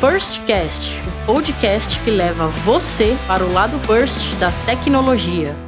Firstcast, 0.00 1.02
o 1.08 1.26
podcast 1.26 1.98
que 2.04 2.10
leva 2.10 2.46
você 2.46 3.16
para 3.26 3.44
o 3.44 3.52
lado 3.52 3.80
first 3.80 4.32
da 4.36 4.52
tecnologia. 4.64 5.67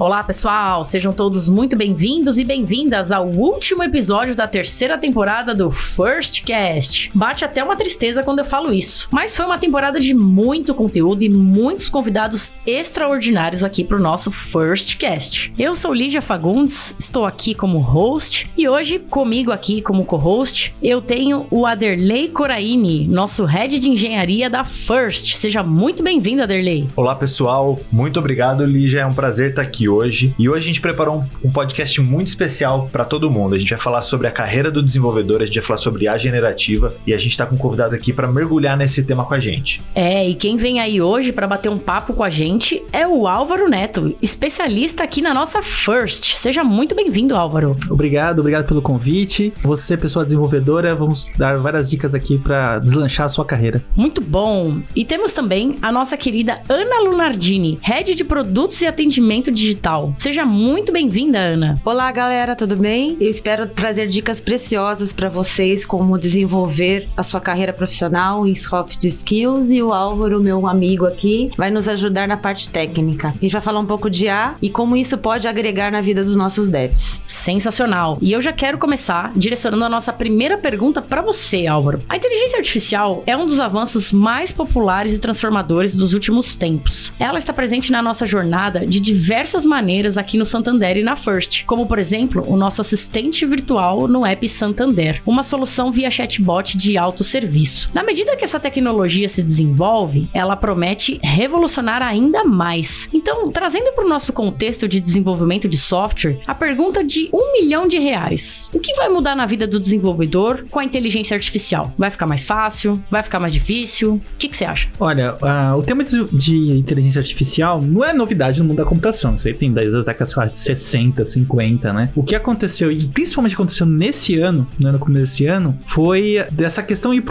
Olá, 0.00 0.22
pessoal! 0.22 0.84
Sejam 0.84 1.12
todos 1.12 1.48
muito 1.48 1.76
bem-vindos 1.76 2.38
e 2.38 2.44
bem-vindas 2.44 3.10
ao 3.10 3.26
último 3.26 3.82
episódio 3.82 4.32
da 4.32 4.46
terceira 4.46 4.96
temporada 4.96 5.52
do 5.52 5.72
First 5.72 6.44
Cast. 6.44 7.10
Bate 7.12 7.44
até 7.44 7.64
uma 7.64 7.74
tristeza 7.74 8.22
quando 8.22 8.38
eu 8.38 8.44
falo 8.44 8.72
isso, 8.72 9.08
mas 9.10 9.36
foi 9.36 9.44
uma 9.44 9.58
temporada 9.58 9.98
de 9.98 10.14
muito 10.14 10.72
conteúdo 10.72 11.24
e 11.24 11.28
muitos 11.28 11.88
convidados 11.88 12.52
extraordinários 12.64 13.64
aqui 13.64 13.82
para 13.82 13.96
o 13.96 14.00
nosso 14.00 14.30
First 14.30 14.98
Cast. 14.98 15.52
Eu 15.58 15.74
sou 15.74 15.92
Lígia 15.92 16.22
Fagundes, 16.22 16.94
estou 16.96 17.26
aqui 17.26 17.52
como 17.52 17.78
host 17.78 18.48
e 18.56 18.68
hoje 18.68 19.00
comigo 19.00 19.50
aqui 19.50 19.82
como 19.82 20.04
co-host 20.04 20.72
eu 20.80 21.02
tenho 21.02 21.48
o 21.50 21.66
Aderley 21.66 22.28
Coraini, 22.28 23.08
nosso 23.08 23.44
head 23.44 23.80
de 23.80 23.90
engenharia 23.90 24.48
da 24.48 24.64
First. 24.64 25.34
Seja 25.34 25.64
muito 25.64 26.04
bem-vindo, 26.04 26.44
Aderley. 26.44 26.88
Olá, 26.94 27.16
pessoal. 27.16 27.76
Muito 27.90 28.20
obrigado, 28.20 28.64
Lígia. 28.64 29.00
É 29.00 29.06
um 29.06 29.12
prazer 29.12 29.50
estar 29.50 29.62
aqui 29.62 29.87
hoje. 29.88 30.34
E 30.38 30.48
hoje 30.48 30.62
a 30.62 30.66
gente 30.66 30.80
preparou 30.80 31.20
um, 31.20 31.48
um 31.48 31.50
podcast 31.50 32.00
muito 32.00 32.28
especial 32.28 32.88
para 32.92 33.04
todo 33.04 33.30
mundo. 33.30 33.54
A 33.54 33.58
gente 33.58 33.70
vai 33.70 33.78
falar 33.78 34.02
sobre 34.02 34.26
a 34.26 34.30
carreira 34.30 34.70
do 34.70 34.82
desenvolvedor, 34.82 35.42
a 35.42 35.46
gente 35.46 35.56
vai 35.56 35.64
falar 35.64 35.78
sobre 35.78 36.06
a 36.06 36.16
generativa 36.16 36.94
e 37.06 37.14
a 37.14 37.18
gente 37.18 37.32
está 37.32 37.46
com 37.46 37.54
um 37.54 37.58
convidado 37.58 37.94
aqui 37.94 38.12
para 38.12 38.28
mergulhar 38.28 38.76
nesse 38.76 39.02
tema 39.02 39.24
com 39.24 39.34
a 39.34 39.40
gente. 39.40 39.80
É, 39.94 40.28
e 40.28 40.34
quem 40.34 40.56
vem 40.56 40.80
aí 40.80 41.00
hoje 41.00 41.32
para 41.32 41.46
bater 41.46 41.68
um 41.68 41.78
papo 41.78 42.12
com 42.12 42.22
a 42.22 42.30
gente 42.30 42.82
é 42.92 43.06
o 43.06 43.26
Álvaro 43.26 43.68
Neto, 43.68 44.14
especialista 44.20 45.02
aqui 45.02 45.22
na 45.22 45.32
nossa 45.32 45.62
First. 45.62 46.36
Seja 46.36 46.62
muito 46.62 46.94
bem-vindo, 46.94 47.34
Álvaro. 47.34 47.76
Obrigado, 47.90 48.40
obrigado 48.40 48.66
pelo 48.66 48.82
convite. 48.82 49.52
Você, 49.62 49.96
pessoa 49.96 50.24
desenvolvedora, 50.24 50.94
vamos 50.94 51.30
dar 51.36 51.58
várias 51.58 51.88
dicas 51.88 52.14
aqui 52.14 52.38
para 52.38 52.78
deslanchar 52.78 53.26
a 53.26 53.28
sua 53.28 53.44
carreira. 53.44 53.82
Muito 53.96 54.20
bom. 54.20 54.80
E 54.94 55.04
temos 55.04 55.32
também 55.32 55.76
a 55.80 55.90
nossa 55.90 56.16
querida 56.16 56.60
Ana 56.68 57.00
Lunardini, 57.00 57.78
head 57.82 58.14
de 58.14 58.24
produtos 58.24 58.80
e 58.82 58.86
atendimento 58.86 59.50
digital 59.50 59.77
digital. 59.78 60.12
Seja 60.18 60.44
muito 60.44 60.92
bem-vinda, 60.92 61.38
Ana. 61.38 61.80
Olá, 61.84 62.10
galera, 62.10 62.56
tudo 62.56 62.76
bem? 62.76 63.16
Eu 63.20 63.30
espero 63.30 63.66
trazer 63.68 64.08
dicas 64.08 64.40
preciosas 64.40 65.12
para 65.12 65.28
vocês 65.28 65.86
como 65.86 66.18
desenvolver 66.18 67.08
a 67.16 67.22
sua 67.22 67.40
carreira 67.40 67.72
profissional 67.72 68.46
em 68.46 68.54
soft 68.54 69.04
skills 69.04 69.70
e 69.70 69.80
o 69.80 69.92
Álvaro, 69.92 70.42
meu 70.42 70.66
amigo 70.66 71.06
aqui, 71.06 71.50
vai 71.56 71.70
nos 71.70 71.86
ajudar 71.86 72.26
na 72.26 72.36
parte 72.36 72.68
técnica. 72.68 73.28
A 73.28 73.40
gente 73.40 73.52
vai 73.52 73.60
falar 73.60 73.78
um 73.78 73.86
pouco 73.86 74.10
de 74.10 74.28
A 74.28 74.56
e 74.60 74.68
como 74.68 74.96
isso 74.96 75.16
pode 75.16 75.46
agregar 75.46 75.92
na 75.92 76.00
vida 76.00 76.24
dos 76.24 76.36
nossos 76.36 76.68
devs. 76.68 77.20
Sensacional. 77.24 78.18
E 78.20 78.32
eu 78.32 78.42
já 78.42 78.52
quero 78.52 78.78
começar 78.78 79.32
direcionando 79.36 79.84
a 79.84 79.88
nossa 79.88 80.12
primeira 80.12 80.58
pergunta 80.58 81.00
para 81.00 81.22
você, 81.22 81.66
Álvaro. 81.66 82.02
A 82.08 82.16
inteligência 82.16 82.58
artificial 82.58 83.22
é 83.26 83.36
um 83.36 83.46
dos 83.46 83.60
avanços 83.60 84.10
mais 84.10 84.50
populares 84.50 85.14
e 85.14 85.20
transformadores 85.20 85.94
dos 85.94 86.14
últimos 86.14 86.56
tempos. 86.56 87.12
Ela 87.18 87.38
está 87.38 87.52
presente 87.52 87.92
na 87.92 88.02
nossa 88.02 88.26
jornada 88.26 88.86
de 88.86 88.98
diversas 88.98 89.64
maneiras 89.68 90.18
aqui 90.18 90.36
no 90.38 90.46
Santander 90.46 90.96
e 90.96 91.02
na 91.02 91.16
First, 91.16 91.64
como 91.64 91.86
por 91.86 91.98
exemplo 91.98 92.44
o 92.46 92.56
nosso 92.56 92.80
assistente 92.80 93.44
virtual 93.46 94.08
no 94.08 94.24
app 94.24 94.48
Santander, 94.48 95.22
uma 95.26 95.42
solução 95.42 95.92
via 95.92 96.10
chatbot 96.10 96.76
de 96.76 96.96
autosserviço. 96.96 97.90
Na 97.94 98.02
medida 98.02 98.36
que 98.36 98.44
essa 98.44 98.58
tecnologia 98.58 99.28
se 99.28 99.42
desenvolve, 99.42 100.28
ela 100.32 100.56
promete 100.56 101.20
revolucionar 101.22 102.02
ainda 102.02 102.44
mais. 102.44 103.08
Então, 103.12 103.50
trazendo 103.50 103.92
para 103.92 104.04
o 104.04 104.08
nosso 104.08 104.32
contexto 104.32 104.88
de 104.88 105.00
desenvolvimento 105.00 105.68
de 105.68 105.76
software, 105.76 106.38
a 106.46 106.54
pergunta 106.54 107.04
de 107.04 107.28
um 107.32 107.52
milhão 107.52 107.86
de 107.86 107.98
reais: 107.98 108.70
o 108.74 108.80
que 108.80 108.94
vai 108.94 109.08
mudar 109.08 109.36
na 109.36 109.46
vida 109.46 109.66
do 109.66 109.78
desenvolvedor 109.78 110.66
com 110.70 110.78
a 110.78 110.84
inteligência 110.84 111.34
artificial? 111.34 111.92
Vai 111.98 112.10
ficar 112.10 112.26
mais 112.26 112.46
fácil? 112.46 113.00
Vai 113.10 113.22
ficar 113.22 113.38
mais 113.38 113.52
difícil? 113.52 114.14
O 114.14 114.22
que, 114.38 114.48
você 114.48 114.64
acha? 114.64 114.88
Olha, 114.98 115.34
uh, 115.34 115.78
o 115.78 115.82
tema 115.82 116.04
de, 116.04 116.24
de 116.36 116.76
inteligência 116.76 117.20
artificial 117.20 117.82
não 117.82 118.04
é 118.04 118.12
novidade 118.12 118.60
no 118.60 118.66
mundo 118.66 118.78
da 118.78 118.84
computação. 118.84 119.36
Isso 119.36 119.48
aí 119.48 119.54
tem 119.58 119.72
décadas 119.72 120.32
sei 120.32 120.42
lá, 120.42 120.48
de 120.48 120.58
60, 120.58 121.24
50, 121.24 121.92
né? 121.92 122.10
O 122.14 122.22
que 122.22 122.34
aconteceu, 122.34 122.90
e 122.90 123.04
principalmente 123.04 123.54
aconteceu 123.54 123.86
nesse 123.86 124.38
ano, 124.38 124.66
no 124.78 124.88
ano 124.88 124.98
começo 124.98 125.24
desse 125.24 125.46
ano, 125.46 125.78
foi 125.86 126.44
dessa 126.50 126.82
questão 126.82 127.12
ir 127.12 127.22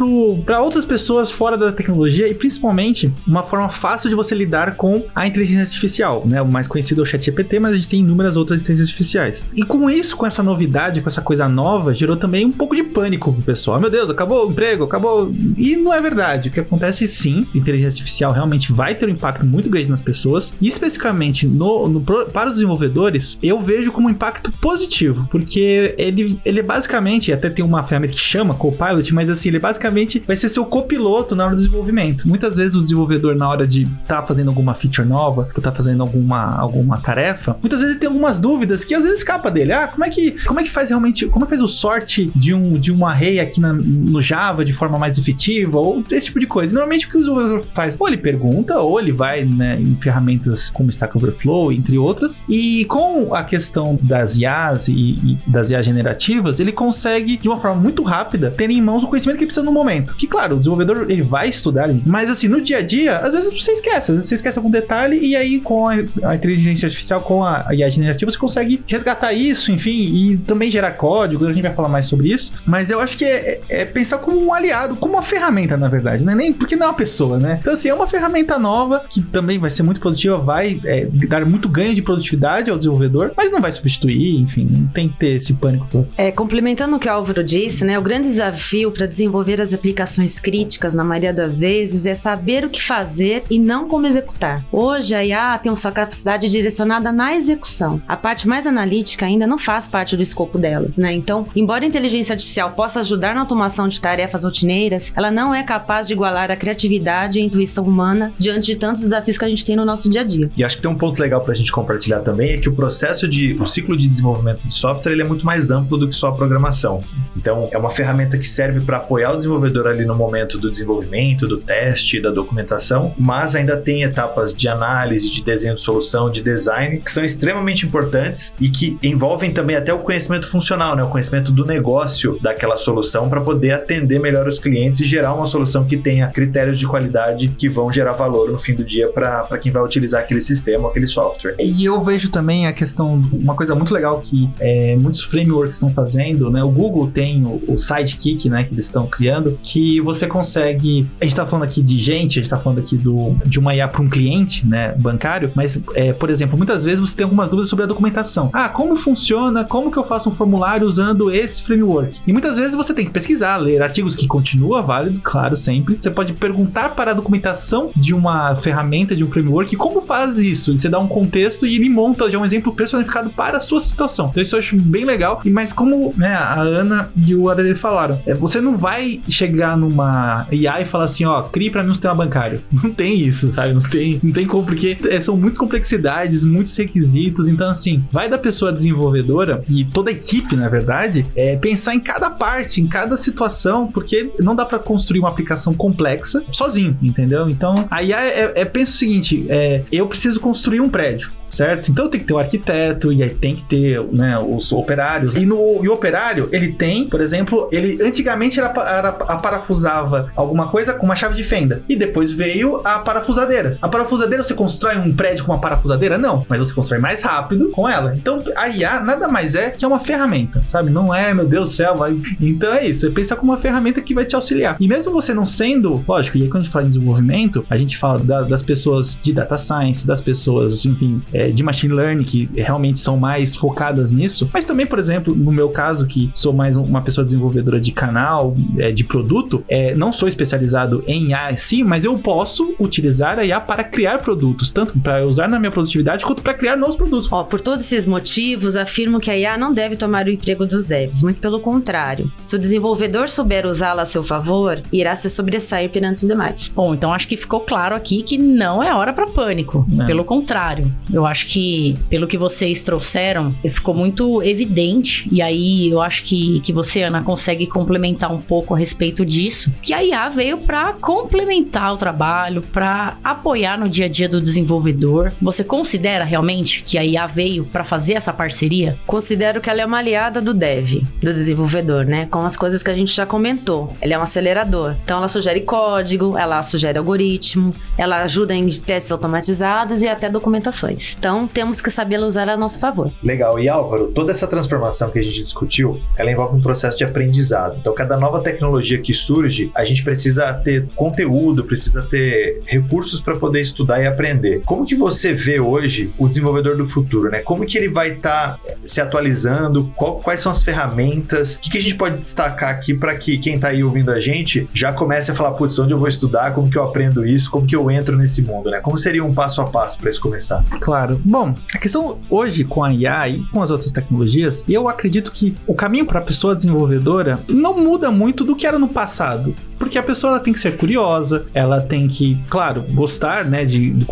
para 0.46 0.62
outras 0.62 0.86
pessoas 0.86 1.32
fora 1.32 1.58
da 1.58 1.72
tecnologia 1.72 2.28
e 2.28 2.34
principalmente 2.34 3.12
uma 3.26 3.44
forma 3.44 3.70
fácil 3.70 4.10
de 4.10 4.16
você 4.16 4.36
lidar 4.36 4.76
com 4.76 5.04
a 5.16 5.28
inteligência 5.28 5.64
artificial, 5.64 6.24
né? 6.26 6.42
O 6.42 6.48
mais 6.48 6.68
conhecido 6.68 7.02
é 7.02 7.04
o 7.04 7.06
ChatGPT, 7.06 7.60
mas 7.60 7.74
a 7.74 7.76
gente 7.76 7.90
tem 7.90 8.00
inúmeras 8.00 8.36
outras 8.36 8.62
inteligências 8.62 8.90
artificiais. 8.90 9.46
E 9.56 9.64
com 9.64 9.90
isso, 9.90 10.16
com 10.16 10.26
essa 10.26 10.44
novidade, 10.44 11.02
com 11.02 11.10
essa 11.10 11.22
coisa 11.22 11.48
nova, 11.48 11.94
gerou 11.94 12.18
também 12.18 12.46
um 12.46 12.52
pouco 12.52 12.76
de 12.76 12.84
pânico 12.84 13.34
pro 13.34 13.42
pessoal. 13.42 13.80
Meu 13.80 13.90
Deus, 13.90 14.10
acabou 14.10 14.48
o 14.48 14.52
emprego, 14.52 14.84
acabou. 14.84 15.32
E 15.58 15.76
não 15.76 15.94
é 15.94 16.02
verdade. 16.02 16.50
O 16.50 16.52
que 16.52 16.60
acontece 16.60 17.08
sim, 17.08 17.46
inteligência 17.54 17.90
artificial 17.90 18.32
realmente 18.32 18.72
vai 18.72 18.96
ter 18.96 19.08
um 19.08 19.12
impacto 19.12 19.46
muito 19.46 19.70
grande 19.70 19.90
nas 19.90 20.02
pessoas, 20.02 20.54
e 20.62 20.68
especificamente 20.68 21.48
no, 21.48 21.88
no 21.88 22.00
para 22.26 22.50
os 22.50 22.56
desenvolvedores, 22.56 23.38
eu 23.42 23.62
vejo 23.62 23.92
como 23.92 24.08
um 24.08 24.12
impacto 24.12 24.52
positivo, 24.52 25.28
porque 25.32 25.96
ele, 25.98 26.40
ele 26.46 26.60
é 26.60 26.64
basicamente, 26.64 27.32
até 27.32 27.50
tem 27.50 27.64
uma 27.64 27.84
ferramenta 27.84 28.14
que 28.14 28.20
chama 28.20 28.54
Copilot, 28.54 29.14
mas 29.14 29.30
assim, 29.30 29.50
ele 29.50 29.60
basicamente 29.60 30.24
vai 30.26 30.36
ser 30.36 30.50
seu 30.50 30.66
copiloto 30.66 31.36
na 31.36 31.46
hora 31.46 31.56
do 31.56 31.58
desenvolvimento. 31.58 32.28
Muitas 32.28 32.58
vezes 32.58 32.76
o 32.76 32.82
desenvolvedor, 32.82 33.36
na 33.36 33.50
hora 33.50 33.68
de 33.68 33.84
estar 33.84 34.22
tá 34.22 34.24
fazendo 34.24 34.50
alguma 34.50 34.74
feature 34.74 35.08
nova, 35.08 35.48
ou 35.56 35.62
tá 35.62 35.72
fazendo 35.72 36.02
alguma, 36.02 36.58
alguma 36.58 36.98
tarefa, 36.98 37.58
muitas 37.62 37.80
vezes 37.80 37.96
ele 37.96 38.00
tem 38.00 38.08
algumas 38.08 38.40
dúvidas 38.40 38.84
que 38.84 38.94
às 38.94 39.04
vezes 39.04 39.20
escapa 39.20 39.50
dele. 39.50 39.72
Ah, 39.72 39.88
como 39.88 40.06
é 40.06 40.10
que, 40.10 40.32
como 40.46 40.60
é 40.60 40.64
que 40.64 40.70
faz 40.70 40.90
realmente, 40.90 41.26
como 41.28 41.46
é 41.46 41.48
que 41.48 41.50
faz 41.52 41.62
o 41.62 41.68
sorte 41.68 42.32
de 42.36 42.54
um, 42.54 42.74
de 42.74 42.92
um 42.92 43.06
array 43.06 43.40
aqui 43.40 43.60
na, 43.60 43.74
no 43.74 44.22
Java 44.22 44.64
de 44.64 44.74
forma 44.74 44.98
mais 44.98 45.18
efetiva, 45.18 45.80
ou 45.80 46.04
esse 46.12 46.28
tipo 46.28 46.40
de 46.40 46.48
coisa. 46.48 46.74
normalmente 46.74 47.06
o 47.08 47.10
que 47.10 47.18
o 47.18 47.20
desenvolvedor 47.20 47.64
faz, 47.64 47.96
ou 48.00 48.08
ele 48.08 48.18
pergunta, 48.18 48.80
ou 48.80 49.00
ele 49.00 49.12
vai 49.12 49.44
né, 49.44 49.80
em 49.80 49.96
ferramentas 49.96 50.70
como 50.70 50.90
Stack 50.90 51.16
Overflow, 51.18 51.72
entre 51.72 51.97
outras. 51.98 52.42
E 52.48 52.86
com 52.86 53.34
a 53.34 53.44
questão 53.44 53.98
das 54.02 54.38
IAs 54.38 54.88
e, 54.88 54.94
e, 54.94 55.38
das 55.48 55.72
IAs 55.72 55.86
generativas, 55.86 56.60
ele 56.60 56.72
consegue, 56.72 57.38
de 57.38 57.48
uma 57.48 57.60
forma 57.60 57.82
muito 57.82 58.04
rápida, 58.04 58.52
ter 58.52 58.70
em 58.70 58.82
mãos 58.82 59.04
o 59.04 59.08
conhecimento 59.08 59.40
que 59.40 59.46
precisa 59.46 59.66
no 59.66 59.72
momento. 59.72 60.16
Que, 60.16 60.28
claro, 60.28 60.56
o 60.56 60.60
desenvolvedor 60.60 61.06
ele 61.10 61.22
vai 61.22 61.50
estudar, 61.50 61.90
mas 62.06 62.30
assim, 62.30 62.48
no 62.48 62.62
dia 62.62 62.78
a 62.78 62.82
dia, 62.82 63.18
às 63.18 63.34
vezes 63.34 63.54
você 63.54 63.72
esquece, 63.72 64.12
às 64.12 64.18
vezes 64.18 64.30
você 64.30 64.36
esquece 64.36 64.58
algum 64.58 64.70
detalhe, 64.70 65.20
e 65.20 65.36
aí 65.36 65.60
com 65.60 65.88
a, 65.88 65.96
a 66.24 66.36
inteligência 66.36 66.88
artificial, 66.88 67.22
com 67.22 67.44
a, 67.44 67.66
IA 67.72 67.90
generativa, 67.90 68.30
você 68.32 68.38
consegue 68.38 68.84
resgatar 68.88 69.34
isso, 69.34 69.72
enfim, 69.72 69.92
e 69.92 70.38
também 70.38 70.72
gerar 70.72 70.92
código, 70.92 71.46
a 71.46 71.54
gente 71.54 71.64
vai 71.64 71.74
falar 71.74 71.90
mais 71.90 72.06
sobre 72.06 72.30
isso. 72.30 72.54
Mas 72.66 72.90
eu 72.90 73.00
acho 73.00 73.18
que 73.18 73.26
é, 73.26 73.62
é, 73.70 73.82
é 73.82 73.86
pensar 73.86 74.18
como 74.20 74.44
um 74.44 74.54
aliado, 74.54 74.96
como 74.96 75.14
uma 75.14 75.24
ferramenta, 75.24 75.78
na 75.78 75.88
verdade, 75.88 76.24
não 76.24 76.34
é 76.34 76.36
nem 76.36 76.54
porque 76.54 76.76
não 76.76 76.88
é 76.88 76.90
uma 76.90 76.96
pessoa, 76.96 77.38
né? 77.38 77.58
Então, 77.62 77.74
assim, 77.74 77.90
é 77.90 77.94
uma 77.94 78.08
ferramenta 78.08 78.58
nova 78.58 79.06
que 79.10 79.22
também 79.22 79.60
vai 79.60 79.70
ser 79.70 79.84
muito 79.84 80.00
positiva, 80.00 80.38
vai 80.38 80.80
é, 80.86 81.06
dar 81.28 81.46
muito 81.46 81.70
ganho 81.70 81.87
de 81.94 82.02
produtividade 82.02 82.70
ao 82.70 82.78
desenvolvedor, 82.78 83.32
mas 83.36 83.52
não 83.52 83.62
vai 83.62 83.72
substituir, 83.72 84.42
enfim, 84.42 84.68
não 84.70 84.88
tem 84.88 85.10
que 85.10 85.18
ter 85.18 85.36
esse 85.36 85.54
pânico 85.54 85.88
todo. 85.90 86.08
É, 86.18 86.32
complementando 86.32 86.96
o 86.96 87.00
que 87.00 87.08
o 87.08 87.12
Álvaro 87.12 87.44
disse, 87.44 87.84
né, 87.84 87.98
o 87.98 88.02
grande 88.02 88.28
desafio 88.28 88.92
para 88.92 89.06
desenvolver 89.06 89.62
as 89.62 89.74
aplicações 89.74 90.40
críticas, 90.40 90.94
na 90.94 91.04
maioria 91.04 91.34
das 91.34 91.60
vezes, 91.60 92.06
é 92.06 92.16
saber 92.16 92.66
o 92.66 92.70
que 92.70 92.82
fazer 92.82 93.44
e 93.50 93.60
não 93.60 93.88
como 93.88 94.08
executar. 94.08 94.64
Hoje, 94.72 95.14
a 95.14 95.24
IA 95.24 95.58
tem 95.58 95.76
sua 95.76 95.92
capacidade 95.92 96.50
direcionada 96.50 97.12
na 97.12 97.36
execução. 97.36 98.02
A 98.08 98.18
parte 98.18 98.48
mais 98.48 98.66
analítica 98.66 99.26
ainda 99.26 99.46
não 99.46 99.58
faz 99.58 99.88
parte 99.88 100.16
do 100.16 100.24
escopo 100.24 100.58
delas, 100.58 100.98
né? 100.98 101.14
Então, 101.14 101.48
embora 101.56 101.84
a 101.84 101.88
inteligência 101.88 102.34
artificial 102.34 102.72
possa 102.72 103.02
ajudar 103.02 103.36
na 103.36 103.42
automação 103.42 103.88
de 103.88 104.02
tarefas 104.02 104.44
rotineiras, 104.44 105.14
ela 105.16 105.30
não 105.30 105.54
é 105.54 105.64
capaz 105.64 106.08
de 106.08 106.14
igualar 106.14 106.50
a 106.52 106.56
criatividade 106.56 107.38
e 107.38 107.42
a 107.42 107.46
intuição 107.46 107.84
humana 107.84 108.34
diante 108.38 108.68
de 108.68 108.76
tantos 108.76 109.04
desafios 109.04 109.38
que 109.38 109.46
a 109.46 109.50
gente 109.50 109.66
tem 109.66 109.76
no 109.76 109.86
nosso 109.86 110.10
dia 110.10 110.22
a 110.22 110.24
dia. 110.24 110.50
E 110.58 110.64
acho 110.64 110.78
que 110.78 110.82
tem 110.82 110.92
um 110.92 110.98
ponto 110.98 111.20
legal 111.20 111.42
para 111.42 111.54
a 111.54 111.56
gente 111.56 111.72
compartilhar 111.78 112.20
também 112.22 112.54
é 112.54 112.58
que 112.58 112.68
o 112.68 112.74
processo 112.74 113.28
de, 113.28 113.56
o 113.60 113.66
ciclo 113.68 113.96
de 113.96 114.08
desenvolvimento 114.08 114.62
de 114.68 114.74
software 114.74 115.12
ele 115.12 115.22
é 115.22 115.26
muito 115.26 115.46
mais 115.46 115.70
amplo 115.70 115.98
do 115.98 116.10
que 116.10 116.16
só 116.16 116.30
a 116.30 116.32
programação. 116.32 117.02
Então, 117.36 117.70
é 117.72 117.78
uma 117.78 117.92
ferramenta 117.92 118.38
que 118.38 118.50
serve 118.50 118.82
para 118.82 118.98
apoiar 118.98 119.34
o 119.34 119.38
desenvolvedor 119.38 119.88
ali 119.88 120.06
no 120.06 120.16
momento 120.16 120.58
do 120.58 120.72
desenvolvimento, 120.72 121.48
do 121.48 121.58
teste, 121.58 122.20
da 122.20 122.32
documentação, 122.32 123.14
mas 123.18 123.56
ainda 123.56 123.78
tem 123.78 124.02
etapas 124.02 124.56
de 124.56 124.68
análise, 124.68 125.30
de 125.30 125.44
desenho 125.44 125.76
de 125.76 125.82
solução, 125.82 126.32
de 126.32 126.42
design, 126.42 127.00
que 127.00 127.12
são 127.12 127.24
extremamente 127.24 127.86
importantes 127.86 128.56
e 128.60 128.70
que 128.70 128.98
envolvem 129.04 129.54
também 129.54 129.76
até 129.76 129.94
o 129.94 130.00
conhecimento 130.00 130.50
funcional, 130.50 130.96
né? 130.96 131.04
o 131.04 131.10
conhecimento 131.10 131.52
do 131.52 131.66
negócio 131.66 132.40
daquela 132.42 132.78
solução 132.78 133.30
para 133.30 133.42
poder 133.42 133.74
atender 133.74 134.20
melhor 134.20 134.48
os 134.48 134.58
clientes 134.58 135.02
e 135.02 135.06
gerar 135.06 135.34
uma 135.34 135.46
solução 135.46 135.86
que 135.86 135.98
tenha 135.98 136.28
critérios 136.28 136.80
de 136.80 136.88
qualidade 136.88 137.50
que 137.50 137.70
vão 137.70 137.92
gerar 137.92 138.14
valor 138.14 138.52
no 138.52 138.58
fim 138.58 138.74
do 138.74 138.84
dia 138.84 139.08
para 139.10 139.58
quem 139.60 139.72
vai 139.72 139.84
utilizar 139.84 140.22
aquele 140.22 140.42
sistema, 140.42 140.90
aquele 140.90 141.08
software. 141.08 141.56
E 141.72 141.86
eu 141.86 142.04
vejo 142.04 142.30
também 142.30 142.68
a 142.68 142.74
questão, 142.74 143.22
uma 143.32 143.56
coisa 143.56 143.76
muito 143.76 143.94
legal 143.94 144.20
que 144.20 144.50
é, 144.60 144.96
muitos 144.96 145.24
frameworks 145.24 145.76
estão 145.76 145.90
fazendo, 145.90 146.50
né? 146.50 146.64
O 146.64 146.70
Google 146.70 147.08
tem 147.08 147.46
o, 147.46 147.62
o 147.68 147.78
Sidekick, 147.78 148.50
né, 148.50 148.64
que 148.64 148.74
eles 148.74 148.86
estão 148.86 149.08
criando, 149.08 149.58
que 149.64 150.00
você 150.02 150.28
consegue. 150.28 151.08
A 151.20 151.26
gente 151.26 151.36
tá 151.36 151.46
falando 151.46 151.64
aqui 151.64 151.82
de 151.82 151.98
gente, 151.98 152.40
a 152.40 152.42
gente 152.42 152.50
tá 152.50 152.58
falando 152.58 152.80
aqui 152.80 152.98
do, 152.98 153.36
de 153.46 153.60
uma 153.60 153.76
IA 153.76 153.88
para 153.88 154.02
um 154.02 154.10
cliente, 154.10 154.66
né, 154.66 154.94
bancário, 154.98 155.52
mas, 155.56 155.80
é, 155.94 156.14
por 156.14 156.30
exemplo, 156.30 156.58
muitas 156.58 156.84
vezes 156.84 157.00
você 157.00 157.16
tem 157.16 157.24
algumas 157.24 157.50
dúvidas 157.50 157.70
sobre 157.70 157.84
a 157.84 157.88
documentação. 157.88 158.50
Ah, 158.54 158.70
como 158.70 158.96
funciona? 158.96 159.64
Como 159.64 159.92
que 159.92 159.98
eu 159.98 160.04
faço 160.04 160.30
um 160.30 160.34
formulário 160.34 160.86
usando 160.86 161.32
esse 161.32 161.64
framework? 161.64 162.20
E 162.26 162.32
muitas 162.32 162.58
vezes 162.58 162.76
você 162.76 162.94
tem 162.94 163.06
que 163.06 163.12
pesquisar, 163.12 163.58
ler 163.58 163.82
artigos 163.82 164.16
que 164.16 164.28
continua 164.28 164.82
válido, 164.82 165.20
claro, 165.24 165.56
sempre. 165.56 165.98
Você 166.00 166.12
pode 166.12 166.34
perguntar 166.34 166.90
para 166.90 167.12
a 167.12 167.14
documentação 167.14 167.90
de 167.96 168.14
uma 168.14 168.56
ferramenta, 168.58 169.16
de 169.16 169.24
um 169.24 169.30
framework, 169.30 169.76
como 169.76 170.02
faz 170.02 170.38
isso? 170.38 170.74
E 170.74 170.78
você 170.78 170.90
dá 170.90 171.00
um 171.00 171.08
contexto 171.08 171.57
e 171.66 171.76
ele 171.76 171.90
monta 171.90 172.30
já 172.30 172.38
um 172.38 172.46
exemplo 172.46 172.74
personificado 172.74 173.30
para 173.30 173.58
a 173.58 173.62
sua 173.62 173.80
situação. 173.80 174.28
Então 174.30 174.42
isso 174.42 174.56
eu 174.56 174.60
acho 174.60 174.76
bem 174.78 175.06
legal. 175.06 175.42
E 175.44 175.50
mas 175.50 175.74
como 175.74 176.14
né, 176.18 176.34
a 176.34 176.60
Ana 176.60 177.10
e 177.16 177.34
o 177.34 177.50
Adele 177.50 177.76
falaram, 177.76 178.22
é, 178.26 178.34
você 178.34 178.62
não 178.62 178.78
vai 178.78 179.22
chegar 179.28 179.78
numa 179.78 180.46
IA 180.52 180.82
e 180.82 180.86
falar 180.86 181.06
assim, 181.06 181.26
ó, 181.26 181.44
crie 181.44 181.70
para 181.70 181.84
mim 181.84 181.90
um 181.90 181.94
sistema 181.94 182.16
bancário. 182.16 182.62
Não 182.72 182.92
tem 182.92 183.20
isso, 183.20 183.52
sabe? 183.52 183.74
Não 183.74 183.82
tem, 183.82 184.20
não 184.24 184.32
tem 184.32 184.46
como, 184.46 184.66
porque 184.66 184.98
é, 185.10 185.20
são 185.20 185.36
muitas 185.36 185.58
complexidades, 185.58 186.46
muitos 186.46 186.76
requisitos. 186.78 187.48
Então, 187.48 187.70
assim, 187.70 188.04
vai 188.12 188.30
da 188.30 188.38
pessoa 188.38 188.72
desenvolvedora 188.72 189.64
e 189.70 189.84
toda 189.84 190.10
a 190.10 190.14
equipe, 190.14 190.56
na 190.56 190.70
verdade, 190.70 191.26
é 191.36 191.56
pensar 191.58 191.96
em 191.96 192.00
cada 192.00 192.30
parte, 192.30 192.82
em 192.82 192.88
cada 192.88 193.18
situação, 193.18 193.88
porque 193.88 194.32
não 194.40 194.56
dá 194.56 194.66
para 194.66 194.80
construir 194.80 195.20
uma 195.20 195.30
aplicação 195.30 195.74
complexa 195.74 196.44
sozinho, 196.52 196.98
entendeu? 197.02 197.50
Então, 197.50 197.88
a 197.90 198.04
IA 198.04 198.26
é, 198.26 198.62
é, 198.62 198.66
pensa 198.66 198.92
o 198.92 198.96
seguinte: 198.96 199.46
é, 199.50 199.84
eu 199.92 200.08
preciso 200.08 200.40
construir 200.40 200.82
um 200.82 200.90
prédio 200.90 201.32
certo? 201.52 201.92
Então 201.92 202.10
tem 202.10 202.20
que 202.20 202.28
ter 202.28 202.34
o 202.34 202.38
arquiteto 202.38 203.12
e 203.12 203.24
aí 203.24 203.30
tem 203.30 203.56
que 203.56 203.64
ter 203.64 204.02
né, 204.12 204.38
os 204.38 204.72
operários. 204.72 205.36
E, 205.36 205.46
no, 205.46 205.84
e 205.84 205.90
o 205.90 205.94
operário, 205.94 206.50
ele 206.52 206.74
tem, 206.74 207.08
por 207.08 207.22
exemplo, 207.22 207.68
ele 207.72 208.02
antigamente 208.02 208.60
era, 208.60 208.70
era, 208.88 209.10
a 209.10 209.38
parafusava 209.38 210.32
alguma 210.36 210.68
coisa 210.68 210.94
com 210.94 211.06
uma 211.06 211.16
chave 211.16 211.36
de 211.36 211.44
fenda. 211.44 211.84
E 211.88 211.96
depois 211.96 212.32
veio 212.32 212.82
a 212.84 213.00
parafusadeira. 213.00 213.78
A 213.82 213.88
parafusadeira, 213.88 214.44
você 214.44 214.54
constrói 214.54 214.98
um 214.98 215.16
prédio 215.16 215.46
com 215.46 215.52
uma 215.52 215.62
parafusadeira? 215.62 216.18
Não, 216.18 216.46
mas 216.50 216.60
você 216.60 216.74
constrói 216.74 217.00
mais 217.00 217.22
rápido 217.24 217.70
com 217.70 217.88
ela. 217.88 218.16
Então 218.16 218.40
a 218.56 218.68
IA 218.68 219.00
nada 219.00 219.28
mais 219.28 219.56
é 219.56 219.70
que 219.70 219.84
é 219.84 219.88
uma 219.88 220.00
ferramenta, 220.00 220.62
sabe? 220.64 220.90
Não 220.90 221.14
é, 221.14 221.34
meu 221.34 221.46
Deus 221.46 221.70
do 221.70 221.76
céu, 221.76 221.96
vai... 221.96 222.18
Então 222.40 222.74
é 222.74 222.86
isso, 222.86 223.02
você 223.02 223.10
pensa 223.10 223.36
como 223.36 223.52
uma 223.52 223.58
ferramenta 223.58 224.02
que 224.02 224.14
vai 224.14 224.26
te 224.26 224.36
auxiliar. 224.36 224.78
E 224.80 224.88
mesmo 224.88 225.12
você 225.12 225.34
não 225.34 225.46
sendo, 225.46 226.04
lógico, 226.08 226.38
e 226.38 226.44
aí 226.44 226.48
quando 226.48 226.62
a 226.62 226.64
gente 226.64 226.72
fala 226.72 226.86
em 226.86 226.90
desenvolvimento, 226.90 227.66
a 227.70 227.78
gente 227.78 227.98
fala 227.98 228.20
da, 228.20 228.42
das 228.42 228.62
pessoas 228.62 229.18
de 229.22 229.34
data 229.34 229.58
science, 229.58 230.06
das 230.06 230.22
pessoas, 230.22 230.86
enfim, 230.86 231.22
é, 231.38 231.50
de 231.50 231.62
machine 231.62 231.94
learning 231.94 232.24
que 232.24 232.50
realmente 232.56 233.00
são 233.00 233.16
mais 233.16 233.56
focadas 233.56 234.12
nisso, 234.12 234.50
mas 234.52 234.66
também, 234.66 234.88
por 234.88 234.98
exemplo, 234.98 235.36
no 235.36 235.52
meu 235.52 235.70
caso, 235.70 236.08
que 236.08 236.32
sou 236.34 236.52
mais 236.52 236.76
uma 236.76 237.02
pessoa 237.02 237.24
desenvolvedora 237.24 237.80
de 237.80 237.92
canal, 237.92 238.56
é, 238.80 238.92
de 238.92 239.04
produto, 239.04 239.64
é, 239.70 239.94
não 239.96 240.12
sou 240.12 240.28
especializado 240.28 241.04
em 241.08 241.30
IA 241.30 241.56
sim, 241.56 241.84
mas 241.84 242.04
eu 242.04 242.18
posso 242.18 242.74
utilizar 242.80 243.38
a 243.38 243.46
IA 243.46 243.62
para 243.62 243.84
criar 243.84 244.18
produtos, 244.18 244.72
tanto 244.72 244.98
para 245.00 245.26
usar 245.26 245.48
na 245.48 245.60
minha 245.60 245.72
produtividade 245.72 246.26
quanto 246.26 246.42
para 246.42 246.56
criar 246.56 246.76
novos 246.76 246.96
produtos. 246.96 247.32
Ó, 247.32 247.44
por 247.44 247.62
todos 247.62 247.86
esses 247.86 248.08
motivos, 248.08 248.76
afirmo 248.76 249.20
que 249.20 249.30
a 249.30 249.38
IA 249.38 249.58
não 249.58 249.72
deve 249.72 249.96
tomar 249.96 250.26
o 250.26 250.32
emprego 250.32 250.66
dos 250.66 250.86
devs, 250.86 251.22
muito 251.22 251.40
pelo 251.40 251.60
contrário. 251.60 252.32
Se 252.42 252.56
o 252.56 252.60
desenvolvedor 252.60 253.30
souber 253.30 253.68
usá-la 253.68 254.02
a 254.04 254.06
seu 254.06 254.24
favor, 254.24 254.82
irá 254.92 255.16
se 255.16 255.30
sobressair 255.30 255.90
perante 255.92 256.18
os 256.18 256.28
demais. 256.28 256.72
Bom, 256.74 256.96
então 256.96 257.14
acho 257.14 257.28
que 257.28 257.38
ficou 257.38 257.60
claro 257.60 257.96
aqui 257.96 258.24
que 258.24 258.38
não 258.38 258.82
é 258.82 258.94
hora 258.94 259.14
para 259.14 259.28
pânico. 259.28 259.86
Não. 259.88 260.08
Pelo 260.08 260.24
contrário, 260.24 260.92
eu 261.14 261.27
acho 261.28 261.48
que, 261.48 261.96
pelo 262.10 262.28
que 262.28 262.38
vocês 262.38 262.82
trouxeram, 262.82 263.54
ficou 263.70 263.94
muito 263.94 264.42
evidente. 264.42 265.28
E 265.32 265.42
aí 265.42 265.90
eu 265.90 266.02
acho 266.02 266.24
que, 266.24 266.60
que 266.62 266.74
você, 266.74 267.04
Ana, 267.04 267.24
consegue 267.24 267.68
complementar 267.68 268.34
um 268.34 268.42
pouco 268.42 268.74
a 268.74 268.78
respeito 268.78 269.26
disso. 269.26 269.72
Que 269.82 269.94
a 269.94 270.04
IA 270.04 270.30
veio 270.30 270.58
para 270.60 270.94
complementar 270.94 271.94
o 271.94 271.98
trabalho, 271.98 272.62
para 272.62 273.18
apoiar 273.24 273.78
no 273.78 273.90
dia 273.90 274.06
a 274.06 274.10
dia 274.10 274.30
do 274.30 274.42
desenvolvedor. 274.42 275.32
Você 275.42 275.64
considera 275.64 276.24
realmente 276.24 276.84
que 276.84 276.98
a 276.98 277.06
IA 277.06 277.28
veio 277.28 277.66
para 277.66 277.84
fazer 277.84 278.14
essa 278.14 278.34
parceria? 278.34 278.98
Considero 279.06 279.62
que 279.62 279.70
ela 279.70 279.82
é 279.82 279.86
uma 279.86 279.98
aliada 279.98 280.42
do 280.42 280.54
dev, 280.54 281.04
do 281.22 281.34
desenvolvedor, 281.34 282.06
né? 282.06 282.28
Com 282.28 282.40
as 282.40 282.56
coisas 282.56 282.82
que 282.82 282.92
a 282.92 282.96
gente 282.96 283.14
já 283.14 283.26
comentou. 283.26 283.96
Ela 284.02 284.14
é 284.14 284.18
um 284.18 284.24
acelerador. 284.24 284.96
Então 285.04 285.18
ela 285.18 285.28
sugere 285.28 285.62
código, 285.62 286.38
ela 286.38 286.62
sugere 286.64 286.98
algoritmo, 286.98 287.74
ela 287.98 288.24
ajuda 288.24 288.54
em 288.54 288.68
testes 288.68 289.12
automatizados 289.12 290.02
e 290.02 290.08
até 290.08 290.30
documentações. 290.30 291.17
Então 291.18 291.48
temos 291.48 291.82
que 291.82 291.90
saber 291.90 292.20
usar 292.20 292.48
a 292.50 292.58
nosso 292.58 292.80
favor. 292.80 293.12
Legal. 293.24 293.60
E 293.60 293.68
Álvaro, 293.68 294.08
toda 294.08 294.32
essa 294.32 294.48
transformação 294.48 295.10
que 295.10 295.20
a 295.20 295.22
gente 295.22 295.44
discutiu, 295.44 296.00
ela 296.16 296.32
envolve 296.32 296.56
um 296.56 296.62
processo 296.62 296.98
de 296.98 297.04
aprendizado. 297.04 297.78
Então, 297.80 297.94
cada 297.94 298.18
nova 298.18 298.42
tecnologia 298.42 299.02
que 299.02 299.14
surge, 299.14 299.72
a 299.74 299.84
gente 299.84 300.04
precisa 300.04 300.54
ter 300.54 300.88
conteúdo, 300.96 301.64
precisa 301.64 302.04
ter 302.04 302.62
recursos 302.66 303.20
para 303.20 303.36
poder 303.36 303.62
estudar 303.62 304.02
e 304.02 304.06
aprender. 304.06 304.62
Como 304.66 304.86
que 304.86 304.96
você 304.96 305.34
vê 305.34 305.60
hoje 305.60 306.12
o 306.18 306.28
desenvolvedor 306.28 306.78
do 306.78 306.86
futuro, 306.86 307.30
né? 307.30 307.40
Como 307.40 307.66
que 307.66 307.78
ele 307.78 307.90
vai 307.90 308.14
estar 308.14 308.58
tá 308.58 308.74
se 308.86 309.02
atualizando? 309.02 309.92
Qual, 309.96 310.20
quais 310.20 310.42
são 310.42 310.52
as 310.52 310.64
ferramentas? 310.64 311.56
O 311.56 311.62
que, 311.62 311.72
que 311.72 311.78
a 311.78 311.82
gente 311.82 311.96
pode 311.96 312.20
destacar 312.20 312.70
aqui 312.70 312.94
para 312.94 313.16
que 313.16 313.38
quem 313.38 313.56
está 313.56 313.70
aí 313.70 313.84
ouvindo 313.84 314.12
a 314.12 314.20
gente 314.20 314.68
já 314.74 314.94
comece 314.94 315.32
a 315.32 315.36
falar, 315.36 315.52
putz, 315.52 315.78
onde 315.80 315.94
eu 315.94 315.98
vou 315.98 316.08
estudar? 316.08 316.54
Como 316.54 316.70
que 316.70 316.78
eu 316.78 316.84
aprendo 316.84 317.26
isso? 317.26 317.50
Como 317.50 317.66
que 317.66 317.76
eu 317.76 317.90
entro 317.90 318.16
nesse 318.18 318.42
mundo, 318.42 318.70
né? 318.70 318.80
Como 318.80 318.98
seria 318.98 319.24
um 319.24 319.34
passo 319.34 319.62
a 319.62 319.66
passo 319.66 320.00
para 320.00 320.10
isso 320.10 320.22
começar? 320.22 320.64
Claro. 320.82 321.07
Bom, 321.16 321.48
Bom, 321.48 321.56
a 321.74 321.78
questão 321.78 322.18
hoje 322.30 322.64
com 322.64 322.84
a 322.84 322.92
IA 322.92 323.30
e 323.30 323.44
com 323.46 323.62
as 323.62 323.70
outras 323.70 323.92
tecnologias, 323.92 324.66
eu 324.68 324.90
acredito 324.90 325.32
que 325.32 325.56
o 325.68 325.74
caminho 325.74 326.06
para 326.06 326.20
a 326.20 326.24
pessoa 326.24 326.56
desenvolvedora 326.56 327.40
não 327.48 327.80
muda 327.80 328.12
muito 328.12 328.44
do 328.44 328.56
que 328.56 328.68
era 328.68 328.80
no 328.80 328.90
passado. 328.90 329.56
Porque 329.88 329.98
a 329.98 330.04
pessoa 330.04 330.38
tem 330.42 330.52
que 330.52 330.60
ser 330.60 330.76
curiosa, 330.76 331.46
ela 331.54 331.80
tem 331.80 332.10
que, 332.10 332.38
claro, 332.50 332.84
gostar, 332.92 333.46
né, 333.46 333.64
de, 333.64 333.92
de, 333.92 334.06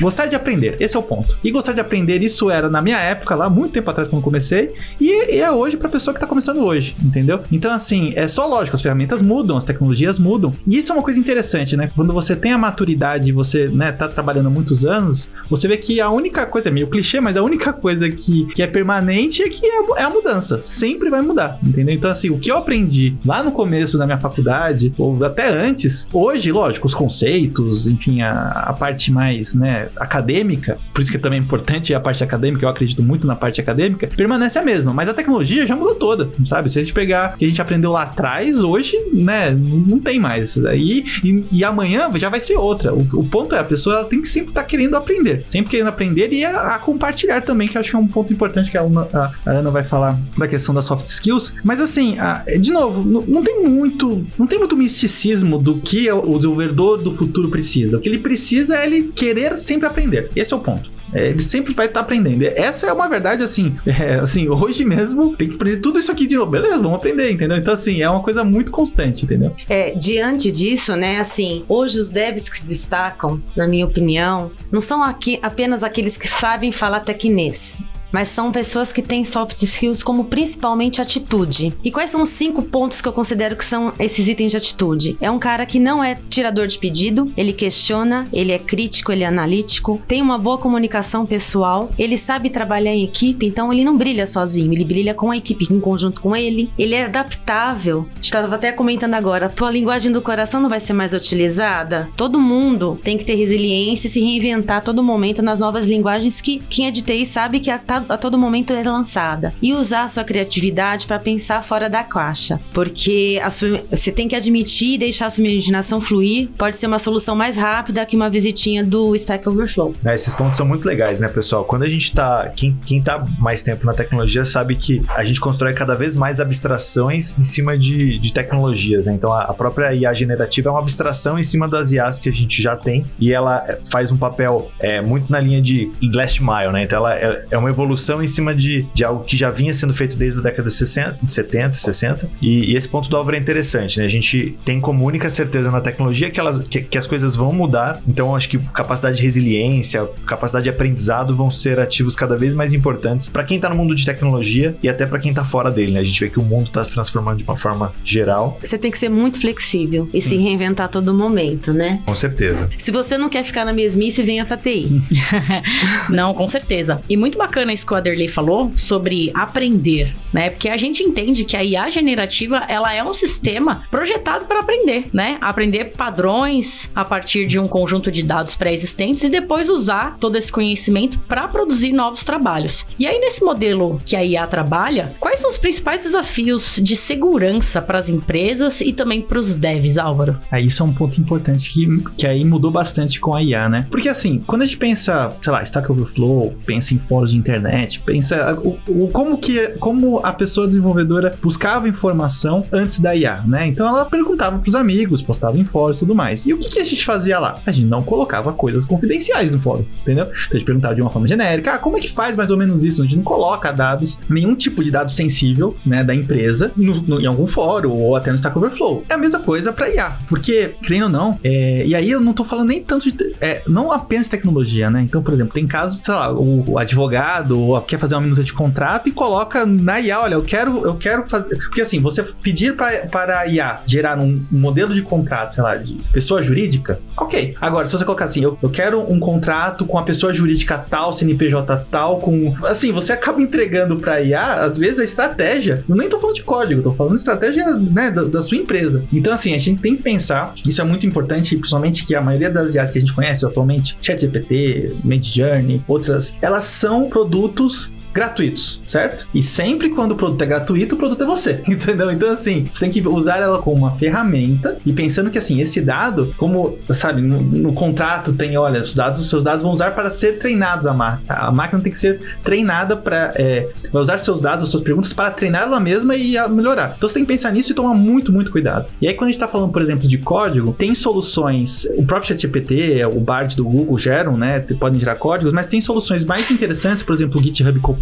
gostar 0.00 0.26
de 0.26 0.34
aprender. 0.34 0.74
Esse 0.80 0.96
é 0.96 0.98
o 0.98 1.04
ponto. 1.04 1.38
E 1.44 1.52
gostar 1.52 1.72
de 1.72 1.80
aprender, 1.80 2.20
isso 2.20 2.50
era 2.50 2.68
na 2.68 2.82
minha 2.82 2.98
época, 2.98 3.36
lá, 3.36 3.48
muito 3.48 3.70
tempo 3.70 3.88
atrás, 3.88 4.08
quando 4.08 4.24
comecei, 4.24 4.72
e, 5.00 5.36
e 5.36 5.40
é 5.40 5.48
hoje 5.48 5.76
pra 5.76 5.88
pessoa 5.88 6.12
que 6.12 6.18
tá 6.18 6.26
começando 6.26 6.64
hoje, 6.64 6.96
entendeu? 7.00 7.44
Então, 7.52 7.72
assim, 7.72 8.12
é 8.16 8.26
só 8.26 8.44
lógico, 8.44 8.74
as 8.74 8.82
ferramentas 8.82 9.22
mudam, 9.22 9.56
as 9.56 9.64
tecnologias 9.64 10.18
mudam. 10.18 10.52
E 10.66 10.76
isso 10.78 10.90
é 10.90 10.96
uma 10.96 11.02
coisa 11.04 11.20
interessante, 11.20 11.76
né? 11.76 11.88
Quando 11.94 12.12
você 12.12 12.34
tem 12.34 12.50
a 12.52 12.58
maturidade 12.58 13.28
e 13.28 13.32
você, 13.32 13.68
né, 13.68 13.92
tá 13.92 14.08
trabalhando 14.08 14.50
muitos 14.50 14.84
anos, 14.84 15.30
você 15.48 15.68
vê 15.68 15.76
que 15.76 16.00
a 16.00 16.10
única 16.10 16.44
coisa, 16.44 16.70
é 16.70 16.72
meio 16.72 16.88
clichê, 16.88 17.20
mas 17.20 17.36
a 17.36 17.42
única 17.44 17.72
coisa 17.72 18.10
que, 18.10 18.46
que 18.46 18.64
é 18.64 18.66
permanente 18.66 19.44
é 19.44 19.48
que 19.48 19.64
é, 19.64 19.80
é 19.98 20.02
a 20.02 20.10
mudança. 20.10 20.60
Sempre 20.60 21.08
vai 21.08 21.22
mudar, 21.22 21.56
entendeu? 21.64 21.94
Então, 21.94 22.10
assim, 22.10 22.30
o 22.30 22.38
que 22.38 22.50
eu 22.50 22.56
aprendi 22.56 23.16
lá 23.24 23.44
no 23.44 23.52
começo 23.52 23.96
da 23.96 24.06
minha 24.06 24.18
faculdade, 24.18 24.92
ou 24.98 25.19
até 25.24 25.48
antes. 25.48 26.08
Hoje, 26.12 26.50
lógico, 26.52 26.86
os 26.86 26.94
conceitos, 26.94 27.86
enfim, 27.86 28.22
a, 28.22 28.30
a 28.30 28.72
parte 28.72 29.12
mais 29.12 29.54
né, 29.54 29.88
acadêmica, 29.96 30.78
por 30.92 31.00
isso 31.00 31.10
que 31.10 31.16
é 31.16 31.20
também 31.20 31.40
importante 31.40 31.94
a 31.94 32.00
parte 32.00 32.22
acadêmica, 32.22 32.64
eu 32.64 32.68
acredito 32.68 33.02
muito 33.02 33.26
na 33.26 33.36
parte 33.36 33.60
acadêmica, 33.60 34.06
permanece 34.06 34.58
a 34.58 34.62
mesma, 34.62 34.92
mas 34.92 35.08
a 35.08 35.14
tecnologia 35.14 35.66
já 35.66 35.76
mudou 35.76 35.94
toda, 35.94 36.30
sabe? 36.46 36.70
Se 36.70 36.78
a 36.78 36.82
gente 36.82 36.94
pegar 36.94 37.34
o 37.34 37.38
que 37.38 37.44
a 37.44 37.48
gente 37.48 37.62
aprendeu 37.62 37.92
lá 37.92 38.02
atrás, 38.02 38.62
hoje, 38.62 38.96
né, 39.12 39.50
não 39.50 39.98
tem 39.98 40.18
mais. 40.18 40.56
E, 40.56 41.04
e, 41.24 41.44
e 41.50 41.64
amanhã 41.64 42.10
já 42.14 42.28
vai 42.28 42.40
ser 42.40 42.56
outra. 42.56 42.94
O, 42.94 43.00
o, 43.14 43.24
ponto 43.24 43.54
é, 43.54 43.58
a 43.58 43.64
pessoa 43.64 44.04
tem 44.04 44.20
que 44.20 44.28
sempre 44.28 44.50
estar 44.50 44.62
tá 44.62 44.66
querendo 44.66 44.96
aprender, 44.96 45.44
sempre 45.46 45.70
querendo 45.70 45.88
aprender 45.88 46.32
e 46.32 46.44
a, 46.44 46.74
a, 46.74 46.78
compartilhar 46.78 47.42
também, 47.42 47.68
que 47.68 47.76
eu 47.76 47.80
acho 47.80 47.90
que 47.90 47.96
é 47.96 47.98
um 47.98 48.06
ponto 48.06 48.32
importante 48.32 48.70
que 48.70 48.78
a, 48.78 48.82
Ana, 48.82 49.08
a, 49.12 49.30
a 49.46 49.50
Ana 49.50 49.70
vai 49.70 49.82
falar 49.82 50.18
da 50.36 50.48
questão 50.48 50.74
das 50.74 50.84
soft 50.84 51.06
skills. 51.06 51.54
Mas 51.62 51.80
assim, 51.80 52.16
de 52.60 52.70
novo, 52.70 53.04
não, 53.04 53.42
tem 53.42 53.62
muito, 53.62 54.26
não 54.38 54.46
tem 54.46 54.58
muito 54.58 54.76
misticismo 55.00 55.58
do 55.58 55.76
que 55.76 56.10
o 56.10 56.34
desenvolvedor 56.36 56.98
do 56.98 57.12
futuro 57.12 57.48
precisa. 57.48 57.96
O 57.96 58.00
que 58.00 58.08
ele 58.08 58.18
precisa 58.18 58.76
é 58.76 58.86
ele 58.86 59.04
querer 59.14 59.56
sempre 59.56 59.86
aprender. 59.86 60.30
Esse 60.36 60.52
é 60.52 60.56
o 60.56 60.60
ponto. 60.60 60.90
É, 61.12 61.28
ele 61.28 61.42
sempre 61.42 61.74
vai 61.74 61.86
estar 61.86 62.00
tá 62.00 62.04
aprendendo. 62.04 62.44
Essa 62.44 62.86
é 62.86 62.92
uma 62.92 63.08
verdade, 63.08 63.42
assim, 63.42 63.74
é, 63.84 64.14
assim, 64.14 64.48
hoje 64.48 64.84
mesmo 64.84 65.34
tem 65.36 65.48
que 65.48 65.54
aprender 65.54 65.78
tudo 65.78 65.98
isso 65.98 66.12
aqui 66.12 66.26
de 66.26 66.36
novo. 66.36 66.50
Beleza, 66.50 66.76
vamos 66.76 66.94
aprender, 66.94 67.30
entendeu? 67.30 67.56
Então, 67.56 67.74
assim, 67.74 68.02
é 68.02 68.08
uma 68.08 68.22
coisa 68.22 68.44
muito 68.44 68.70
constante, 68.70 69.24
entendeu? 69.24 69.54
É, 69.68 69.92
diante 69.92 70.52
disso, 70.52 70.94
né, 70.94 71.18
assim, 71.18 71.64
hoje 71.68 71.98
os 71.98 72.10
devs 72.10 72.48
que 72.48 72.58
se 72.58 72.66
destacam, 72.66 73.42
na 73.56 73.66
minha 73.66 73.86
opinião, 73.86 74.52
não 74.70 74.80
são 74.80 75.02
aqui 75.02 75.38
apenas 75.42 75.82
aqueles 75.82 76.16
que 76.16 76.28
sabem 76.28 76.70
falar 76.70 77.00
tecnês 77.00 77.82
mas 78.12 78.28
são 78.28 78.52
pessoas 78.52 78.92
que 78.92 79.02
têm 79.02 79.24
soft 79.24 79.62
skills 79.62 80.02
como 80.02 80.24
principalmente 80.24 81.00
atitude. 81.00 81.72
E 81.84 81.90
quais 81.90 82.10
são 82.10 82.22
os 82.22 82.28
cinco 82.28 82.62
pontos 82.62 83.00
que 83.00 83.08
eu 83.08 83.12
considero 83.12 83.56
que 83.56 83.64
são 83.64 83.92
esses 83.98 84.28
itens 84.28 84.52
de 84.52 84.56
atitude? 84.56 85.16
É 85.20 85.30
um 85.30 85.38
cara 85.38 85.66
que 85.66 85.78
não 85.78 86.02
é 86.02 86.18
tirador 86.28 86.66
de 86.66 86.78
pedido, 86.78 87.32
ele 87.36 87.52
questiona, 87.52 88.26
ele 88.32 88.52
é 88.52 88.58
crítico, 88.58 89.12
ele 89.12 89.24
é 89.24 89.26
analítico, 89.26 90.00
tem 90.06 90.22
uma 90.22 90.38
boa 90.38 90.58
comunicação 90.58 91.26
pessoal, 91.26 91.90
ele 91.98 92.16
sabe 92.16 92.50
trabalhar 92.50 92.92
em 92.92 93.04
equipe, 93.04 93.46
então 93.46 93.72
ele 93.72 93.84
não 93.84 93.96
brilha 93.96 94.26
sozinho, 94.26 94.72
ele 94.72 94.84
brilha 94.84 95.14
com 95.14 95.30
a 95.30 95.36
equipe, 95.36 95.66
em 95.70 95.80
conjunto 95.80 96.20
com 96.20 96.34
ele. 96.34 96.70
Ele 96.78 96.94
é 96.94 97.04
adaptável. 97.04 98.08
Estava 98.20 98.54
até 98.54 98.72
comentando 98.72 99.14
agora, 99.14 99.46
a 99.46 99.50
tua 99.50 99.70
linguagem 99.70 100.12
do 100.12 100.22
coração 100.22 100.60
não 100.60 100.68
vai 100.68 100.80
ser 100.80 100.92
mais 100.92 101.12
utilizada? 101.12 102.08
Todo 102.16 102.40
mundo 102.40 102.98
tem 103.02 103.16
que 103.16 103.24
ter 103.24 103.34
resiliência 103.34 104.06
e 104.06 104.10
se 104.10 104.20
reinventar 104.20 104.78
a 104.78 104.80
todo 104.80 105.02
momento 105.02 105.42
nas 105.42 105.58
novas 105.58 105.86
linguagens 105.86 106.40
que 106.40 106.58
quem 106.70 106.86
é 106.86 106.90
de 106.90 107.02
TI 107.02 107.26
sabe 107.26 107.60
que 107.60 107.70
a, 107.70 107.80
a 108.08 108.16
todo 108.16 108.38
momento 108.38 108.72
é 108.72 108.82
lançada. 108.82 109.52
E 109.60 109.72
usar 109.72 110.04
a 110.04 110.08
sua 110.08 110.24
criatividade 110.24 111.06
para 111.06 111.18
pensar 111.18 111.62
fora 111.62 111.88
da 111.88 112.02
caixa. 112.02 112.60
Porque 112.72 113.40
sua, 113.50 113.80
você 113.90 114.10
tem 114.12 114.28
que 114.28 114.36
admitir 114.36 114.94
e 114.94 114.98
deixar 114.98 115.26
a 115.26 115.30
sua 115.30 115.44
imaginação 115.44 116.00
fluir. 116.00 116.48
Pode 116.56 116.76
ser 116.76 116.86
uma 116.86 116.98
solução 116.98 117.34
mais 117.34 117.56
rápida 117.56 118.04
que 118.06 118.16
uma 118.16 118.30
visitinha 118.30 118.84
do 118.84 119.14
Stack 119.14 119.48
Overflow. 119.48 119.94
É, 120.04 120.14
esses 120.14 120.34
pontos 120.34 120.56
são 120.56 120.66
muito 120.66 120.86
legais, 120.86 121.20
né, 121.20 121.28
pessoal? 121.28 121.64
Quando 121.64 121.82
a 121.82 121.88
gente 121.88 122.14
tá. 122.14 122.52
Quem, 122.56 122.78
quem 122.84 123.02
tá 123.02 123.24
mais 123.38 123.62
tempo 123.62 123.84
na 123.86 123.92
tecnologia 123.92 124.44
sabe 124.44 124.76
que 124.76 125.02
a 125.08 125.24
gente 125.24 125.40
constrói 125.40 125.74
cada 125.74 125.94
vez 125.94 126.16
mais 126.16 126.40
abstrações 126.40 127.36
em 127.38 127.42
cima 127.42 127.76
de, 127.76 128.18
de 128.18 128.32
tecnologias, 128.32 129.06
né? 129.06 129.14
Então 129.14 129.32
a, 129.32 129.44
a 129.44 129.54
própria 129.54 129.94
IA 129.94 130.12
generativa 130.14 130.68
é 130.68 130.72
uma 130.72 130.80
abstração 130.80 131.38
em 131.38 131.42
cima 131.42 131.68
das 131.68 131.92
IAs 131.92 132.18
que 132.18 132.28
a 132.28 132.32
gente 132.32 132.62
já 132.62 132.76
tem 132.76 133.04
e 133.18 133.32
ela 133.32 133.66
faz 133.90 134.12
um 134.12 134.16
papel 134.16 134.70
é, 134.78 135.00
muito 135.00 135.30
na 135.30 135.40
linha 135.40 135.60
de 135.60 135.90
last 136.12 136.42
mile, 136.42 136.72
né? 136.72 136.82
Então 136.82 136.98
ela 136.98 137.14
é, 137.14 137.44
é, 137.50 137.58
uma 137.58 137.68
evolução 137.68 137.89
em 138.22 138.26
cima 138.26 138.54
de, 138.54 138.86
de 138.94 139.04
algo 139.04 139.24
que 139.24 139.36
já 139.36 139.50
vinha 139.50 139.72
sendo 139.74 139.92
feito 139.92 140.16
desde 140.16 140.38
a 140.38 140.42
década 140.42 140.68
de 140.68 140.74
60, 140.74 141.18
70, 141.26 141.74
60. 141.74 142.28
E, 142.40 142.72
e 142.72 142.76
esse 142.76 142.88
ponto 142.88 143.08
do 143.08 143.16
Álvaro 143.16 143.36
é 143.36 143.40
interessante, 143.40 143.98
né? 143.98 144.04
A 144.04 144.08
gente 144.08 144.58
tem 144.64 144.80
como 144.80 145.04
única 145.04 145.30
certeza 145.30 145.70
na 145.70 145.80
tecnologia 145.80 146.30
que, 146.30 146.40
elas, 146.40 146.66
que, 146.68 146.80
que 146.82 146.98
as 146.98 147.06
coisas 147.06 147.36
vão 147.36 147.52
mudar. 147.52 148.00
Então 148.06 148.34
acho 148.34 148.48
que 148.48 148.58
capacidade 148.58 149.18
de 149.18 149.22
resiliência, 149.22 150.08
capacidade 150.26 150.64
de 150.64 150.70
aprendizado 150.70 151.36
vão 151.36 151.50
ser 151.50 151.78
ativos 151.78 152.16
cada 152.16 152.36
vez 152.36 152.54
mais 152.54 152.72
importantes 152.72 153.28
para 153.28 153.44
quem 153.44 153.56
está 153.56 153.68
no 153.68 153.76
mundo 153.76 153.94
de 153.94 154.04
tecnologia 154.04 154.76
e 154.82 154.88
até 154.88 155.06
para 155.06 155.18
quem 155.18 155.30
está 155.30 155.44
fora 155.44 155.70
dele, 155.70 155.92
né? 155.92 156.00
A 156.00 156.04
gente 156.04 156.20
vê 156.20 156.28
que 156.28 156.38
o 156.38 156.42
mundo 156.42 156.66
está 156.66 156.82
se 156.84 156.92
transformando 156.92 157.38
de 157.38 157.44
uma 157.44 157.56
forma 157.56 157.92
geral. 158.04 158.58
Você 158.62 158.78
tem 158.78 158.90
que 158.90 158.98
ser 158.98 159.08
muito 159.08 159.40
flexível 159.40 160.08
e 160.12 160.18
hum. 160.18 160.20
se 160.20 160.36
reinventar 160.36 160.86
a 160.86 160.88
todo 160.88 161.12
momento, 161.14 161.72
né? 161.72 162.02
Com 162.04 162.14
certeza. 162.14 162.70
Se 162.78 162.90
você 162.90 163.16
não 163.16 163.28
quer 163.28 163.44
ficar 163.44 163.64
na 163.64 163.72
mesmice, 163.72 164.22
venha 164.22 164.44
pra 164.44 164.56
TI. 164.56 165.02
não, 166.08 166.34
com 166.34 166.48
certeza. 166.48 167.02
E 167.08 167.16
muito 167.16 167.36
bacana 167.38 167.72
isso 167.80 167.86
que 167.86 167.92
o 167.92 167.96
Aderley 167.96 168.28
falou 168.28 168.72
sobre 168.76 169.30
aprender, 169.34 170.14
né? 170.32 170.50
Porque 170.50 170.68
a 170.68 170.76
gente 170.76 171.02
entende 171.02 171.44
que 171.44 171.56
a 171.56 171.64
IA 171.64 171.88
generativa, 171.90 172.58
ela 172.68 172.92
é 172.92 173.02
um 173.02 173.14
sistema 173.14 173.82
projetado 173.90 174.44
para 174.44 174.60
aprender, 174.60 175.04
né? 175.12 175.38
Aprender 175.40 175.92
padrões 175.96 176.90
a 176.94 177.04
partir 177.04 177.46
de 177.46 177.58
um 177.58 177.66
conjunto 177.66 178.10
de 178.10 178.22
dados 178.22 178.54
pré-existentes 178.54 179.24
e 179.24 179.28
depois 179.28 179.70
usar 179.70 180.16
todo 180.18 180.36
esse 180.36 180.52
conhecimento 180.52 181.18
para 181.20 181.48
produzir 181.48 181.92
novos 181.92 182.22
trabalhos. 182.22 182.86
E 182.98 183.06
aí 183.06 183.18
nesse 183.18 183.42
modelo 183.42 184.00
que 184.04 184.14
a 184.14 184.24
IA 184.24 184.46
trabalha, 184.46 185.12
quais 185.18 185.38
são 185.38 185.50
os 185.50 185.58
principais 185.58 186.04
desafios 186.04 186.78
de 186.82 186.96
segurança 186.96 187.80
para 187.80 187.98
as 187.98 188.08
empresas 188.08 188.80
e 188.80 188.92
também 188.92 189.22
para 189.22 189.38
os 189.38 189.54
devs, 189.54 189.96
Álvaro? 189.96 190.38
Aí 190.50 190.66
isso 190.66 190.82
é 190.82 190.86
um 190.86 190.92
ponto 190.92 191.20
importante 191.20 191.72
que, 191.72 191.86
que 192.16 192.26
aí 192.26 192.44
mudou 192.44 192.70
bastante 192.70 193.18
com 193.20 193.34
a 193.34 193.42
IA, 193.42 193.68
né? 193.68 193.86
Porque 193.90 194.08
assim, 194.08 194.42
quando 194.46 194.62
a 194.62 194.66
gente 194.66 194.76
pensa, 194.76 195.34
sei 195.42 195.52
lá, 195.52 195.62
Stack 195.62 195.90
Overflow, 195.90 196.54
pensa 196.66 196.94
em 196.94 196.98
fóruns 196.98 197.30
de 197.30 197.38
internet, 197.38 197.69
pensa 198.04 198.58
o, 198.62 198.78
o, 198.88 199.08
como 199.08 199.38
que 199.38 199.68
como 199.78 200.18
a 200.18 200.32
pessoa 200.32 200.66
desenvolvedora 200.66 201.34
buscava 201.42 201.88
informação 201.88 202.64
antes 202.72 202.98
da 202.98 203.14
IA, 203.14 203.42
né? 203.46 203.66
Então 203.66 203.86
ela 203.86 204.04
perguntava 204.04 204.58
para 204.58 204.68
os 204.68 204.74
amigos, 204.74 205.22
postava 205.22 205.58
em 205.58 205.64
fóruns 205.64 205.96
e 205.96 206.00
tudo 206.00 206.14
mais. 206.14 206.46
E 206.46 206.52
o 206.52 206.58
que, 206.58 206.68
que, 206.68 206.80
a 206.80 206.84
gente 206.84 207.04
fazia 207.04 207.38
lá? 207.38 207.58
A 207.66 207.72
gente 207.72 207.86
não 207.86 208.02
colocava 208.02 208.52
coisas 208.52 208.84
confidenciais 208.84 209.54
no 209.54 209.60
fórum, 209.60 209.84
entendeu? 210.02 210.24
Então 210.24 210.36
a 210.50 210.52
gente 210.54 210.64
perguntava 210.64 210.94
de 210.94 211.02
uma 211.02 211.10
forma 211.10 211.28
genérica, 211.28 211.74
ah, 211.74 211.78
como 211.78 211.96
é 211.96 212.00
que 212.00 212.10
faz 212.10 212.36
mais 212.36 212.50
ou 212.50 212.56
menos 212.56 212.84
isso? 212.84 213.02
A 213.02 213.04
gente 213.04 213.16
não 213.16 213.24
coloca 213.24 213.70
dados, 213.72 214.18
nenhum 214.28 214.54
tipo 214.54 214.82
de 214.82 214.90
dado 214.90 215.10
sensível, 215.12 215.76
né, 215.84 216.02
da 216.02 216.14
empresa 216.14 216.72
no, 216.76 216.94
no, 217.02 217.20
em 217.20 217.26
algum 217.26 217.46
fórum 217.46 217.90
ou 217.90 218.16
até 218.16 218.30
no 218.30 218.36
Stack 218.36 218.56
Overflow. 218.56 219.04
É 219.08 219.14
a 219.14 219.18
mesma 219.18 219.38
coisa 219.38 219.72
para 219.72 219.88
IA, 219.88 220.16
porque, 220.28 220.72
creio 220.82 221.04
ou 221.04 221.10
não, 221.10 221.38
é, 221.42 221.86
e 221.86 221.94
aí 221.94 222.10
eu 222.10 222.20
não 222.20 222.32
tô 222.32 222.44
falando 222.44 222.68
nem 222.68 222.82
tanto 222.82 223.10
de, 223.10 223.34
é, 223.40 223.62
não 223.66 223.92
apenas 223.92 224.28
tecnologia, 224.28 224.90
né? 224.90 225.02
Então, 225.02 225.22
por 225.22 225.32
exemplo, 225.32 225.52
tem 225.52 225.66
casos, 225.66 226.00
sei 226.02 226.14
lá, 226.14 226.32
o, 226.32 226.72
o 226.72 226.78
advogado 226.78 227.59
quer 227.86 227.98
fazer 227.98 228.14
uma 228.14 228.22
minuta 228.22 228.42
de 228.42 228.52
contrato 228.52 229.08
e 229.08 229.12
coloca 229.12 229.64
na 229.66 230.00
IA, 230.00 230.20
olha, 230.20 230.34
eu 230.34 230.42
quero, 230.42 230.84
eu 230.84 230.94
quero 230.96 231.28
fazer, 231.28 231.56
porque 231.58 231.80
assim, 231.80 232.00
você 232.00 232.22
pedir 232.22 232.76
pra, 232.76 233.06
para 233.06 233.40
a 233.40 233.46
IA 233.46 233.80
gerar 233.86 234.18
um, 234.18 234.42
modelo 234.50 234.94
de 234.94 235.02
contrato, 235.02 235.54
sei 235.54 235.64
lá, 235.64 235.76
de 235.76 235.96
pessoa 236.12 236.42
jurídica, 236.42 237.00
ok. 237.16 237.54
Agora, 237.60 237.86
se 237.86 237.92
você 237.92 238.04
colocar 238.04 238.26
assim, 238.26 238.42
eu, 238.42 238.58
eu 238.62 238.70
quero 238.70 239.00
um 239.00 239.18
contrato 239.18 239.84
com 239.84 239.98
a 239.98 240.02
pessoa 240.02 240.32
jurídica 240.32 240.78
tal, 240.78 241.12
CNPJ 241.12 241.76
tal, 241.90 242.18
com, 242.18 242.54
assim, 242.64 242.92
você 242.92 243.12
acaba 243.12 243.40
entregando 243.40 243.96
para 243.96 244.20
IA, 244.20 244.54
às 244.64 244.78
vezes 244.78 245.00
a 245.00 245.04
estratégia, 245.04 245.84
eu 245.88 245.96
nem 245.96 246.08
tô 246.08 246.18
falando 246.18 246.36
de 246.36 246.42
código, 246.42 246.82
tô 246.82 246.92
falando 246.92 247.16
estratégia, 247.16 247.64
né, 247.74 248.10
da, 248.10 248.24
da 248.24 248.42
sua 248.42 248.56
empresa. 248.56 249.04
Então, 249.12 249.32
assim, 249.32 249.54
a 249.54 249.58
gente 249.58 249.80
tem 249.80 249.96
que 249.96 250.02
pensar, 250.02 250.52
isso 250.66 250.80
é 250.80 250.84
muito 250.84 251.06
importante, 251.06 251.56
principalmente 251.56 252.04
que 252.04 252.14
a 252.14 252.20
maioria 252.20 252.50
das 252.50 252.74
IAs 252.74 252.90
que 252.90 252.98
a 252.98 253.00
gente 253.00 253.14
conhece 253.14 253.44
atualmente, 253.44 253.96
ChatGPT, 254.00 254.96
Midjourney, 255.04 255.82
outras, 255.86 256.34
elas 256.40 256.64
são 256.64 257.08
produtos 257.08 257.39
minutos 257.40 257.90
gratuitos, 258.12 258.80
certo? 258.86 259.26
E 259.34 259.42
sempre 259.42 259.90
quando 259.90 260.12
o 260.12 260.16
produto 260.16 260.42
é 260.42 260.46
gratuito, 260.46 260.94
o 260.94 260.98
produto 260.98 261.22
é 261.22 261.26
você, 261.26 261.62
entendeu? 261.68 262.10
Então, 262.10 262.30
assim, 262.30 262.68
você 262.72 262.88
tem 262.88 262.90
que 262.90 263.06
usar 263.06 263.38
ela 263.38 263.58
como 263.58 263.76
uma 263.76 263.96
ferramenta 263.96 264.78
e 264.84 264.92
pensando 264.92 265.30
que, 265.30 265.38
assim, 265.38 265.60
esse 265.60 265.80
dado, 265.80 266.34
como, 266.36 266.78
sabe, 266.90 267.20
no, 267.20 267.40
no 267.40 267.72
contrato 267.72 268.32
tem, 268.32 268.56
olha, 268.56 268.82
os 268.82 268.94
dados, 268.94 269.28
seus 269.28 269.44
dados 269.44 269.62
vão 269.62 269.72
usar 269.72 269.92
para 269.92 270.10
ser 270.10 270.38
treinados 270.38 270.86
a 270.86 270.92
máquina. 270.92 271.34
A 271.34 271.52
máquina 271.52 271.82
tem 271.82 271.92
que 271.92 271.98
ser 271.98 272.20
treinada 272.42 272.96
para, 272.96 273.32
é, 273.36 273.68
usar 273.92 274.18
seus 274.18 274.40
dados, 274.40 274.70
suas 274.70 274.82
perguntas 274.82 275.12
para 275.12 275.30
treinar 275.30 275.62
ela 275.62 275.80
mesma 275.80 276.16
e 276.16 276.36
melhorar. 276.48 276.94
Então, 276.96 277.08
você 277.08 277.14
tem 277.14 277.24
que 277.24 277.28
pensar 277.28 277.52
nisso 277.52 277.72
e 277.72 277.74
tomar 277.74 277.94
muito, 277.94 278.32
muito 278.32 278.50
cuidado. 278.50 278.86
E 279.00 279.08
aí, 279.08 279.14
quando 279.14 279.28
a 279.28 279.32
gente 279.32 279.36
está 279.36 279.48
falando, 279.48 279.72
por 279.72 279.82
exemplo, 279.82 280.06
de 280.06 280.18
código, 280.18 280.72
tem 280.72 280.94
soluções, 280.94 281.86
o 281.96 282.04
próprio 282.04 282.28
ChatGPT, 282.28 283.04
o 283.06 283.20
Bard 283.20 283.56
do 283.56 283.64
Google 283.64 283.98
geram, 283.98 284.36
né, 284.36 284.60
podem 284.78 284.98
gerar 284.98 285.16
códigos, 285.16 285.52
mas 285.52 285.66
tem 285.66 285.80
soluções 285.80 286.24
mais 286.24 286.50
interessantes, 286.50 287.02
por 287.02 287.14
exemplo, 287.14 287.40
o 287.40 287.42
GitHub 287.42 287.78
Copilot, 287.80 287.99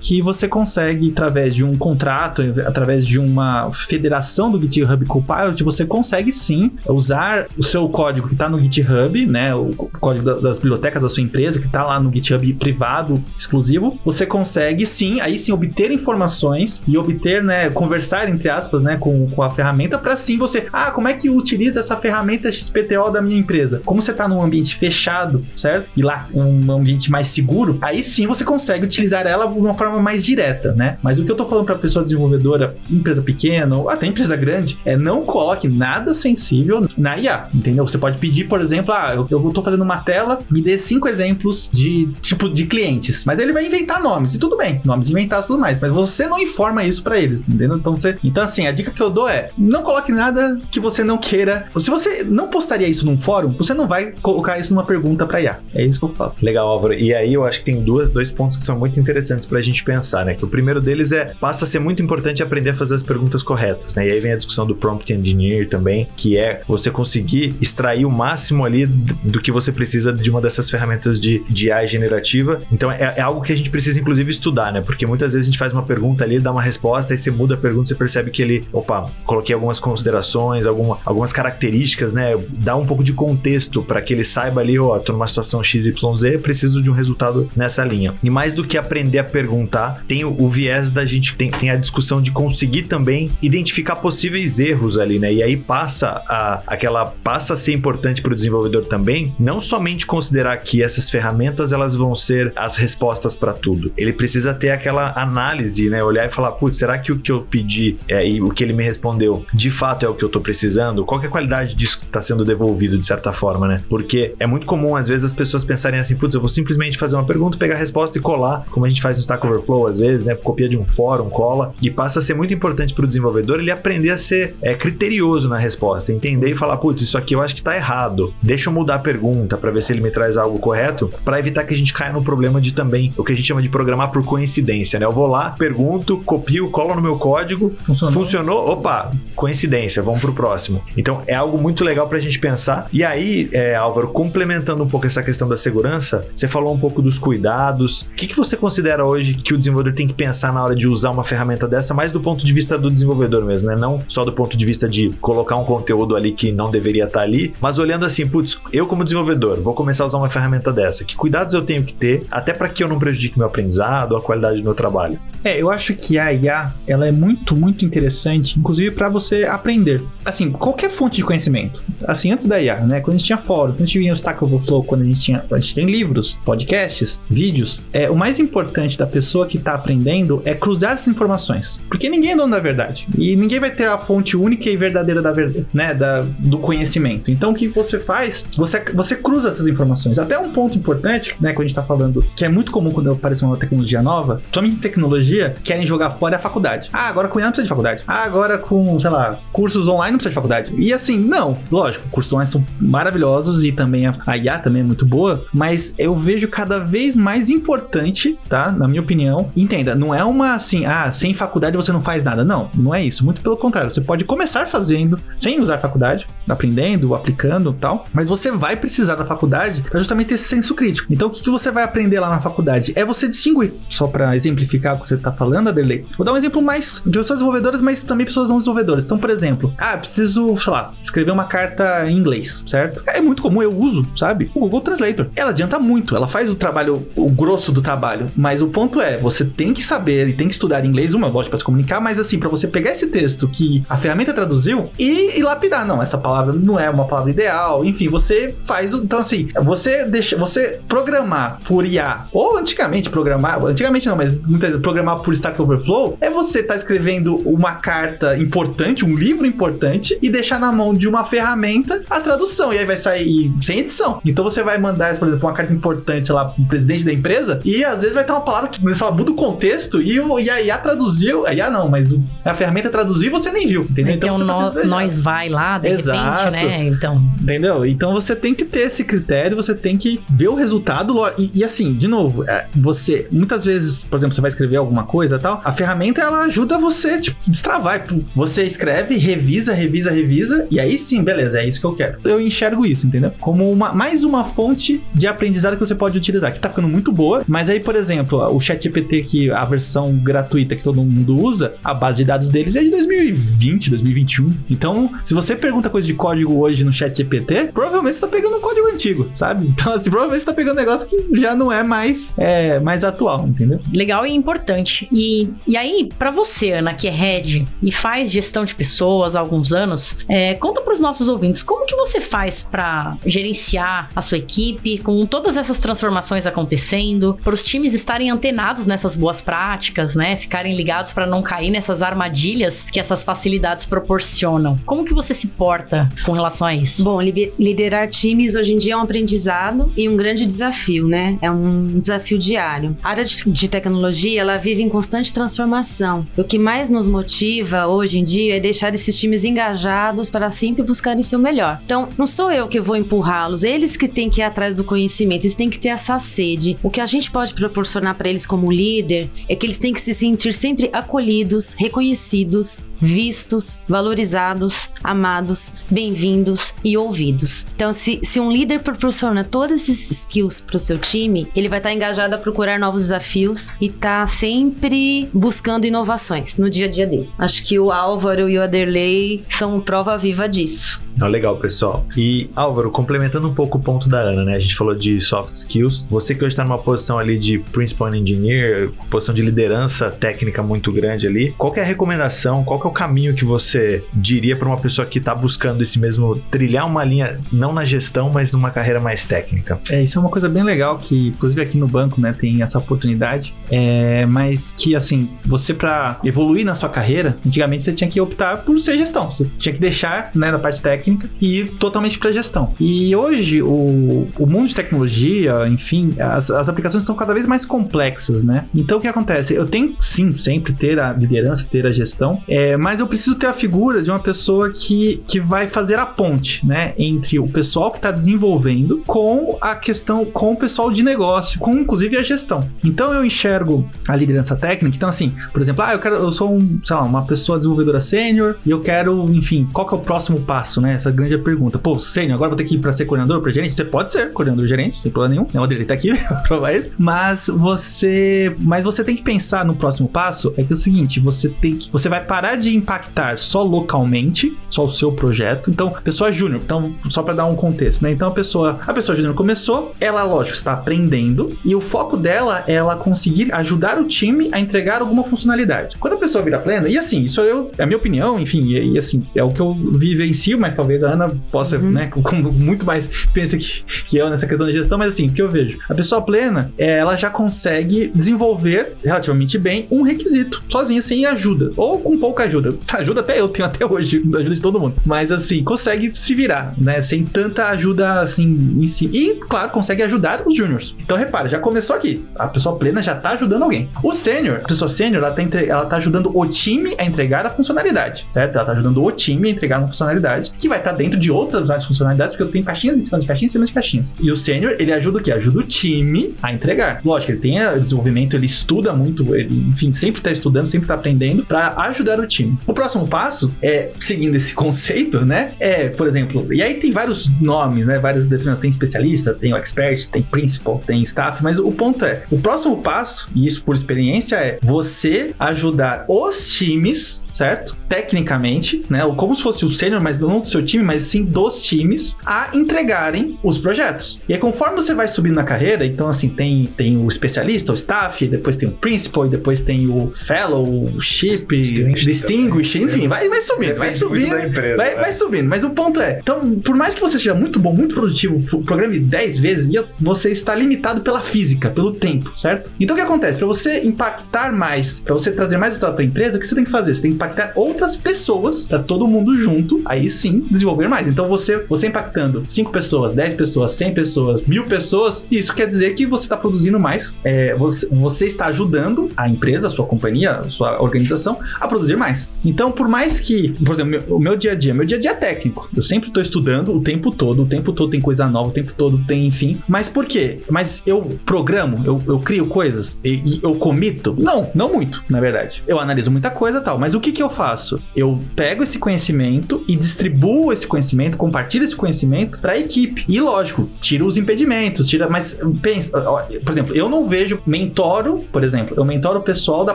que 0.00 0.20
você 0.20 0.48
consegue, 0.48 1.10
através 1.10 1.54
de 1.54 1.64
um 1.64 1.74
contrato, 1.74 2.42
através 2.64 3.04
de 3.04 3.18
uma 3.18 3.70
federação 3.72 4.50
do 4.50 4.60
GitHub 4.60 5.04
Copilot, 5.06 5.62
você 5.62 5.84
consegue 5.84 6.32
sim 6.32 6.72
usar 6.88 7.46
o 7.56 7.62
seu 7.62 7.88
código 7.88 8.26
que 8.28 8.34
está 8.34 8.48
no 8.48 8.60
GitHub, 8.60 9.26
né? 9.26 9.54
O 9.54 9.70
código 10.00 10.40
das 10.40 10.58
bibliotecas 10.58 11.02
da 11.02 11.08
sua 11.08 11.22
empresa, 11.22 11.58
que 11.58 11.66
está 11.66 11.84
lá 11.84 12.00
no 12.00 12.12
GitHub 12.12 12.52
privado, 12.54 13.22
exclusivo. 13.38 13.98
Você 14.04 14.26
consegue 14.26 14.86
sim, 14.86 15.20
aí 15.20 15.38
sim, 15.38 15.52
obter 15.52 15.90
informações 15.90 16.82
e 16.86 16.96
obter, 16.98 17.42
né? 17.42 17.70
Conversar, 17.70 18.28
entre 18.28 18.48
aspas, 18.48 18.82
né? 18.82 18.96
Com, 18.96 19.28
com 19.30 19.42
a 19.42 19.50
ferramenta, 19.50 19.98
para 19.98 20.16
sim 20.16 20.36
você. 20.36 20.66
Ah, 20.72 20.90
como 20.90 21.08
é 21.08 21.14
que 21.14 21.30
utiliza 21.30 21.80
essa 21.80 21.96
ferramenta 21.96 22.50
XPTO 22.50 23.10
da 23.12 23.22
minha 23.22 23.38
empresa? 23.38 23.80
Como 23.84 24.02
você 24.02 24.10
está 24.10 24.26
num 24.28 24.42
ambiente 24.42 24.76
fechado, 24.76 25.44
certo? 25.56 25.88
E 25.96 26.02
lá, 26.02 26.28
um 26.34 26.72
ambiente 26.72 27.10
mais 27.10 27.28
seguro, 27.28 27.78
aí 27.80 28.02
sim 28.02 28.26
você 28.26 28.44
consegue 28.44 28.84
utilizar 28.84 29.26
ela 29.26 29.35
ela 29.36 29.46
de 29.46 29.58
uma 29.58 29.74
forma 29.74 30.00
mais 30.00 30.24
direta, 30.24 30.72
né? 30.72 30.98
Mas 31.02 31.18
o 31.18 31.24
que 31.24 31.30
eu 31.30 31.36
tô 31.36 31.46
falando 31.46 31.66
pra 31.66 31.74
pessoa 31.76 32.04
desenvolvedora, 32.04 32.76
empresa 32.90 33.22
pequena 33.22 33.76
ou 33.76 33.88
até 33.88 34.06
empresa 34.06 34.36
grande, 34.36 34.78
é 34.84 34.96
não 34.96 35.24
coloque 35.24 35.68
nada 35.68 36.14
sensível 36.14 36.86
na 36.96 37.18
IA, 37.18 37.48
entendeu? 37.54 37.86
Você 37.86 37.98
pode 37.98 38.18
pedir, 38.18 38.44
por 38.44 38.60
exemplo, 38.60 38.92
ah, 38.92 39.12
eu, 39.14 39.26
eu 39.30 39.50
tô 39.50 39.62
fazendo 39.62 39.82
uma 39.82 39.98
tela, 39.98 40.38
me 40.50 40.60
dê 40.60 40.78
cinco 40.78 41.08
exemplos 41.08 41.70
de 41.72 42.08
tipo 42.20 42.48
de 42.48 42.66
clientes, 42.66 43.24
mas 43.24 43.38
ele 43.38 43.52
vai 43.52 43.66
inventar 43.66 44.02
nomes 44.02 44.34
e 44.34 44.38
tudo 44.38 44.56
bem, 44.56 44.80
nomes 44.84 45.08
inventados 45.08 45.44
e 45.44 45.48
tudo 45.48 45.60
mais, 45.60 45.80
mas 45.80 45.92
você 45.92 46.26
não 46.26 46.38
informa 46.38 46.84
isso 46.84 47.02
para 47.02 47.18
eles, 47.18 47.40
entendeu? 47.40 47.76
Então 47.76 47.96
você, 47.96 48.16
então 48.24 48.42
assim, 48.42 48.66
a 48.66 48.72
dica 48.72 48.90
que 48.90 49.02
eu 49.02 49.10
dou 49.10 49.28
é 49.28 49.50
não 49.56 49.82
coloque 49.82 50.12
nada 50.12 50.58
que 50.70 50.80
você 50.80 51.04
não 51.04 51.18
queira. 51.18 51.68
Se 51.76 51.90
você 51.90 52.24
não 52.24 52.48
postaria 52.48 52.88
isso 52.88 53.04
num 53.04 53.18
fórum, 53.18 53.50
você 53.50 53.74
não 53.74 53.86
vai 53.86 54.12
colocar 54.22 54.58
isso 54.58 54.74
numa 54.74 54.84
pergunta 54.84 55.26
para 55.26 55.40
IA. 55.40 55.58
É 55.74 55.84
isso 55.84 55.98
que 55.98 56.04
eu 56.04 56.14
falo. 56.14 56.34
Legal, 56.40 56.68
Álvaro. 56.68 56.94
E 56.94 57.14
aí 57.14 57.34
eu 57.34 57.44
acho 57.44 57.60
que 57.60 57.72
tem 57.72 57.82
duas, 57.82 58.10
dois 58.10 58.30
pontos 58.30 58.56
que 58.56 58.64
são 58.64 58.78
muito 58.78 58.98
interessantes 58.98 59.25
interessantes 59.26 59.46
para 59.46 59.58
a 59.58 59.62
gente 59.62 59.82
pensar, 59.84 60.24
né? 60.24 60.34
Que 60.34 60.44
o 60.44 60.48
primeiro 60.48 60.80
deles 60.80 61.12
é 61.12 61.26
passa 61.40 61.64
a 61.64 61.68
ser 61.68 61.78
muito 61.78 62.02
importante 62.02 62.42
aprender 62.42 62.70
a 62.70 62.74
fazer 62.74 62.94
as 62.94 63.02
perguntas 63.02 63.42
corretas, 63.42 63.94
né? 63.94 64.06
E 64.06 64.12
aí 64.12 64.20
vem 64.20 64.32
a 64.32 64.36
discussão 64.36 64.66
do 64.66 64.74
prompt 64.74 65.12
engineer 65.12 65.68
também, 65.68 66.08
que 66.16 66.36
é 66.36 66.62
você 66.66 66.90
conseguir 66.90 67.54
extrair 67.60 68.04
o 68.04 68.10
máximo 68.10 68.64
ali 68.64 68.86
do 68.86 69.40
que 69.40 69.50
você 69.50 69.72
precisa 69.72 70.12
de 70.12 70.30
uma 70.30 70.40
dessas 70.40 70.70
ferramentas 70.70 71.20
de, 71.20 71.42
de 71.48 71.70
AI 71.70 71.86
generativa. 71.86 72.60
Então 72.70 72.90
é, 72.90 73.14
é, 73.16 73.20
algo 73.20 73.42
que 73.42 73.52
a 73.52 73.56
gente 73.56 73.70
precisa 73.70 74.00
inclusive 74.00 74.30
estudar, 74.30 74.72
né? 74.72 74.80
Porque 74.80 75.06
muitas 75.06 75.32
vezes 75.32 75.46
a 75.46 75.50
gente 75.50 75.58
faz 75.58 75.72
uma 75.72 75.82
pergunta 75.82 76.24
ali, 76.24 76.38
dá 76.38 76.52
uma 76.52 76.62
resposta, 76.62 77.12
aí 77.12 77.18
você 77.18 77.30
muda 77.30 77.54
a 77.54 77.58
pergunta, 77.58 77.88
você 77.88 77.94
percebe 77.94 78.30
que 78.30 78.42
ele, 78.42 78.64
opa, 78.72 79.06
coloquei 79.24 79.54
algumas 79.54 79.80
considerações, 79.80 80.66
alguma, 80.66 80.98
algumas 81.04 81.32
características, 81.32 82.12
né? 82.12 82.36
Dá 82.48 82.76
um 82.76 82.86
pouco 82.86 83.02
de 83.02 83.12
contexto 83.12 83.82
para 83.82 84.00
que 84.00 84.12
ele 84.12 84.24
saiba 84.24 84.60
ali, 84.60 84.78
ó, 84.78 84.98
tô 84.98 85.12
numa 85.12 85.26
situação 85.26 85.62
XYZ, 85.62 86.40
preciso 86.42 86.82
de 86.82 86.90
um 86.90 86.94
resultado 86.94 87.48
nessa 87.56 87.84
linha. 87.84 88.14
E 88.22 88.30
mais 88.30 88.54
do 88.54 88.64
que 88.64 88.76
aprender 88.76 89.15
aprender 89.16 89.20
a 89.20 89.24
perguntar. 89.24 90.04
Tem 90.06 90.24
o, 90.24 90.34
o 90.40 90.48
viés 90.48 90.90
da 90.90 91.04
gente, 91.04 91.34
tem, 91.36 91.50
tem 91.50 91.70
a 91.70 91.76
discussão 91.76 92.20
de 92.20 92.30
conseguir 92.30 92.82
também 92.82 93.30
identificar 93.42 93.96
possíveis 93.96 94.58
erros 94.58 94.98
ali, 94.98 95.18
né? 95.18 95.32
E 95.32 95.42
aí 95.42 95.56
passa 95.56 96.22
a, 96.28 96.62
aquela 96.66 97.06
passa 97.06 97.54
a 97.54 97.56
ser 97.56 97.72
importante 97.72 98.22
para 98.22 98.32
o 98.32 98.34
desenvolvedor 98.34 98.86
também, 98.86 99.34
não 99.38 99.60
somente 99.60 100.06
considerar 100.06 100.56
que 100.58 100.82
essas 100.82 101.10
ferramentas 101.10 101.72
elas 101.72 101.94
vão 101.94 102.14
ser 102.14 102.52
as 102.56 102.76
respostas 102.76 103.36
para 103.36 103.52
tudo. 103.52 103.92
Ele 103.96 104.12
precisa 104.12 104.54
ter 104.54 104.70
aquela 104.70 105.12
análise, 105.16 105.88
né? 105.88 106.02
Olhar 106.02 106.26
e 106.26 106.30
falar, 106.30 106.52
putz, 106.52 106.78
será 106.78 106.98
que 106.98 107.12
o 107.12 107.18
que 107.18 107.32
eu 107.32 107.42
pedi 107.42 107.96
é, 108.08 108.26
e 108.26 108.40
o 108.40 108.48
que 108.48 108.62
ele 108.62 108.72
me 108.72 108.84
respondeu 108.84 109.44
de 109.52 109.70
fato 109.70 110.04
é 110.04 110.08
o 110.08 110.14
que 110.14 110.24
eu 110.24 110.28
estou 110.28 110.42
precisando? 110.42 111.04
Qual 111.04 111.22
é 111.22 111.26
a 111.26 111.30
qualidade 111.30 111.74
disso 111.74 111.98
que 111.98 112.06
está 112.06 112.22
sendo 112.22 112.44
devolvido 112.44 112.98
de 112.98 113.06
certa 113.06 113.32
forma, 113.32 113.66
né? 113.66 113.82
Porque 113.88 114.34
é 114.38 114.46
muito 114.46 114.66
comum 114.66 114.96
às 114.96 115.08
vezes 115.08 115.24
as 115.24 115.34
pessoas 115.34 115.64
pensarem 115.64 115.98
assim, 115.98 116.16
putz, 116.16 116.34
eu 116.34 116.40
vou 116.40 116.48
simplesmente 116.48 116.98
fazer 116.98 117.16
uma 117.16 117.24
pergunta, 117.24 117.56
pegar 117.56 117.74
a 117.74 117.78
resposta 117.78 118.18
e 118.18 118.20
colar, 118.20 118.64
como 118.70 118.86
a 118.86 118.88
gente 118.88 119.02
faz 119.06 119.16
no 119.16 119.20
Stack 119.20 119.46
Overflow 119.46 119.86
às 119.86 120.00
vezes, 120.00 120.24
né? 120.24 120.34
Copia 120.34 120.68
de 120.68 120.76
um 120.76 120.84
fórum, 120.84 121.30
cola 121.30 121.72
e 121.80 121.88
passa 121.88 122.18
a 122.18 122.22
ser 122.22 122.34
muito 122.34 122.52
importante 122.52 122.92
para 122.92 123.04
o 123.04 123.08
desenvolvedor 123.08 123.60
ele 123.60 123.70
aprender 123.70 124.10
a 124.10 124.18
ser 124.18 124.56
é, 124.60 124.74
criterioso 124.74 125.48
na 125.48 125.56
resposta, 125.56 126.12
entender 126.12 126.50
e 126.50 126.56
falar, 126.56 126.76
putz, 126.78 127.02
isso 127.02 127.16
aqui 127.16 127.34
eu 127.34 127.42
acho 127.42 127.54
que 127.54 127.60
está 127.60 127.76
errado. 127.76 128.34
Deixa 128.42 128.68
eu 128.68 128.72
mudar 128.72 128.96
a 128.96 128.98
pergunta 128.98 129.56
para 129.56 129.70
ver 129.70 129.82
se 129.82 129.92
ele 129.92 130.00
me 130.00 130.10
traz 130.10 130.36
algo 130.36 130.58
correto, 130.58 131.08
para 131.24 131.38
evitar 131.38 131.64
que 131.64 131.72
a 131.72 131.76
gente 131.76 131.92
caia 131.92 132.12
no 132.12 132.22
problema 132.22 132.60
de 132.60 132.72
também 132.72 133.12
o 133.16 133.22
que 133.22 133.32
a 133.32 133.34
gente 133.36 133.46
chama 133.46 133.62
de 133.62 133.68
programar 133.68 134.10
por 134.10 134.24
coincidência, 134.24 134.98
né? 134.98 135.06
Eu 135.06 135.12
vou 135.12 135.26
lá, 135.26 135.50
pergunto, 135.50 136.18
copio, 136.24 136.68
colo 136.70 136.94
no 136.94 137.02
meu 137.02 137.16
código, 137.16 137.76
funcionou, 137.84 138.12
funcionou 138.12 138.70
opa, 138.72 139.12
coincidência, 139.34 140.02
vamos 140.02 140.20
pro 140.20 140.32
próximo. 140.32 140.82
Então 140.96 141.22
é 141.26 141.34
algo 141.34 141.58
muito 141.58 141.84
legal 141.84 142.08
para 142.08 142.18
a 142.18 142.20
gente 142.20 142.38
pensar. 142.38 142.88
E 142.92 143.04
aí, 143.04 143.48
é, 143.52 143.76
Álvaro, 143.76 144.08
complementando 144.08 144.82
um 144.82 144.88
pouco 144.88 145.06
essa 145.06 145.22
questão 145.22 145.48
da 145.48 145.56
segurança, 145.56 146.26
você 146.34 146.48
falou 146.48 146.74
um 146.74 146.78
pouco 146.78 147.00
dos 147.00 147.18
cuidados. 147.18 148.02
O 148.02 148.14
que, 148.16 148.26
que 148.26 148.36
você 148.36 148.56
considera 148.56 148.95
hoje 149.04 149.34
que 149.34 149.54
o 149.54 149.58
desenvolvedor 149.58 149.94
tem 149.94 150.06
que 150.06 150.14
pensar 150.14 150.52
na 150.52 150.62
hora 150.62 150.74
de 150.74 150.88
usar 150.88 151.10
uma 151.10 151.24
ferramenta 151.24 151.66
dessa, 151.66 151.94
mais 151.94 152.12
do 152.12 152.20
ponto 152.20 152.44
de 152.44 152.52
vista 152.52 152.78
do 152.78 152.90
desenvolvedor 152.90 153.44
mesmo, 153.44 153.68
né? 153.68 153.76
Não 153.76 153.98
só 154.08 154.24
do 154.24 154.32
ponto 154.32 154.56
de 154.56 154.64
vista 154.64 154.88
de 154.88 155.10
colocar 155.20 155.56
um 155.56 155.64
conteúdo 155.64 156.16
ali 156.16 156.32
que 156.32 156.52
não 156.52 156.70
deveria 156.70 157.04
estar 157.04 157.22
ali, 157.22 157.52
mas 157.60 157.78
olhando 157.78 158.04
assim, 158.04 158.26
putz, 158.26 158.58
eu 158.72 158.86
como 158.86 159.04
desenvolvedor 159.04 159.60
vou 159.60 159.74
começar 159.74 160.04
a 160.04 160.06
usar 160.06 160.18
uma 160.18 160.30
ferramenta 160.30 160.72
dessa. 160.72 161.04
Que 161.04 161.16
cuidados 161.16 161.54
eu 161.54 161.62
tenho 161.62 161.82
que 161.82 161.94
ter, 161.94 162.24
até 162.30 162.52
para 162.52 162.68
que 162.68 162.82
eu 162.82 162.88
não 162.88 162.98
prejudique 162.98 163.38
meu 163.38 163.46
aprendizado 163.46 164.16
a 164.16 164.22
qualidade 164.22 164.58
do 164.58 164.64
meu 164.64 164.74
trabalho? 164.74 165.18
É, 165.44 165.60
eu 165.60 165.70
acho 165.70 165.94
que 165.94 166.18
a 166.18 166.32
IA, 166.32 166.72
ela 166.86 167.06
é 167.06 167.12
muito, 167.12 167.56
muito 167.56 167.84
interessante, 167.84 168.58
inclusive 168.58 168.90
para 168.90 169.08
você 169.08 169.44
aprender. 169.44 170.02
Assim, 170.24 170.50
qualquer 170.50 170.90
fonte 170.90 171.16
de 171.16 171.24
conhecimento. 171.24 171.80
Assim, 172.04 172.32
antes 172.32 172.46
da 172.46 172.60
IA, 172.60 172.80
né? 172.80 173.00
Quando 173.00 173.14
a 173.14 173.18
gente 173.18 173.26
tinha 173.26 173.38
fórum, 173.38 173.72
quando 173.72 173.82
a 173.82 173.86
gente 173.86 173.98
vinha 173.98 174.12
o 174.12 174.16
Stack 174.16 174.42
Overflow, 174.42 174.82
quando 174.84 175.02
a 175.02 175.04
gente 175.04 175.20
tinha, 175.20 175.44
a 175.50 175.58
gente 175.58 175.74
tem 175.74 175.86
livros, 175.86 176.34
podcasts, 176.44 177.22
vídeos, 177.30 177.84
é 177.92 178.10
o 178.10 178.16
mais 178.16 178.38
importante 178.38 178.85
da 178.94 179.06
pessoa 179.06 179.46
que 179.46 179.58
tá 179.58 179.74
aprendendo 179.74 180.42
é 180.44 180.54
cruzar 180.54 180.92
essas 180.92 181.08
informações, 181.08 181.80
porque 181.88 182.08
ninguém 182.10 182.32
é 182.32 182.36
dono 182.36 182.52
da 182.52 182.60
verdade 182.60 183.08
e 183.16 183.34
ninguém 183.34 183.58
vai 183.58 183.70
ter 183.70 183.86
a 183.86 183.96
fonte 183.96 184.36
única 184.36 184.68
e 184.68 184.76
verdadeira 184.76 185.22
da 185.22 185.32
verdade, 185.32 185.66
né, 185.72 185.94
da, 185.94 186.20
do 186.38 186.58
conhecimento. 186.58 187.30
Então, 187.30 187.52
o 187.52 187.54
que 187.54 187.68
você 187.68 187.98
faz? 187.98 188.44
Você, 188.56 188.82
você 188.94 189.16
cruza 189.16 189.48
essas 189.48 189.66
informações. 189.66 190.18
Até 190.18 190.38
um 190.38 190.52
ponto 190.52 190.76
importante, 190.76 191.34
né, 191.40 191.52
quando 191.52 191.64
a 191.64 191.68
gente 191.68 191.74
tá 191.74 191.82
falando, 191.82 192.24
que 192.36 192.44
é 192.44 192.48
muito 192.48 192.70
comum 192.70 192.90
quando 192.90 193.10
aparece 193.10 193.44
uma 193.44 193.56
tecnologia 193.56 194.02
nova, 194.02 194.42
somente 194.52 194.76
tecnologia, 194.76 195.54
querem 195.64 195.86
jogar 195.86 196.10
fora 196.12 196.36
a 196.36 196.38
faculdade. 196.38 196.90
Ah, 196.92 197.08
agora 197.08 197.28
com 197.28 197.38
IA 197.38 197.46
não 197.46 197.52
precisa 197.52 197.64
de 197.64 197.68
faculdade. 197.68 198.02
Ah, 198.06 198.24
agora 198.24 198.58
com, 198.58 198.98
sei 198.98 199.10
lá, 199.10 199.38
cursos 199.52 199.88
online 199.88 200.12
não 200.12 200.18
precisa 200.18 200.30
de 200.30 200.34
faculdade. 200.34 200.74
E 200.76 200.92
assim, 200.92 201.18
não, 201.18 201.58
lógico, 201.70 202.08
cursos 202.10 202.32
online 202.32 202.50
são 202.50 202.64
maravilhosos 202.80 203.64
e 203.64 203.72
também 203.72 204.06
a 204.06 204.36
IA 204.36 204.58
também 204.58 204.82
é 204.82 204.84
muito 204.84 205.06
boa, 205.06 205.44
mas 205.52 205.94
eu 205.98 206.14
vejo 206.16 206.48
cada 206.48 206.78
vez 206.78 207.16
mais 207.16 207.48
importante, 207.48 208.38
tá? 208.48 208.72
Na 208.76 208.88
minha 208.88 209.00
opinião. 209.00 209.50
Entenda, 209.56 209.94
não 209.94 210.14
é 210.14 210.22
uma 210.24 210.54
assim, 210.54 210.84
ah, 210.84 211.10
sem 211.12 211.34
faculdade 211.34 211.76
você 211.76 211.92
não 211.92 212.02
faz 212.02 212.24
nada. 212.24 212.44
Não, 212.44 212.70
não 212.76 212.94
é 212.94 213.04
isso. 213.04 213.24
Muito 213.24 213.40
pelo 213.40 213.56
contrário, 213.56 213.90
você 213.90 214.00
pode 214.00 214.24
começar 214.24 214.66
fazendo 214.66 215.18
sem 215.38 215.60
usar 215.60 215.78
faculdade, 215.78 216.26
aprendendo, 216.48 217.14
aplicando 217.14 217.72
tal, 217.72 218.04
mas 218.12 218.28
você 218.28 218.50
vai 218.50 218.76
precisar 218.76 219.14
da 219.14 219.24
faculdade 219.24 219.82
para 219.82 219.98
justamente 219.98 220.34
esse 220.34 220.44
senso 220.44 220.74
crítico. 220.74 221.12
Então, 221.12 221.28
o 221.28 221.30
que, 221.30 221.42
que 221.42 221.50
você 221.50 221.70
vai 221.70 221.84
aprender 221.84 222.20
lá 222.20 222.28
na 222.28 222.40
faculdade? 222.40 222.92
É 222.94 223.04
você 223.04 223.28
distinguir. 223.28 223.72
Só 223.90 224.06
para 224.06 224.34
exemplificar 224.36 224.96
o 224.96 225.00
que 225.00 225.06
você 225.06 225.16
tá 225.16 225.32
falando, 225.32 225.68
Adelei. 225.68 226.04
Vou 226.16 226.24
dar 226.24 226.32
um 226.32 226.36
exemplo 226.36 226.62
mais 226.62 227.02
de 227.04 227.18
pessoas 227.18 227.38
desenvolvedoras, 227.38 227.80
mas 227.80 228.02
também 228.02 228.26
pessoas 228.26 228.48
não 228.48 228.58
desenvolvedoras. 228.58 229.04
Então, 229.04 229.18
por 229.18 229.30
exemplo, 229.30 229.72
ah, 229.78 229.96
preciso, 229.96 230.56
sei 230.56 230.72
lá, 230.72 230.92
escrever 231.02 231.30
uma 231.30 231.44
carta 231.44 232.08
em 232.08 232.16
inglês, 232.16 232.64
certo? 232.66 233.02
É 233.06 233.20
muito 233.20 233.42
comum, 233.42 233.62
eu 233.62 233.72
uso, 233.72 234.06
sabe? 234.16 234.50
O 234.54 234.60
Google 234.60 234.80
Translator. 234.80 235.28
Ela 235.34 235.50
adianta 235.50 235.78
muito, 235.78 236.16
ela 236.16 236.28
faz 236.28 236.50
o 236.50 236.54
trabalho, 236.54 237.06
o 237.14 237.30
grosso 237.30 237.72
do 237.72 237.82
trabalho. 237.82 238.26
Mas 238.36 238.55
o 238.60 238.68
ponto 238.68 239.00
é, 239.00 239.18
você 239.18 239.44
tem 239.44 239.72
que 239.72 239.82
saber 239.82 240.28
e 240.28 240.32
tem 240.32 240.48
que 240.48 240.54
estudar 240.54 240.84
inglês, 240.84 241.14
uma 241.14 241.30
voz 241.30 241.48
para 241.48 241.58
se 241.58 241.64
comunicar, 241.64 242.00
mas 242.00 242.18
assim, 242.18 242.38
para 242.38 242.48
você 242.48 242.66
pegar 242.66 242.92
esse 242.92 243.06
texto 243.06 243.48
que 243.48 243.84
a 243.88 243.96
ferramenta 243.96 244.32
traduziu 244.32 244.90
e, 244.98 245.38
e, 245.38 245.42
lapidar, 245.42 245.86
não, 245.86 246.02
essa 246.02 246.18
palavra 246.18 246.52
não 246.52 246.78
é 246.78 246.88
uma 246.90 247.06
palavra 247.06 247.30
ideal, 247.30 247.84
enfim, 247.84 248.08
você 248.08 248.54
faz, 248.66 248.92
então 248.92 249.18
assim, 249.18 249.48
você 249.62 250.04
deixa, 250.04 250.36
você 250.36 250.80
programar 250.88 251.60
por 251.64 251.84
IA, 251.84 252.26
ou 252.32 252.56
antigamente 252.56 253.10
programar, 253.10 253.64
antigamente 253.64 254.06
não, 254.06 254.16
mas 254.16 254.34
muitas 254.34 254.70
vezes 254.70 254.82
programar 254.82 255.20
por 255.20 255.32
Stack 255.32 255.60
Overflow, 255.60 256.16
é 256.20 256.30
você 256.30 256.60
estar 256.60 256.74
tá 256.74 256.76
escrevendo 256.76 257.36
uma 257.48 257.76
carta 257.76 258.36
importante, 258.36 259.04
um 259.04 259.16
livro 259.16 259.46
importante 259.46 260.18
e 260.20 260.28
deixar 260.28 260.58
na 260.58 260.72
mão 260.72 260.94
de 260.94 261.08
uma 261.08 261.24
ferramenta 261.24 262.02
a 262.08 262.20
tradução, 262.20 262.72
e 262.72 262.78
aí 262.78 262.84
vai 262.84 262.96
sair 262.96 263.52
sem 263.60 263.80
edição. 263.80 264.20
Então 264.24 264.44
você 264.44 264.62
vai 264.62 264.78
mandar, 264.78 265.16
por 265.18 265.28
exemplo, 265.28 265.46
uma 265.46 265.54
carta 265.54 265.72
importante, 265.72 266.32
lá, 266.32 266.44
pro 266.44 266.64
presidente 266.64 267.04
da 267.04 267.12
empresa, 267.12 267.60
e 267.64 267.84
às 267.84 268.00
vezes 268.00 268.14
vai 268.14 268.24
ter 268.24 268.32
uma 268.32 268.40
palavra 268.46 268.68
que 268.68 268.80
sei 268.94 269.06
lá, 269.06 269.12
muda 269.12 269.32
o 269.32 269.34
contexto 269.34 270.00
e, 270.00 270.18
o, 270.20 270.38
e 270.38 270.48
a 270.48 270.62
IA 270.62 270.78
traduziu, 270.78 271.46
a 271.46 271.52
IA 271.52 271.68
não, 271.68 271.88
mas 271.88 272.14
a 272.44 272.54
ferramenta 272.54 272.88
traduziu 272.88 273.28
e 273.28 273.30
você 273.30 273.50
nem 273.50 273.66
viu, 273.66 273.82
entendeu? 273.82 274.14
Então, 274.14 274.40
então 274.40 274.72
no, 274.72 274.84
nós 274.84 275.20
vai 275.20 275.48
lá, 275.48 275.78
de 275.78 275.88
Exato. 275.88 276.54
repente, 276.54 276.66
né? 276.66 276.84
Então. 276.86 277.22
Entendeu? 277.40 277.84
Então 277.84 278.12
você 278.12 278.36
tem 278.36 278.54
que 278.54 278.64
ter 278.64 278.80
esse 278.80 279.02
critério, 279.02 279.56
você 279.56 279.74
tem 279.74 279.98
que 279.98 280.20
ver 280.30 280.48
o 280.48 280.54
resultado. 280.54 281.16
E, 281.36 281.50
e 281.56 281.64
assim, 281.64 281.92
de 281.94 282.06
novo, 282.06 282.48
é, 282.48 282.66
você, 282.74 283.26
muitas 283.32 283.64
vezes, 283.64 284.04
por 284.04 284.18
exemplo, 284.18 284.34
você 284.34 284.40
vai 284.40 284.48
escrever 284.48 284.76
alguma 284.76 285.04
coisa 285.04 285.38
tal, 285.38 285.60
a 285.64 285.72
ferramenta 285.72 286.20
ela 286.20 286.44
ajuda 286.44 286.78
você, 286.78 287.18
tipo, 287.18 287.36
destravar. 287.48 287.96
Você 288.34 288.62
escreve, 288.64 289.16
revisa, 289.16 289.72
revisa, 289.72 290.10
revisa, 290.10 290.66
e 290.70 290.78
aí 290.78 290.98
sim, 290.98 291.22
beleza, 291.22 291.60
é 291.60 291.66
isso 291.66 291.80
que 291.80 291.86
eu 291.86 291.94
quero. 291.94 292.18
Eu 292.24 292.40
enxergo 292.40 292.84
isso, 292.84 293.06
entendeu? 293.06 293.32
Como 293.40 293.70
uma, 293.70 293.92
mais 293.92 294.22
uma 294.22 294.44
fonte 294.44 295.02
de 295.14 295.26
aprendizado 295.26 295.74
que 295.74 295.80
você 295.80 295.94
pode 295.94 296.16
utilizar, 296.16 296.52
que 296.52 296.60
tá 296.60 296.68
ficando 296.68 296.88
muito 296.88 297.10
boa, 297.10 297.42
mas 297.48 297.68
aí, 297.68 297.80
por 297.80 297.96
exemplo, 297.96 298.35
o 298.36 298.60
ChatGPT, 298.60 299.22
que 299.22 299.50
a 299.50 299.64
versão 299.64 300.16
gratuita 300.16 300.76
que 300.76 300.82
todo 300.82 301.02
mundo 301.02 301.38
usa, 301.38 301.74
a 301.84 301.94
base 301.94 302.18
de 302.18 302.24
dados 302.24 302.48
deles 302.48 302.76
é 302.76 302.82
de 302.82 302.90
2020, 302.90 303.90
2021. 303.90 304.54
Então, 304.70 305.10
se 305.24 305.34
você 305.34 305.54
pergunta 305.56 305.90
coisa 305.90 306.06
de 306.06 306.14
código 306.14 306.58
hoje 306.58 306.84
no 306.84 306.92
ChatGPT, 306.92 307.70
provavelmente 307.72 308.16
você 308.16 308.20
tá 308.20 308.28
pegando 308.28 308.56
um 308.56 308.60
código 308.60 308.86
antigo, 308.88 309.30
sabe? 309.34 309.74
Então, 309.76 309.92
assim, 309.92 310.10
provavelmente 310.10 310.40
você 310.40 310.46
tá 310.46 310.54
pegando 310.54 310.76
um 310.76 310.80
negócio 310.80 311.08
que 311.08 311.40
já 311.40 311.54
não 311.54 311.70
é 311.70 311.82
mais, 311.82 312.32
é, 312.36 312.80
mais 312.80 313.04
atual, 313.04 313.46
entendeu? 313.46 313.78
Legal 313.92 314.26
e 314.26 314.32
importante. 314.32 315.06
E, 315.12 315.48
e 315.66 315.76
aí, 315.76 316.08
para 316.18 316.30
você, 316.30 316.72
Ana, 316.72 316.94
que 316.94 317.06
é 317.06 317.10
head 317.10 317.66
e 317.82 317.92
faz 317.92 318.30
gestão 318.30 318.64
de 318.64 318.74
pessoas 318.74 319.36
há 319.36 319.40
alguns 319.40 319.72
anos, 319.72 320.16
é, 320.28 320.54
conta 320.54 320.80
para 320.80 320.92
os 320.92 320.98
nossos 320.98 321.28
ouvintes 321.28 321.62
como 321.62 321.84
que 321.84 321.94
você 321.94 322.20
faz 322.20 322.66
para 322.68 323.16
gerenciar 323.26 324.08
a 324.16 324.22
sua 324.22 324.38
equipe 324.38 324.98
com 324.98 325.26
todas 325.26 325.56
essas 325.56 325.78
transformações 325.78 326.46
acontecendo, 326.46 327.38
para 327.44 327.54
os 327.54 327.62
times 327.62 327.94
estarem 327.94 328.25
antenados 328.30 328.86
nessas 328.86 329.16
boas 329.16 329.40
práticas, 329.40 330.14
né? 330.14 330.36
Ficarem 330.36 330.74
ligados 330.74 331.12
para 331.12 331.26
não 331.26 331.42
cair 331.42 331.70
nessas 331.70 332.02
armadilhas 332.02 332.82
que 332.82 333.00
essas 333.00 333.24
facilidades 333.24 333.86
proporcionam. 333.86 334.76
Como 334.84 335.04
que 335.04 335.14
você 335.14 335.34
se 335.34 335.48
porta 335.48 336.08
com 336.24 336.32
relação 336.32 336.66
a 336.66 336.74
isso? 336.74 337.02
Bom, 337.04 337.20
liderar 337.20 338.08
times 338.08 338.54
hoje 338.54 338.74
em 338.74 338.78
dia 338.78 338.94
é 338.94 338.96
um 338.96 339.02
aprendizado 339.02 339.92
e 339.96 340.08
um 340.08 340.16
grande 340.16 340.46
desafio, 340.46 341.06
né? 341.06 341.38
É 341.40 341.50
um 341.50 342.00
desafio 342.00 342.38
diário. 342.38 342.96
A 343.02 343.10
área 343.10 343.24
de 343.24 343.68
tecnologia, 343.68 344.40
ela 344.40 344.56
vive 344.56 344.82
em 344.82 344.88
constante 344.88 345.32
transformação. 345.32 346.26
O 346.36 346.44
que 346.44 346.58
mais 346.58 346.88
nos 346.88 347.08
motiva 347.08 347.86
hoje 347.86 348.18
em 348.18 348.24
dia 348.24 348.56
é 348.56 348.60
deixar 348.60 348.94
esses 348.94 349.18
times 349.18 349.44
engajados 349.44 350.30
para 350.30 350.50
sempre 350.50 350.82
buscarem 350.82 351.22
seu 351.22 351.38
melhor. 351.38 351.78
Então, 351.84 352.08
não 352.16 352.26
sou 352.26 352.50
eu 352.50 352.68
que 352.68 352.80
vou 352.80 352.96
empurrá-los, 352.96 353.62
eles 353.62 353.96
que 353.96 354.08
têm 354.08 354.30
que 354.30 354.40
ir 354.40 354.44
atrás 354.44 354.74
do 354.74 354.84
conhecimento, 354.84 355.44
eles 355.44 355.54
têm 355.54 355.70
que 355.70 355.78
ter 355.78 355.88
essa 355.88 356.18
sede. 356.18 356.76
O 356.82 356.90
que 356.90 357.00
a 357.00 357.06
gente 357.06 357.30
pode 357.30 357.54
proporcionar 357.54 358.15
para 358.16 358.28
eles 358.28 358.46
como 358.46 358.72
líder 358.72 359.30
é 359.48 359.54
que 359.54 359.66
eles 359.66 359.78
têm 359.78 359.92
que 359.92 360.00
se 360.00 360.14
sentir 360.14 360.52
sempre 360.52 360.90
acolhidos, 360.92 361.74
reconhecidos 361.74 362.84
vistos, 363.00 363.84
valorizados, 363.88 364.90
amados, 365.02 365.72
bem-vindos 365.90 366.74
e 366.84 366.96
ouvidos. 366.96 367.66
Então, 367.74 367.92
se, 367.92 368.20
se 368.22 368.40
um 368.40 368.50
líder 368.50 368.82
proporciona 368.82 369.44
todos 369.44 369.88
esses 369.88 370.10
skills 370.10 370.60
para 370.60 370.76
o 370.76 370.80
seu 370.80 370.98
time, 370.98 371.48
ele 371.54 371.68
vai 371.68 371.78
estar 371.78 371.92
engajado 371.92 372.34
a 372.34 372.38
procurar 372.38 372.78
novos 372.78 373.02
desafios 373.02 373.70
e 373.80 373.90
tá 373.90 374.26
sempre 374.26 375.28
buscando 375.32 375.86
inovações 375.86 376.56
no 376.56 376.70
dia 376.70 376.86
a 376.86 376.90
dia 376.90 377.06
dele. 377.06 377.28
Acho 377.38 377.64
que 377.64 377.78
o 377.78 377.90
Álvaro 377.90 378.48
e 378.48 378.58
o 378.58 378.62
Aderley 378.62 379.44
são 379.48 379.80
prova 379.80 380.16
viva 380.16 380.48
disso. 380.48 381.05
Não, 381.16 381.28
legal, 381.28 381.56
pessoal. 381.56 382.04
E 382.16 382.50
Álvaro, 382.54 382.90
complementando 382.90 383.48
um 383.48 383.54
pouco 383.54 383.78
o 383.78 383.80
ponto 383.80 384.08
da 384.08 384.20
Ana, 384.20 384.44
né? 384.44 384.56
A 384.56 384.60
gente 384.60 384.76
falou 384.76 384.94
de 384.94 385.20
soft 385.20 385.54
skills. 385.54 386.06
Você 386.10 386.34
que 386.34 386.44
hoje 386.44 386.52
está 386.52 386.62
numa 386.62 386.78
posição 386.78 387.18
ali 387.18 387.38
de 387.38 387.58
principal 387.58 388.14
engineer, 388.14 388.90
posição 389.10 389.34
de 389.34 389.42
liderança 389.42 390.10
técnica 390.10 390.62
muito 390.62 390.92
grande 390.92 391.26
ali. 391.26 391.54
Qual 391.56 391.74
é 391.74 391.80
a 391.80 391.84
recomendação? 391.84 392.62
Qual 392.64 392.80
é 392.82 392.86
o 392.86 392.90
caminho 392.90 393.34
que 393.34 393.44
você 393.44 394.04
diria 394.12 394.54
para 394.54 394.68
uma 394.68 394.76
pessoa 394.76 395.06
que 395.06 395.18
está 395.18 395.34
buscando 395.34 395.82
esse 395.82 395.98
mesmo 395.98 396.36
trilhar 396.50 396.86
uma 396.86 397.02
linha 397.02 397.40
não 397.50 397.72
na 397.72 397.84
gestão, 397.84 398.30
mas 398.32 398.52
numa 398.52 398.70
carreira 398.70 399.00
mais 399.00 399.24
técnica? 399.24 399.80
É, 399.90 400.02
isso 400.02 400.18
é 400.18 400.20
uma 400.20 400.30
coisa 400.30 400.48
bem 400.48 400.62
legal 400.62 400.98
que, 400.98 401.28
inclusive 401.28 401.62
aqui 401.62 401.78
no 401.78 401.88
banco, 401.88 402.20
né, 402.20 402.34
tem 402.38 402.62
essa 402.62 402.78
oportunidade. 402.78 403.54
É, 403.70 404.26
mas 404.26 404.72
que 404.76 404.94
assim, 404.94 405.30
você 405.44 405.72
para 405.72 406.20
evoluir 406.22 406.64
na 406.64 406.74
sua 406.74 406.90
carreira, 406.90 407.38
antigamente 407.46 407.82
você 407.82 407.92
tinha 407.92 408.08
que 408.08 408.20
optar 408.20 408.58
por 408.58 408.78
ser 408.80 408.98
gestão. 408.98 409.30
Você 409.30 409.46
tinha 409.58 409.72
que 409.72 409.80
deixar, 409.80 410.30
né, 410.34 410.52
da 410.52 410.58
parte 410.58 410.82
técnica 410.82 411.05
técnica 411.06 411.30
e 411.40 411.64
totalmente 411.64 412.18
para 412.18 412.32
gestão. 412.32 412.74
E 412.80 413.14
hoje, 413.14 413.62
o, 413.62 414.28
o 414.38 414.46
mundo 414.46 414.68
de 414.68 414.74
tecnologia, 414.74 415.66
enfim, 415.68 416.10
as, 416.18 416.50
as 416.50 416.68
aplicações 416.68 417.02
estão 417.02 417.14
cada 417.14 417.32
vez 417.32 417.46
mais 417.46 417.64
complexas, 417.64 418.42
né? 418.42 418.66
Então, 418.74 418.98
o 418.98 419.00
que 419.00 419.06
acontece? 419.06 419.54
Eu 419.54 419.66
tenho, 419.66 419.96
sim, 420.00 420.34
sempre 420.34 420.72
ter 420.72 420.98
a 420.98 421.12
liderança, 421.12 421.64
ter 421.70 421.86
a 421.86 421.90
gestão, 421.90 422.42
é, 422.48 422.76
mas 422.76 423.00
eu 423.00 423.06
preciso 423.06 423.36
ter 423.36 423.46
a 423.46 423.54
figura 423.54 424.02
de 424.02 424.10
uma 424.10 424.18
pessoa 424.18 424.70
que, 424.70 425.22
que 425.28 425.40
vai 425.40 425.68
fazer 425.68 425.98
a 425.98 426.06
ponte, 426.06 426.66
né? 426.66 426.92
Entre 426.98 427.38
o 427.38 427.46
pessoal 427.46 427.90
que 427.90 427.98
está 427.98 428.10
desenvolvendo 428.10 429.02
com 429.06 429.56
a 429.60 429.74
questão, 429.74 430.24
com 430.24 430.52
o 430.52 430.56
pessoal 430.56 430.90
de 430.90 431.02
negócio, 431.02 431.60
com 431.60 431.72
inclusive 431.72 432.16
a 432.16 432.22
gestão. 432.22 432.68
Então, 432.84 433.14
eu 433.14 433.24
enxergo 433.24 433.88
a 434.08 434.16
liderança 434.16 434.56
técnica. 434.56 434.96
Então, 434.96 435.08
assim, 435.08 435.32
por 435.52 435.60
exemplo, 435.60 435.82
ah, 435.82 435.92
eu 435.92 435.98
quero, 435.98 436.16
eu 436.16 436.32
sou 436.32 436.54
um, 436.54 436.80
sei 436.84 436.96
lá, 436.96 437.02
uma 437.02 437.24
pessoa 437.26 437.58
desenvolvedora 437.58 438.00
sênior 438.00 438.56
e 438.64 438.70
eu 438.70 438.80
quero, 438.80 439.24
enfim, 439.30 439.68
qual 439.72 439.86
que 439.86 439.94
é 439.94 439.98
o 439.98 440.00
próximo 440.00 440.40
passo, 440.40 440.80
né? 440.80 440.95
Essa 440.96 441.10
grande 441.10 441.36
pergunta. 441.38 441.78
Pô, 441.78 441.98
sênior, 441.98 442.34
agora 442.34 442.50
vou 442.50 442.56
ter 442.56 442.64
que 442.64 442.74
ir 442.74 442.78
pra 442.78 442.92
ser 442.92 443.04
coordenador, 443.04 443.40
pra 443.40 443.52
gerente? 443.52 443.74
Você 443.74 443.84
pode 443.84 444.12
ser 444.12 444.32
coordenador 444.32 444.66
gerente, 444.66 445.00
sem 445.00 445.10
problema 445.10 445.34
nenhum. 445.34 445.48
Não, 445.52 445.64
ele 445.64 445.84
tá 445.84 445.94
aqui 445.94 446.14
pra 446.26 446.36
provar 446.38 446.74
isso. 446.74 446.90
Mas 446.98 447.48
você. 447.48 448.54
Mas 448.60 448.84
você 448.84 449.04
tem 449.04 449.16
que 449.16 449.22
pensar 449.22 449.64
no 449.64 449.74
próximo 449.74 450.08
passo. 450.08 450.52
É 450.56 450.62
que 450.62 450.72
é 450.72 450.76
o 450.76 450.78
seguinte: 450.78 451.20
você 451.20 451.48
tem 451.48 451.76
que. 451.76 451.90
Você 451.90 452.08
vai 452.08 452.24
parar 452.24 452.56
de 452.56 452.74
impactar 452.76 453.38
só 453.38 453.62
localmente, 453.62 454.56
só 454.70 454.84
o 454.84 454.88
seu 454.88 455.12
projeto. 455.12 455.70
Então, 455.70 455.90
pessoa 456.04 456.32
júnior, 456.32 456.60
então, 456.64 456.92
só 457.08 457.22
para 457.22 457.34
dar 457.34 457.46
um 457.46 457.54
contexto, 457.54 458.02
né? 458.02 458.10
Então 458.10 458.28
a 458.28 458.32
pessoa. 458.32 458.80
A 458.86 458.92
pessoa 458.92 459.16
júnior 459.16 459.34
começou, 459.34 459.94
ela, 460.00 460.22
lógico, 460.22 460.56
está 460.56 460.72
aprendendo, 460.72 461.50
e 461.64 461.74
o 461.74 461.80
foco 461.80 462.16
dela 462.16 462.64
é 462.66 462.76
ela 462.76 462.96
conseguir 462.96 463.52
ajudar 463.52 463.98
o 463.98 464.04
time 464.04 464.48
a 464.52 464.60
entregar 464.60 465.00
alguma 465.00 465.24
funcionalidade. 465.24 465.96
Quando 465.98 466.14
a 466.14 466.18
pessoa 466.18 466.44
vira 466.44 466.58
pleno, 466.58 466.88
e 466.88 466.98
assim, 466.98 467.22
isso 467.22 467.40
eu, 467.40 467.70
é 467.76 467.82
a 467.82 467.86
minha 467.86 467.96
opinião, 467.96 468.38
enfim, 468.38 468.60
e, 468.62 468.92
e 468.92 468.98
assim, 468.98 469.24
é 469.34 469.42
o 469.42 469.48
que 469.48 469.60
eu 469.60 469.72
vivencio, 469.72 470.58
mas 470.58 470.74
talvez 470.74 470.85
talvez 470.86 471.02
a 471.02 471.10
Ana 471.10 471.28
possa, 471.50 471.76
uhum. 471.76 471.90
né, 471.90 472.06
com 472.06 472.36
muito 472.36 472.86
mais 472.86 473.08
pensa 473.34 473.56
que, 473.56 473.84
que 474.06 474.16
eu 474.16 474.30
nessa 474.30 474.46
questão 474.46 474.66
de 474.66 474.72
gestão, 474.72 474.96
mas 474.96 475.12
assim, 475.12 475.26
o 475.26 475.32
que 475.32 475.42
eu 475.42 475.48
vejo? 475.48 475.78
A 475.88 475.94
pessoa 475.94 476.22
plena, 476.22 476.70
é, 476.78 476.98
ela 476.98 477.16
já 477.16 477.28
consegue 477.28 478.10
desenvolver 478.14 478.96
relativamente 479.04 479.58
bem 479.58 479.86
um 479.90 480.02
requisito, 480.02 480.62
sozinha, 480.68 481.02
sem 481.02 481.26
ajuda, 481.26 481.72
ou 481.76 481.98
com 481.98 482.16
pouca 482.18 482.44
ajuda. 482.44 482.74
Ajuda 482.96 483.20
até 483.20 483.38
eu 483.38 483.48
tenho 483.48 483.68
até 483.68 483.84
hoje, 483.84 484.16
ajuda 484.34 484.54
de 484.54 484.60
todo 484.60 484.80
mundo. 484.80 484.94
Mas 485.04 485.30
assim, 485.30 485.62
consegue 485.62 486.14
se 486.14 486.34
virar, 486.34 486.74
né, 486.78 487.02
sem 487.02 487.24
tanta 487.24 487.66
ajuda 487.68 488.20
assim 488.20 488.74
em 488.78 488.86
si. 488.86 489.10
E, 489.12 489.34
claro, 489.34 489.70
consegue 489.70 490.02
ajudar 490.02 490.42
os 490.46 490.56
júniors. 490.56 490.94
Então, 490.98 491.16
repara, 491.16 491.48
já 491.48 491.58
começou 491.58 491.94
aqui. 491.94 492.24
A 492.36 492.46
pessoa 492.46 492.78
plena 492.78 493.02
já 493.02 493.14
tá 493.14 493.30
ajudando 493.30 493.64
alguém. 493.64 493.90
O 494.02 494.12
sênior, 494.12 494.60
a 494.64 494.66
pessoa 494.66 494.88
sênior, 494.88 495.22
ela, 495.22 495.32
tá 495.32 495.42
entre... 495.42 495.66
ela 495.66 495.84
tá 495.84 495.96
ajudando 495.96 496.30
o 496.34 496.46
time 496.46 496.94
a 496.98 497.04
entregar 497.04 497.44
a 497.44 497.50
funcionalidade, 497.50 498.26
certo? 498.32 498.54
Ela 498.54 498.64
tá 498.64 498.72
ajudando 498.72 499.04
o 499.04 499.12
time 499.12 499.48
a 499.48 499.52
entregar 499.52 499.78
uma 499.78 499.88
funcionalidade 499.88 500.52
que 500.58 500.68
vai 500.68 500.75
estar 500.78 500.90
tá 500.90 500.96
dentro 500.96 501.18
de 501.18 501.30
outras 501.30 501.68
várias 501.68 501.84
funcionalidades, 501.84 502.34
porque 502.34 502.44
eu 502.44 502.52
tenho 502.52 502.64
caixinhas 502.64 502.96
em 502.96 503.02
cima 503.02 503.20
de 503.20 503.26
caixinhas 503.26 503.50
em 503.50 503.52
cima 503.52 503.66
de 503.66 503.72
caixinhas. 503.72 504.14
E 504.20 504.30
o 504.30 504.36
sênior, 504.36 504.76
ele 504.78 504.92
ajuda 504.92 505.18
o 505.18 505.22
quê? 505.22 505.32
Ajuda 505.32 505.60
o 505.60 505.62
time 505.62 506.34
a 506.42 506.52
entregar. 506.52 507.00
Lógico, 507.04 507.32
ele 507.32 507.40
tem 507.40 507.56
desenvolvimento, 507.82 508.34
ele 508.34 508.46
estuda 508.46 508.92
muito, 508.92 509.34
ele, 509.34 509.54
enfim, 509.68 509.92
sempre 509.92 510.20
tá 510.20 510.30
estudando, 510.30 510.68
sempre 510.68 510.88
tá 510.88 510.94
aprendendo 510.94 511.44
para 511.44 511.74
ajudar 511.88 512.20
o 512.20 512.26
time. 512.26 512.58
O 512.66 512.72
próximo 512.72 513.06
passo 513.06 513.52
é, 513.62 513.90
seguindo 514.00 514.34
esse 514.34 514.54
conceito, 514.54 515.24
né? 515.24 515.52
É, 515.58 515.88
por 515.88 516.06
exemplo, 516.06 516.52
e 516.52 516.62
aí 516.62 516.74
tem 516.74 516.92
vários 516.92 517.28
nomes, 517.40 517.86
né? 517.86 517.98
Várias 517.98 518.26
determinações. 518.26 518.56
Tem 518.56 518.70
especialista, 518.70 519.34
tem 519.34 519.52
o 519.52 519.56
expert, 519.56 520.08
tem 520.08 520.22
principal, 520.22 520.80
tem 520.86 521.02
staff, 521.02 521.42
mas 521.42 521.58
o 521.58 521.70
ponto 521.70 522.04
é, 522.04 522.24
o 522.30 522.38
próximo 522.38 522.78
passo, 522.78 523.28
e 523.34 523.46
isso 523.46 523.62
por 523.62 523.74
experiência, 523.74 524.36
é 524.36 524.58
você 524.62 525.34
ajudar 525.38 526.04
os 526.08 526.50
times, 526.52 527.24
certo? 527.30 527.76
Tecnicamente, 527.88 528.82
né? 528.88 529.00
Como 529.16 529.36
se 529.36 529.42
fosse 529.42 529.64
o 529.64 529.70
sênior, 529.70 530.02
mas 530.02 530.18
não 530.18 530.40
do 530.40 530.48
seu 530.48 530.55
time, 530.62 530.84
mas 530.84 531.02
sim 531.02 531.24
dos 531.24 531.62
times, 531.62 532.16
a 532.24 532.50
entregarem 532.54 533.38
os 533.42 533.58
projetos. 533.58 534.20
E 534.28 534.32
aí, 534.32 534.38
conforme 534.38 534.76
você 534.76 534.94
vai 534.94 535.08
subindo 535.08 535.36
na 535.36 535.44
carreira, 535.44 535.84
então 535.84 536.08
assim, 536.08 536.28
tem, 536.28 536.66
tem 536.76 536.96
o 536.96 537.08
especialista, 537.08 537.72
o 537.72 537.74
staff, 537.74 538.26
depois 538.26 538.56
tem 538.56 538.68
o 538.68 538.72
principal, 538.72 539.26
e 539.26 539.30
depois 539.30 539.60
tem 539.60 539.86
o 539.86 540.12
fellow, 540.14 540.66
o 540.66 541.00
chip, 541.00 541.46
distinguish, 541.94 542.74
enfim, 542.76 543.08
vai, 543.08 543.28
vai 543.28 543.42
subindo, 543.42 543.74
vai 543.76 543.92
subindo, 543.92 544.38
empresa, 544.38 544.76
vai, 544.76 544.94
né? 544.94 545.00
vai 545.02 545.12
subindo. 545.12 545.48
Mas 545.48 545.64
o 545.64 545.70
ponto 545.70 546.00
é, 546.00 546.18
então, 546.20 546.58
por 546.60 546.76
mais 546.76 546.94
que 546.94 547.00
você 547.00 547.18
seja 547.18 547.34
muito 547.34 547.58
bom, 547.58 547.72
muito 547.72 547.94
produtivo, 547.94 548.62
programe 548.62 548.98
10 548.98 549.38
vezes, 549.38 549.70
você 550.00 550.30
está 550.30 550.54
limitado 550.54 551.00
pela 551.00 551.20
física, 551.20 551.70
pelo 551.70 551.92
tempo, 551.92 552.32
certo? 552.38 552.70
Então 552.78 552.94
o 552.94 552.98
que 552.98 553.04
acontece? 553.04 553.38
Para 553.38 553.46
você 553.46 553.80
impactar 553.84 554.52
mais, 554.52 555.00
para 555.00 555.12
você 555.12 555.30
trazer 555.30 555.56
mais 555.56 555.74
resultado 555.74 555.94
para 555.94 556.02
a 556.02 556.06
empresa, 556.06 556.36
o 556.36 556.40
que 556.40 556.46
você 556.46 556.54
tem 556.54 556.64
que 556.64 556.70
fazer? 556.70 556.94
Você 556.94 557.02
tem 557.02 557.10
que 557.10 557.16
impactar 557.16 557.52
outras 557.54 557.96
pessoas, 557.96 558.66
para 558.66 558.82
todo 558.82 559.06
mundo 559.06 559.36
junto, 559.36 559.80
aí 559.84 560.08
sim 560.08 560.45
desenvolver 560.50 560.88
mais. 560.88 561.06
Então 561.06 561.28
você, 561.28 561.58
você 561.68 561.86
impactando 561.86 562.42
5 562.46 562.70
pessoas, 562.70 563.14
10 563.14 563.34
pessoas, 563.34 563.72
100 563.72 563.94
pessoas, 563.94 564.42
mil 564.42 564.64
pessoas, 564.64 565.24
isso 565.30 565.54
quer 565.54 565.66
dizer 565.68 565.94
que 565.94 566.06
você 566.06 566.24
está 566.24 566.36
produzindo 566.36 566.78
mais, 566.78 567.16
é, 567.24 567.54
você, 567.54 567.86
você 567.90 568.26
está 568.26 568.46
ajudando 568.46 569.08
a 569.16 569.28
empresa, 569.28 569.66
a 569.66 569.70
sua 569.70 569.86
companhia, 569.86 570.40
a 570.40 570.50
sua 570.50 570.82
organização 570.82 571.38
a 571.60 571.68
produzir 571.68 571.96
mais. 571.96 572.30
Então, 572.44 572.70
por 572.70 572.88
mais 572.88 573.20
que, 573.20 573.50
por 573.64 573.74
exemplo, 573.74 573.90
meu, 573.90 574.16
o 574.16 574.18
meu 574.18 574.36
dia 574.36 574.52
a 574.52 574.54
dia, 574.54 574.74
meu 574.74 574.84
dia 574.84 574.98
a 574.98 575.00
dia 575.00 575.10
é 575.10 575.14
técnico. 575.14 575.68
Eu 575.74 575.82
sempre 575.82 576.08
estou 576.08 576.22
estudando 576.22 576.74
o 576.74 576.80
tempo 576.82 577.10
todo, 577.10 577.42
o 577.42 577.46
tempo 577.46 577.72
todo 577.72 577.90
tem 577.90 578.00
coisa 578.00 578.28
nova, 578.28 578.50
o 578.50 578.52
tempo 578.52 578.72
todo 578.76 578.98
tem, 579.06 579.26
enfim. 579.26 579.58
Mas 579.68 579.88
por 579.88 580.06
quê? 580.06 580.40
Mas 580.50 580.82
eu 580.86 581.18
programo, 581.24 581.84
eu, 581.84 582.00
eu 582.06 582.18
crio 582.18 582.46
coisas 582.46 582.98
e, 583.04 583.14
e 583.24 583.40
eu 583.42 583.54
comito? 583.54 584.14
Não, 584.18 584.50
não 584.54 584.72
muito, 584.72 585.02
na 585.08 585.20
verdade. 585.20 585.62
Eu 585.66 585.78
analiso 585.80 586.10
muita 586.10 586.30
coisa 586.30 586.60
tal, 586.60 586.78
mas 586.78 586.94
o 586.94 587.00
que 587.00 587.12
que 587.12 587.22
eu 587.22 587.30
faço? 587.30 587.80
Eu 587.94 588.20
pego 588.34 588.62
esse 588.62 588.78
conhecimento 588.78 589.64
e 589.66 589.76
distribuo 589.76 590.35
esse 590.52 590.66
conhecimento, 590.66 591.16
compartilho 591.16 591.64
esse 591.64 591.76
conhecimento 591.76 592.38
para 592.38 592.52
a 592.52 592.58
equipe. 592.58 593.04
E 593.08 593.20
lógico, 593.20 593.68
tira 593.80 594.04
os 594.04 594.16
impedimentos, 594.16 594.88
tira, 594.88 595.08
mas 595.08 595.38
pensa, 595.60 595.90
por 595.90 596.52
exemplo, 596.52 596.74
eu 596.74 596.88
não 596.88 597.08
vejo 597.08 597.40
mentoro, 597.46 598.24
por 598.32 598.42
exemplo, 598.42 598.74
eu 598.76 598.84
mentoro 598.84 599.18
o 599.18 599.22
pessoal 599.22 599.64
da 599.64 599.74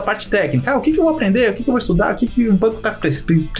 parte 0.00 0.28
técnica. 0.28 0.72
Ah, 0.72 0.78
o 0.78 0.80
que, 0.80 0.92
que 0.92 0.98
eu 0.98 1.04
vou 1.04 1.14
aprender? 1.14 1.50
O 1.50 1.54
que, 1.54 1.62
que 1.62 1.70
eu 1.70 1.72
vou 1.72 1.78
estudar? 1.78 2.12
O 2.12 2.16
que, 2.16 2.26
que 2.26 2.48
o 2.48 2.54
banco 2.54 2.80
tá 2.80 2.96